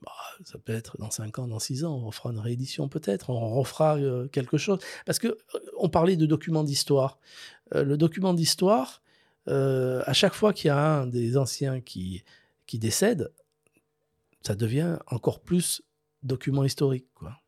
Bah, 0.00 0.12
ça 0.44 0.58
peut 0.58 0.72
être 0.72 0.96
dans 0.98 1.10
5 1.10 1.38
ans, 1.38 1.48
dans 1.48 1.58
6 1.58 1.84
ans, 1.84 1.96
on 1.96 2.10
fera 2.10 2.30
une 2.30 2.38
réédition 2.38 2.88
peut-être, 2.88 3.30
on 3.30 3.54
refera 3.54 3.96
euh, 3.98 4.28
quelque 4.28 4.56
chose. 4.56 4.78
Parce 5.04 5.18
que 5.18 5.28
euh, 5.28 5.58
on 5.78 5.88
parlait 5.88 6.16
de 6.16 6.26
documents 6.26 6.64
d'histoire. 6.64 7.18
Euh, 7.74 7.84
le 7.84 7.96
document 7.96 8.34
d'histoire, 8.34 9.02
à 9.46 10.12
chaque 10.12 10.34
fois 10.34 10.52
qu'il 10.52 10.68
y 10.68 10.70
a 10.70 11.00
un 11.00 11.06
des 11.06 11.36
anciens 11.36 11.80
qui, 11.80 12.22
qui 12.66 12.78
décède, 12.78 13.32
ça 14.42 14.54
devient 14.54 14.98
encore 15.08 15.40
plus 15.40 15.82
document 16.22 16.62
historique. 16.62 17.06
Quoi. 17.14 17.41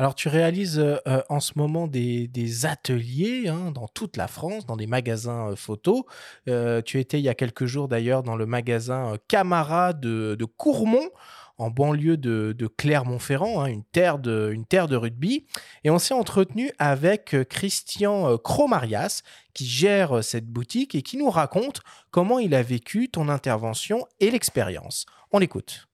Alors, 0.00 0.14
tu 0.14 0.28
réalises 0.28 0.78
euh, 0.78 0.96
euh, 1.06 1.20
en 1.28 1.40
ce 1.40 1.52
moment 1.56 1.86
des, 1.86 2.64
ateliers 2.64 3.48
hein, 3.48 3.70
dans 3.70 3.86
toute 3.86 4.16
la 4.16 4.28
France, 4.28 4.64
dans 4.64 4.78
des 4.78 4.86
magasins 4.86 5.50
euh, 5.50 5.56
photos. 5.56 6.04
Euh, 6.48 6.80
tu 6.80 6.98
étais 6.98 7.18
il 7.18 7.22
y 7.22 7.28
a 7.28 7.34
quelques 7.34 7.66
jours 7.66 7.86
d'ailleurs 7.86 8.22
dans 8.22 8.34
le 8.34 8.46
magasin 8.46 9.18
Camara 9.28 9.92
de, 9.92 10.42
Courmont, 10.56 11.10
en 11.58 11.68
banlieue 11.68 12.16
de, 12.16 12.66
Clermont-Ferrand, 12.78 13.60
hein, 13.60 13.66
une, 13.66 13.84
terre 13.84 14.18
de, 14.18 14.50
une 14.54 14.64
terre 14.64 14.88
de 14.88 14.96
rugby. 14.96 15.44
Et 15.84 15.90
on 15.90 15.98
s'est 15.98 16.14
entretenu 16.14 16.72
avec 16.78 17.36
Christian 17.50 18.38
Cromarias, 18.38 19.20
qui 19.52 19.66
gère 19.66 20.24
cette 20.24 20.46
boutique 20.46 20.94
et 20.94 21.02
qui 21.02 21.18
nous 21.18 21.28
raconte 21.28 21.82
comment 22.10 22.38
il 22.38 22.54
a 22.54 22.62
vécu 22.62 23.10
ton 23.10 23.28
intervention 23.28 24.06
et 24.18 24.30
l'expérience. 24.30 25.04
On 25.30 25.38
l'écoute. 25.38 25.89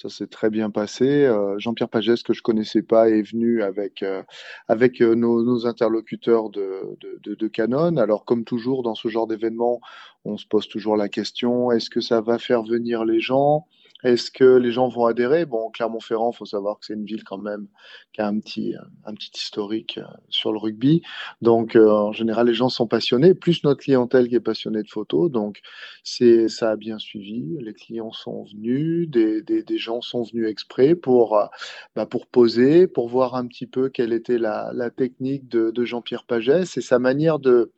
Ça 0.00 0.08
s'est 0.08 0.28
très 0.28 0.48
bien 0.48 0.70
passé. 0.70 1.26
Euh, 1.26 1.58
Jean-Pierre 1.58 1.90
Pagès, 1.90 2.22
que 2.22 2.32
je 2.32 2.40
connaissais 2.40 2.80
pas, 2.80 3.10
est 3.10 3.20
venu 3.20 3.62
avec, 3.62 4.02
euh, 4.02 4.22
avec 4.66 5.02
euh, 5.02 5.14
nos, 5.14 5.66
interlocuteurs 5.66 6.48
de, 6.48 6.96
de 7.22 7.48
Canon. 7.48 7.98
Alors, 7.98 8.24
comme 8.24 8.44
toujours 8.44 8.82
dans 8.82 8.94
ce 8.94 9.08
genre 9.08 9.26
d'événement, 9.26 9.82
on 10.24 10.38
se 10.38 10.46
pose 10.46 10.68
toujours 10.68 10.96
la 10.96 11.10
question, 11.10 11.70
est-ce 11.70 11.90
que 11.90 12.00
ça 12.00 12.22
va 12.22 12.38
faire 12.38 12.62
venir 12.62 13.04
les 13.04 13.20
gens? 13.20 13.66
Est-ce 14.04 14.30
que 14.30 14.56
les 14.56 14.72
gens 14.72 14.88
vont 14.88 15.06
adhérer? 15.06 15.46
Bon, 15.46 15.70
Clermont-Ferrand, 15.70 16.32
faut 16.32 16.44
savoir 16.44 16.78
que 16.78 16.86
c'est 16.86 16.94
une 16.94 17.04
ville 17.04 17.24
quand 17.24 17.38
même 17.38 17.66
qui 18.12 18.20
a 18.20 18.26
un 18.26 18.38
petit, 18.38 18.74
un 19.04 19.14
petit 19.14 19.30
historique 19.34 19.98
euh, 19.98 20.04
sur 20.28 20.52
le 20.52 20.58
rugby. 20.58 21.02
Donc, 21.42 21.76
euh, 21.76 21.90
en 21.90 22.12
général, 22.12 22.46
les 22.46 22.54
gens 22.54 22.68
sont 22.68 22.86
passionnés, 22.86 23.34
plus 23.34 23.64
notre 23.64 23.82
clientèle 23.82 24.28
qui 24.28 24.34
est 24.34 24.40
passionnée 24.40 24.82
de 24.82 24.88
photos. 24.88 25.30
Donc, 25.30 25.60
c'est, 26.02 26.48
ça 26.48 26.70
a 26.70 26.76
bien 26.76 26.98
suivi. 26.98 27.56
Les 27.60 27.74
clients 27.74 28.12
sont 28.12 28.44
venus, 28.44 29.08
des, 29.08 29.42
des, 29.42 29.78
gens 29.78 30.00
sont 30.00 30.22
venus 30.22 30.48
exprès 30.48 30.94
pour, 30.94 31.36
euh, 31.36 31.46
bah, 31.94 32.06
pour 32.06 32.26
poser, 32.26 32.86
pour 32.86 33.08
voir 33.08 33.34
un 33.34 33.46
petit 33.46 33.66
peu 33.66 33.88
quelle 33.88 34.12
était 34.12 34.38
la, 34.38 34.70
la 34.74 34.90
technique 34.90 35.48
de, 35.48 35.70
de 35.70 35.84
Jean-Pierre 35.84 36.24
Pagès 36.24 36.76
et 36.76 36.80
sa 36.80 36.98
manière 36.98 37.38
de, 37.38 37.72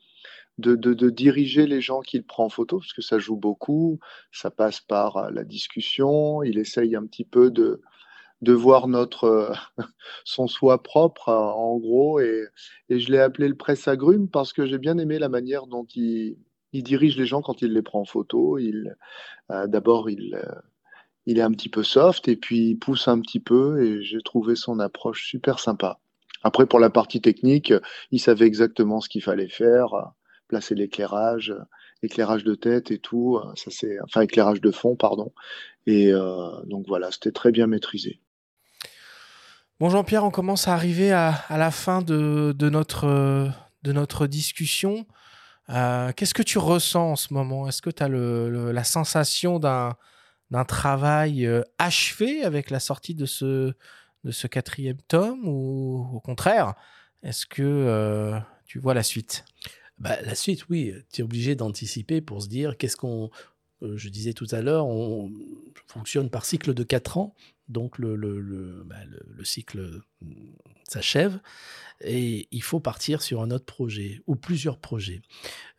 de, 0.58 0.74
de, 0.74 1.10
diriger 1.10 1.66
les 1.66 1.80
gens 1.80 2.00
qu'il 2.00 2.24
prend 2.24 2.44
en 2.44 2.48
photo, 2.48 2.78
parce 2.78 2.92
que 2.92 3.02
ça 3.02 3.18
joue 3.18 3.36
beaucoup. 3.36 3.98
Ça 4.32 4.50
passe 4.50 4.80
par 4.80 5.16
euh, 5.16 5.30
la 5.30 5.44
discussion. 5.44 6.42
Il 6.42 6.58
essaye 6.58 6.94
un 6.94 7.06
petit 7.06 7.24
peu 7.24 7.50
de, 7.50 7.80
de 8.42 8.52
voir 8.52 8.88
notre 8.88 9.24
euh, 9.24 9.52
son 10.24 10.46
soi 10.46 10.82
propre 10.82 11.30
euh, 11.30 11.34
en 11.34 11.78
gros 11.78 12.20
et, 12.20 12.46
et 12.90 12.98
je 12.98 13.10
l'ai 13.10 13.18
appelé 13.18 13.48
le 13.48 13.56
presse 13.56 13.88
agrume 13.88 14.28
parce 14.28 14.52
que 14.52 14.66
j'ai 14.66 14.78
bien 14.78 14.98
aimé 14.98 15.18
la 15.18 15.28
manière 15.28 15.66
dont 15.66 15.86
il, 15.94 16.36
il 16.72 16.82
dirige 16.82 17.16
les 17.16 17.26
gens 17.26 17.42
quand 17.42 17.62
il 17.62 17.72
les 17.72 17.82
prend 17.82 18.00
en 18.00 18.04
photo. 18.04 18.58
Il 18.58 18.96
d'abord 19.48 20.08
il 20.08 20.40
il 21.26 21.38
est 21.38 21.42
un 21.42 21.52
petit 21.52 21.68
peu 21.68 21.82
soft 21.82 22.26
et 22.28 22.36
puis 22.36 22.70
il 22.70 22.78
pousse 22.78 23.06
un 23.06 23.20
petit 23.20 23.40
peu 23.40 23.82
et 23.84 24.02
j'ai 24.02 24.22
trouvé 24.22 24.56
son 24.56 24.80
approche 24.80 25.26
super 25.26 25.58
sympa. 25.58 26.00
Après 26.42 26.66
pour 26.66 26.80
la 26.80 26.90
partie 26.90 27.20
technique, 27.20 27.72
il 28.10 28.20
savait 28.20 28.46
exactement 28.46 29.00
ce 29.00 29.08
qu'il 29.10 29.22
fallait 29.22 29.48
faire, 29.48 30.12
placer 30.52 30.74
l'éclairage, 30.74 31.48
euh, 31.48 31.64
éclairage 32.02 32.44
de 32.44 32.54
tête 32.54 32.90
et 32.90 32.98
tout, 32.98 33.38
euh, 33.38 33.52
ça 33.56 33.70
c'est 33.70 33.98
enfin 34.02 34.20
éclairage 34.20 34.60
de 34.60 34.70
fond 34.70 34.96
pardon. 34.96 35.32
Et 35.86 36.12
euh, 36.12 36.50
donc 36.66 36.84
voilà, 36.86 37.10
c'était 37.10 37.32
très 37.32 37.52
bien 37.52 37.66
maîtrisé. 37.66 38.20
Bon, 39.80 39.88
Jean-Pierre, 39.88 40.24
on 40.24 40.30
commence 40.30 40.68
à 40.68 40.74
arriver 40.74 41.10
à, 41.10 41.42
la 41.48 41.70
fin 41.70 42.02
de, 42.02 42.54
notre, 42.68 43.50
de 43.82 43.92
notre 43.92 44.26
discussion. 44.28 45.06
Qu'est-ce 45.68 46.34
que 46.34 46.42
tu 46.42 46.58
ressens 46.58 47.12
en 47.12 47.16
ce 47.16 47.34
moment? 47.34 47.66
Est-ce 47.66 47.82
que 47.82 47.90
tu 47.90 48.00
as 48.00 48.08
le, 48.08 48.70
la 48.70 48.84
sensation 48.84 49.58
d'un 49.58 50.64
travail 50.68 51.50
achevé 51.78 52.44
avec 52.44 52.70
la 52.70 52.78
sortie 52.78 53.16
de 53.16 53.26
ce, 53.26 53.72
de 54.22 54.30
ce 54.30 54.46
quatrième 54.46 55.00
tome 55.08 55.48
ou 55.48 56.06
au 56.14 56.20
contraire, 56.20 56.74
est-ce 57.24 57.44
que 57.46 58.38
tu 58.66 58.78
vois 58.78 58.94
la 58.94 59.02
suite? 59.02 59.44
Bah, 60.02 60.20
la 60.22 60.34
suite, 60.34 60.68
oui, 60.68 60.92
tu 61.12 61.20
es 61.20 61.24
obligé 61.24 61.54
d'anticiper 61.54 62.20
pour 62.20 62.42
se 62.42 62.48
dire 62.48 62.76
qu'est-ce 62.76 62.96
qu'on. 62.96 63.30
je 63.82 64.08
disais 64.08 64.32
tout 64.32 64.46
à 64.50 64.60
l'heure, 64.62 64.86
on 64.86 65.30
fonctionne 65.86 66.28
par 66.30 66.44
cycle 66.44 66.74
de 66.74 66.82
4 66.82 67.18
ans, 67.18 67.34
donc 67.68 67.98
le, 67.98 68.16
le, 68.16 68.40
le, 68.40 68.82
bah, 68.84 69.04
le- 69.06 69.22
le 69.28 69.44
cycle 69.44 70.00
mm, 70.22 70.34
s'achève 70.88 71.40
et 72.00 72.48
il 72.50 72.62
faut 72.62 72.80
partir 72.80 73.22
sur 73.22 73.42
un 73.42 73.50
autre 73.52 73.64
projet 73.64 74.20
ou 74.26 74.34
plusieurs 74.36 74.78
projets. 74.78 75.22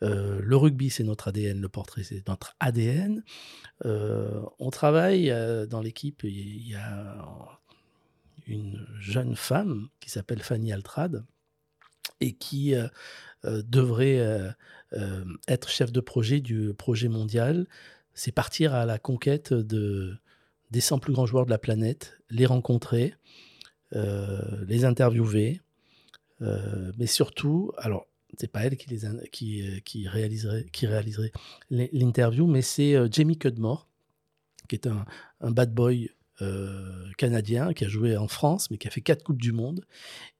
Le 0.01 0.55
rugby, 0.55 0.89
c'est 0.89 1.03
notre 1.03 1.29
ADN, 1.29 1.59
le 1.61 1.69
portrait, 1.69 2.03
c'est 2.03 2.27
notre 2.27 2.55
ADN. 2.61 3.23
On 3.83 4.69
travaille 4.71 5.33
dans 5.69 5.81
l'équipe, 5.81 6.23
il 6.23 6.67
y 6.67 6.75
a 6.75 7.59
une 8.47 8.85
jeune 8.99 9.35
femme 9.35 9.89
qui 9.99 10.09
s'appelle 10.09 10.41
Fanny 10.41 10.73
Altrad 10.73 11.25
et 12.21 12.33
qui 12.33 12.73
devrait 13.43 14.19
euh, 14.19 14.49
euh, 14.93 15.25
être 15.47 15.69
chef 15.69 15.91
de 15.91 15.99
projet 15.99 16.39
du 16.39 16.73
projet 16.73 17.07
mondial. 17.07 17.67
C'est 18.13 18.31
partir 18.31 18.73
à 18.73 18.85
la 18.85 18.99
conquête 18.99 19.53
de, 19.53 20.15
des 20.71 20.81
100 20.81 20.99
plus 20.99 21.13
grands 21.13 21.25
joueurs 21.25 21.45
de 21.45 21.49
la 21.49 21.57
planète, 21.57 22.17
les 22.29 22.45
rencontrer, 22.45 23.15
euh, 23.95 24.63
les 24.67 24.85
interviewer, 24.85 25.61
euh, 26.41 26.91
mais 26.97 27.07
surtout, 27.07 27.71
alors 27.77 28.07
c'est 28.37 28.51
pas 28.51 28.61
elle 28.61 28.77
qui, 28.77 28.89
les 28.89 29.29
qui, 29.31 30.07
euh, 30.07 30.09
réaliserait, 30.09 31.31
l'interview, 31.69 32.47
mais 32.47 32.61
c'est 32.61 32.95
euh, 32.95 33.07
Jamie 33.11 33.37
Cudmore, 33.37 33.87
qui 34.67 34.75
est 34.75 34.87
un 34.87 35.51
bad 35.51 35.73
boy 35.73 36.09
euh, 36.43 37.03
canadien 37.17 37.73
qui 37.73 37.85
a 37.85 37.87
joué 37.87 38.17
en 38.17 38.27
France, 38.27 38.69
mais 38.69 38.77
qui 38.77 38.87
a 38.87 38.91
fait 38.91 39.01
quatre 39.01 39.23
coupes 39.23 39.41
du 39.41 39.51
monde 39.51 39.85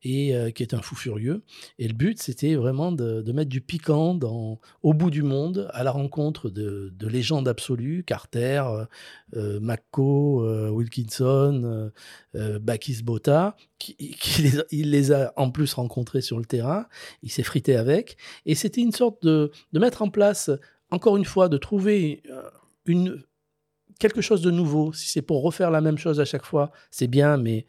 et 0.03 0.35
euh, 0.35 0.51
qui 0.51 0.63
est 0.63 0.73
un 0.73 0.81
fou 0.81 0.95
furieux. 0.95 1.43
Et 1.79 1.87
le 1.87 1.93
but, 1.93 2.21
c'était 2.21 2.55
vraiment 2.55 2.91
de, 2.91 3.31
mettre 3.31 3.49
du 3.49 3.61
piquant 3.61 4.13
dans, 4.13 4.59
au 4.81 4.93
bout 4.93 5.09
du 5.09 5.23
monde, 5.23 5.69
à 5.73 5.83
la 5.83 5.91
rencontre 5.91 6.49
de, 6.49 6.93
de 6.95 7.07
légendes 7.07 7.47
absolues, 7.47 8.03
Carter, 8.03 8.63
euh, 9.35 9.59
euh, 9.59 10.69
Wilkinson, 10.69 11.91
Bakis 12.33 13.01
Bota, 13.03 13.55
qui, 13.79 13.95
les 14.41 14.51
il 14.71 14.91
les 14.91 15.11
a 15.11 15.33
en 15.37 15.51
plus 15.51 15.73
rencontrés 15.73 16.21
sur 16.21 16.37
le 16.37 16.45
terrain, 16.45 16.87
il 17.21 17.31
s'est 17.31 17.43
frité 17.43 17.75
avec, 17.75 18.17
et 18.45 18.55
c'était 18.55 18.81
une 18.81 18.91
sorte 18.91 19.23
de, 19.23 19.51
mettre 19.73 20.01
en 20.01 20.09
place, 20.09 20.51
encore 20.91 21.17
une 21.17 21.25
fois, 21.25 21.49
de 21.49 21.57
trouver 21.57 22.23
une 22.85 23.23
quelque 24.03 24.21
chose 24.29 24.41
de 24.41 24.51
nouveau. 24.51 24.91
Si 24.93 25.07
c'est 25.13 25.21
pour 25.29 25.39
refaire 25.47 25.71
la 25.71 25.79
même 25.87 25.97
chose 25.97 26.19
à 26.19 26.25
chaque 26.25 26.45
fois, 26.51 26.71
c'est 26.91 27.07
bien, 27.07 27.37
mais 27.37 27.65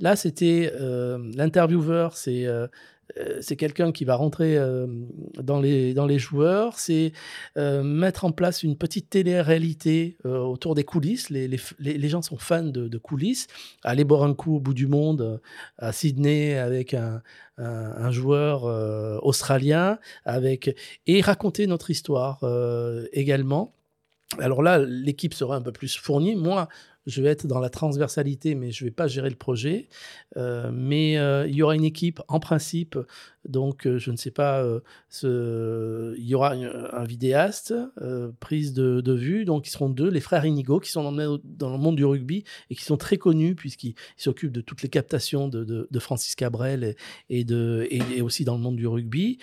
là, 0.00 0.16
c'était 0.16 0.70
euh, 0.78 1.18
l'intervieweur, 1.34 2.14
c'est 2.22 2.44
euh, 2.46 2.66
euh, 3.16 3.38
c'est 3.40 3.56
quelqu'un 3.56 3.90
qui 3.90 4.04
va 4.04 4.16
rentrer 4.16 4.58
dans, 5.42 5.60
les, 5.62 5.94
dans 5.94 6.04
les 6.12 6.18
joueurs, 6.18 6.78
c'est 6.78 7.12
mettre 7.56 8.26
en 8.26 8.32
place 8.32 8.62
une 8.62 8.76
petite 8.76 9.08
télé-réalité 9.08 10.18
autour 10.24 10.74
des 10.74 10.84
coulisses. 10.84 11.30
Les, 11.30 11.48
les, 11.48 11.58
les- 11.78 12.08
gens 12.10 12.20
sont 12.20 12.36
fans 12.36 12.70
de, 12.78 12.86
de 12.86 12.98
coulisses. 12.98 13.46
Aller 13.82 14.04
boire 14.04 14.24
un 14.24 14.34
coup 14.34 14.56
au 14.56 14.60
bout 14.60 14.74
du 14.74 14.86
monde 14.86 15.40
à 15.78 15.90
Sydney 15.92 16.58
avec 16.58 16.92
un, 16.92 17.22
un, 17.56 17.92
un 18.06 18.10
joueur 18.10 18.64
australien, 19.24 19.98
avec, 20.26 20.76
et 21.06 21.22
raconter 21.22 21.66
notre 21.66 21.88
histoire 21.90 22.36
également. 23.12 23.72
Alors 24.38 24.62
là, 24.62 24.78
l'équipe 24.78 25.32
sera 25.32 25.56
un 25.56 25.62
peu 25.62 25.72
plus 25.72 25.96
fournie. 25.96 26.36
Moi, 26.36 26.68
je 27.08 27.22
vais 27.22 27.30
être 27.30 27.46
dans 27.46 27.60
la 27.60 27.70
transversalité, 27.70 28.54
mais 28.54 28.70
je 28.70 28.84
ne 28.84 28.90
vais 28.90 28.94
pas 28.94 29.08
gérer 29.08 29.30
le 29.30 29.36
projet. 29.36 29.88
Euh, 30.36 30.70
mais 30.70 31.16
euh, 31.16 31.46
il 31.48 31.54
y 31.54 31.62
aura 31.62 31.74
une 31.74 31.84
équipe 31.84 32.20
en 32.28 32.38
principe. 32.38 32.98
Donc, 33.48 33.86
euh, 33.86 33.98
je 33.98 34.10
ne 34.10 34.16
sais 34.16 34.30
pas, 34.30 34.62
il 35.22 36.14
y 36.18 36.34
aura 36.34 36.52
un, 36.52 37.04
vidéaste, 37.04 37.72
prise 38.38 38.74
de, 38.74 39.12
vue. 39.12 39.46
Donc, 39.46 39.66
ils 39.66 39.70
seront 39.70 39.88
deux, 39.88 40.10
les 40.10 40.20
frères 40.20 40.44
Inigo, 40.44 40.78
qui 40.78 40.90
sont 40.90 41.10
dans 41.10 41.70
le, 41.70 41.78
monde 41.78 41.96
du 41.96 42.04
rugby 42.04 42.44
et 42.68 42.74
qui 42.74 42.84
sont 42.84 42.98
très 42.98 43.16
connus 43.16 43.54
puisqu'ils 43.54 43.94
ils 44.18 44.22
s'occupent 44.22 44.52
de 44.52 44.60
toutes 44.60 44.82
les 44.82 44.90
captations 44.90 45.48
de, 45.48 45.98
Francis 45.98 46.34
Cabrel 46.34 46.94
et 47.30 48.20
aussi 48.20 48.44
dans 48.44 48.54
le 48.54 48.60
monde 48.60 48.76
du 48.76 48.86
rugby. 48.86 49.38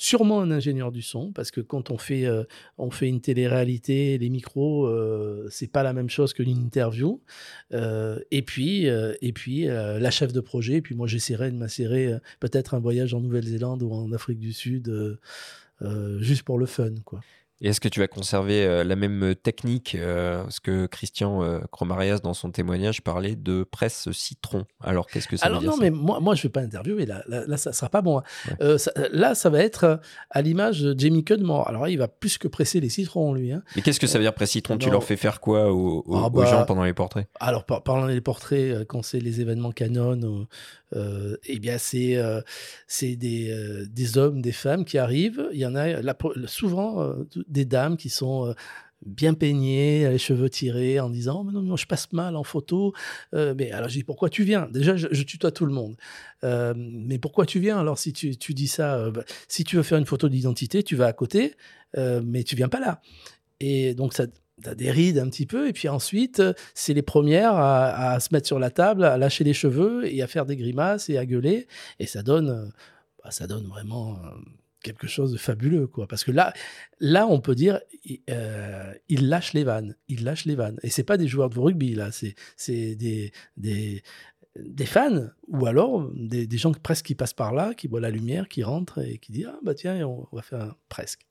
Sûrement 0.00 0.40
un 0.40 0.52
ingénieur 0.52 0.92
du 0.92 1.02
son, 1.02 1.32
parce 1.32 1.50
que 1.50 1.60
quand 1.60 1.90
on 1.90 1.98
fait, 1.98 2.24
euh, 2.24 2.44
on 2.78 2.88
fait 2.92 3.08
une 3.08 3.20
télé-réalité, 3.20 4.16
les 4.16 4.28
micros, 4.28 4.86
euh, 4.86 5.48
c'est 5.50 5.66
pas 5.66 5.82
la 5.82 5.92
même 5.92 6.08
chose 6.08 6.32
que 6.32 6.44
une 6.44 6.56
interview. 6.56 7.20
Euh, 7.74 8.20
et 8.30 8.42
puis, 8.42 8.88
euh, 8.88 9.14
et 9.22 9.32
puis 9.32 9.64
la 9.64 10.10
chef 10.12 10.32
de 10.32 10.38
projet. 10.38 10.74
Et 10.74 10.82
puis 10.82 10.94
moi, 10.94 11.08
j'essaierai 11.08 11.50
de 11.50 11.56
m'insérer 11.56 12.14
peut-être 12.38 12.74
un 12.74 12.78
voyage 12.78 13.12
en 13.12 13.20
Nouvelle-Zélande 13.20 13.82
ou 13.82 13.92
en 13.92 14.12
Afrique 14.12 14.38
du 14.38 14.52
Sud, 14.52 15.18
juste 16.20 16.44
pour 16.44 16.58
le 16.58 16.66
fun, 16.66 16.94
quoi. 17.04 17.20
Et 17.60 17.68
est-ce 17.70 17.80
que 17.80 17.88
tu 17.88 17.98
vas 17.98 18.06
conserver 18.06 18.64
euh, 18.64 18.84
la 18.84 18.94
même 18.94 19.34
technique 19.42 19.96
euh, 19.98 20.42
Parce 20.44 20.60
que 20.60 20.86
Christian 20.86 21.42
euh, 21.42 21.58
Cromarias, 21.72 22.18
dans 22.18 22.34
son 22.34 22.50
témoignage, 22.52 23.02
parlait 23.02 23.34
de 23.34 23.64
presse 23.64 24.08
citron? 24.12 24.64
Alors, 24.80 25.06
qu'est-ce 25.08 25.26
que 25.26 25.36
ça 25.36 25.46
Alors 25.46 25.60
veut 25.60 25.66
dire 25.66 25.72
non, 25.76 25.82
mais 25.82 25.90
moi, 25.90 26.20
moi 26.20 26.34
je 26.36 26.40
ne 26.40 26.42
vais 26.44 26.48
pas 26.50 26.60
interviewer. 26.60 27.04
Là, 27.04 27.24
là, 27.26 27.42
là, 27.48 27.56
ça 27.56 27.70
ne 27.70 27.74
sera 27.74 27.88
pas 27.88 28.00
bon. 28.00 28.18
hein. 28.18 28.22
Ouais. 28.48 28.54
Euh, 28.60 28.78
ça- 28.78 28.92
là, 29.10 29.34
ça 29.34 29.50
va 29.50 29.58
être 29.60 29.84
euh, 29.84 29.96
à 30.30 30.40
l'image 30.42 30.82
de 30.82 30.94
Jamie 30.98 31.24
Cudmore. 31.24 31.68
Alors 31.68 31.82
là, 31.82 31.90
il 31.90 31.98
va 31.98 32.06
plus 32.06 32.38
que 32.38 32.46
presser 32.46 32.78
les 32.80 32.88
citrons, 32.90 33.34
lui. 33.34 33.50
hein. 33.50 33.62
Mais 33.74 33.82
qu'est-ce 33.82 33.98
que 33.98 34.06
ça 34.06 34.18
veut 34.18 34.24
dire 34.24 34.34
presse 34.34 34.50
citron? 34.50 34.78
Tu 34.78 34.88
leur 34.90 35.02
fais 35.02 35.16
faire 35.16 35.40
quoi 35.40 35.72
aux, 35.72 36.04
aux- 36.06 36.16
Ah 36.16 36.26
aux 36.26 36.30
bah, 36.30 36.44
gens 36.44 36.64
pendant 36.64 36.84
les 36.84 36.94
portraits? 36.94 37.26
Alors, 37.40 37.64
par, 37.64 37.82
parlant 37.82 38.06
des 38.06 38.20
portraits, 38.20 38.58
euh, 38.72 38.84
quand 38.84 39.02
c'est 39.02 39.18
les 39.20 39.40
événements 39.40 39.72
canon, 39.72 40.20
euh, 40.22 40.46
euh, 40.96 41.36
eh 41.44 41.58
bien, 41.58 41.76
c'est 41.78 42.16
euh, 42.16 42.40
c'est 42.86 43.16
des, 43.16 43.50
euh, 43.50 43.84
des 43.90 44.16
hommes, 44.16 44.40
des 44.42 44.52
femmes 44.52 44.84
qui 44.84 44.96
arrivent. 44.96 45.48
Il 45.52 45.58
y 45.58 45.66
en 45.66 45.74
a 45.74 45.88
souvent 46.46 47.02
euh, 47.02 47.24
des 47.48 47.64
dames 47.64 47.96
qui 47.96 48.08
sont 48.08 48.46
euh, 48.46 48.54
bien 49.04 49.34
peignées, 49.34 50.08
les 50.08 50.18
cheveux 50.18 50.50
tirés, 50.50 51.00
en 51.00 51.10
disant 51.10 51.44
mais 51.44 51.52
non, 51.52 51.62
non, 51.62 51.76
je 51.76 51.86
passe 51.86 52.12
mal 52.12 52.36
en 52.36 52.44
photo. 52.44 52.92
Euh, 53.34 53.54
mais 53.56 53.70
alors, 53.72 53.88
je 53.88 53.94
dis 53.94 54.04
pourquoi 54.04 54.28
tu 54.28 54.44
viens? 54.44 54.68
Déjà, 54.72 54.96
je, 54.96 55.22
tutoie 55.22 55.50
tout 55.50 55.66
le 55.66 55.72
monde. 55.72 55.96
Euh, 56.44 56.74
mais 56.76 57.18
pourquoi 57.18 57.46
tu 57.46 57.60
viens? 57.60 57.78
Alors, 57.78 57.98
si 57.98 58.12
tu, 58.12 58.36
dis 58.54 58.68
ça, 58.68 58.96
euh, 58.96 59.10
bah, 59.10 59.24
si 59.48 59.64
tu 59.64 59.76
veux 59.76 59.82
faire 59.82 59.98
une 59.98 60.06
photo 60.06 60.28
d'identité, 60.28 60.82
tu 60.82 60.96
vas 60.96 61.06
à 61.06 61.12
côté, 61.12 61.54
euh, 61.96 62.20
mais 62.24 62.44
tu 62.44 62.56
viens 62.56 62.68
pas 62.68 62.80
là. 62.80 63.00
Et 63.60 63.94
donc, 63.94 64.14
ça, 64.14 64.26
T'as 64.62 64.74
des 64.74 64.90
rides 64.90 65.18
un 65.18 65.28
petit 65.28 65.46
peu, 65.46 65.68
et 65.68 65.72
puis 65.72 65.88
ensuite, 65.88 66.40
euh, 66.40 66.52
c'est 66.74 66.92
les 66.92 67.02
premières 67.02 67.54
à, 67.54 68.18
se 68.18 68.30
mettre 68.32 68.46
sur 68.46 68.58
la 68.58 68.70
table, 68.70 69.04
à 69.04 69.16
lâcher 69.16 69.44
les 69.44 69.54
cheveux 69.54 70.12
et 70.12 70.20
à 70.20 70.26
faire 70.26 70.46
des 70.46 70.56
grimaces 70.56 71.08
et 71.08 71.16
à 71.16 71.24
gueuler. 71.26 71.68
Et 72.00 72.06
ça 72.06 72.22
donne, 72.22 72.50
euh, 72.50 72.64
bah, 73.22 73.30
ça 73.30 73.46
donne 73.46 73.66
vraiment 73.68 74.14
euh, 74.14 74.30
quelque 74.82 75.06
chose 75.06 75.32
de 75.32 75.38
fabuleux, 75.38 75.86
quoi. 75.86 76.06
Parce 76.06 76.24
que 76.24 76.30
là, 76.30 76.52
là, 77.00 77.26
on 77.26 77.40
peut 77.40 77.54
dire, 77.54 77.80
il, 78.04 78.20
euh, 78.30 78.92
il 79.08 79.28
lâche 79.28 79.52
les 79.52 79.64
vannes, 79.64 79.96
il 80.08 80.24
lâche 80.24 80.44
les 80.44 80.54
vannes. 80.54 80.78
Et 80.82 80.90
c'est 80.90 81.04
pas 81.04 81.16
des 81.16 81.28
joueurs 81.28 81.50
de 81.50 81.58
rugby 81.58 81.94
là, 81.94 82.12
c'est 82.12 82.34
c'est 82.56 82.94
des, 82.94 83.32
des 83.56 84.86
fans 84.86 85.28
ou 85.46 85.66
alors 85.66 86.10
des, 86.14 86.46
des 86.46 86.58
gens 86.58 86.72
presque 86.72 87.06
qui 87.06 87.14
passent 87.14 87.34
par 87.34 87.52
là, 87.52 87.74
qui 87.74 87.88
voient 87.88 88.00
la 88.00 88.10
lumière, 88.10 88.48
qui 88.48 88.62
rentrent 88.62 89.00
et 89.02 89.18
qui 89.18 89.32
disent 89.32 89.48
ah 89.50 89.58
bah 89.64 89.74
tiens, 89.74 90.06
on 90.06 90.26
va 90.32 90.42
faire 90.42 90.62
un 90.62 90.76
presque. 90.88 91.26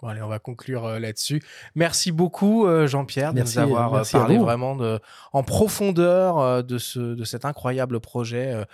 Bon, 0.00 0.08
allez, 0.08 0.22
on 0.22 0.28
va 0.28 0.38
conclure 0.38 0.84
euh, 0.84 0.98
là-dessus. 0.98 1.42
Merci 1.74 2.12
beaucoup, 2.12 2.66
euh, 2.66 2.86
Jean-Pierre, 2.86 3.32
de 3.32 3.38
Merci, 3.38 3.56
nous 3.56 3.62
avoir 3.62 3.94
euh, 3.94 4.02
parlé 4.10 4.38
vraiment 4.38 4.76
de, 4.76 5.00
en 5.32 5.42
profondeur 5.42 6.62
de, 6.62 6.78
ce, 6.78 6.98
de 7.00 7.24
cet 7.24 7.44
incroyable 7.44 8.00
projet 8.00 8.64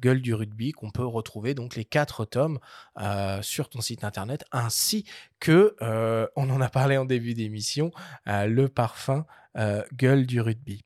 Gueule 0.00 0.20
du 0.20 0.34
rugby 0.34 0.72
qu'on 0.72 0.90
peut 0.90 1.06
retrouver 1.06 1.54
donc 1.54 1.74
les 1.74 1.84
quatre 1.84 2.24
tomes 2.24 2.58
euh, 3.00 3.42
sur 3.42 3.68
ton 3.68 3.80
site 3.80 4.04
internet 4.04 4.44
ainsi 4.52 5.04
que, 5.40 5.76
euh, 5.82 6.26
on 6.36 6.50
en 6.50 6.60
a 6.60 6.68
parlé 6.68 6.96
en 6.96 7.04
début 7.04 7.34
d'émission, 7.34 7.90
euh, 8.28 8.46
le 8.46 8.68
parfum 8.68 9.24
euh, 9.56 9.82
Gueule 9.94 10.26
du 10.26 10.40
rugby. 10.40 10.84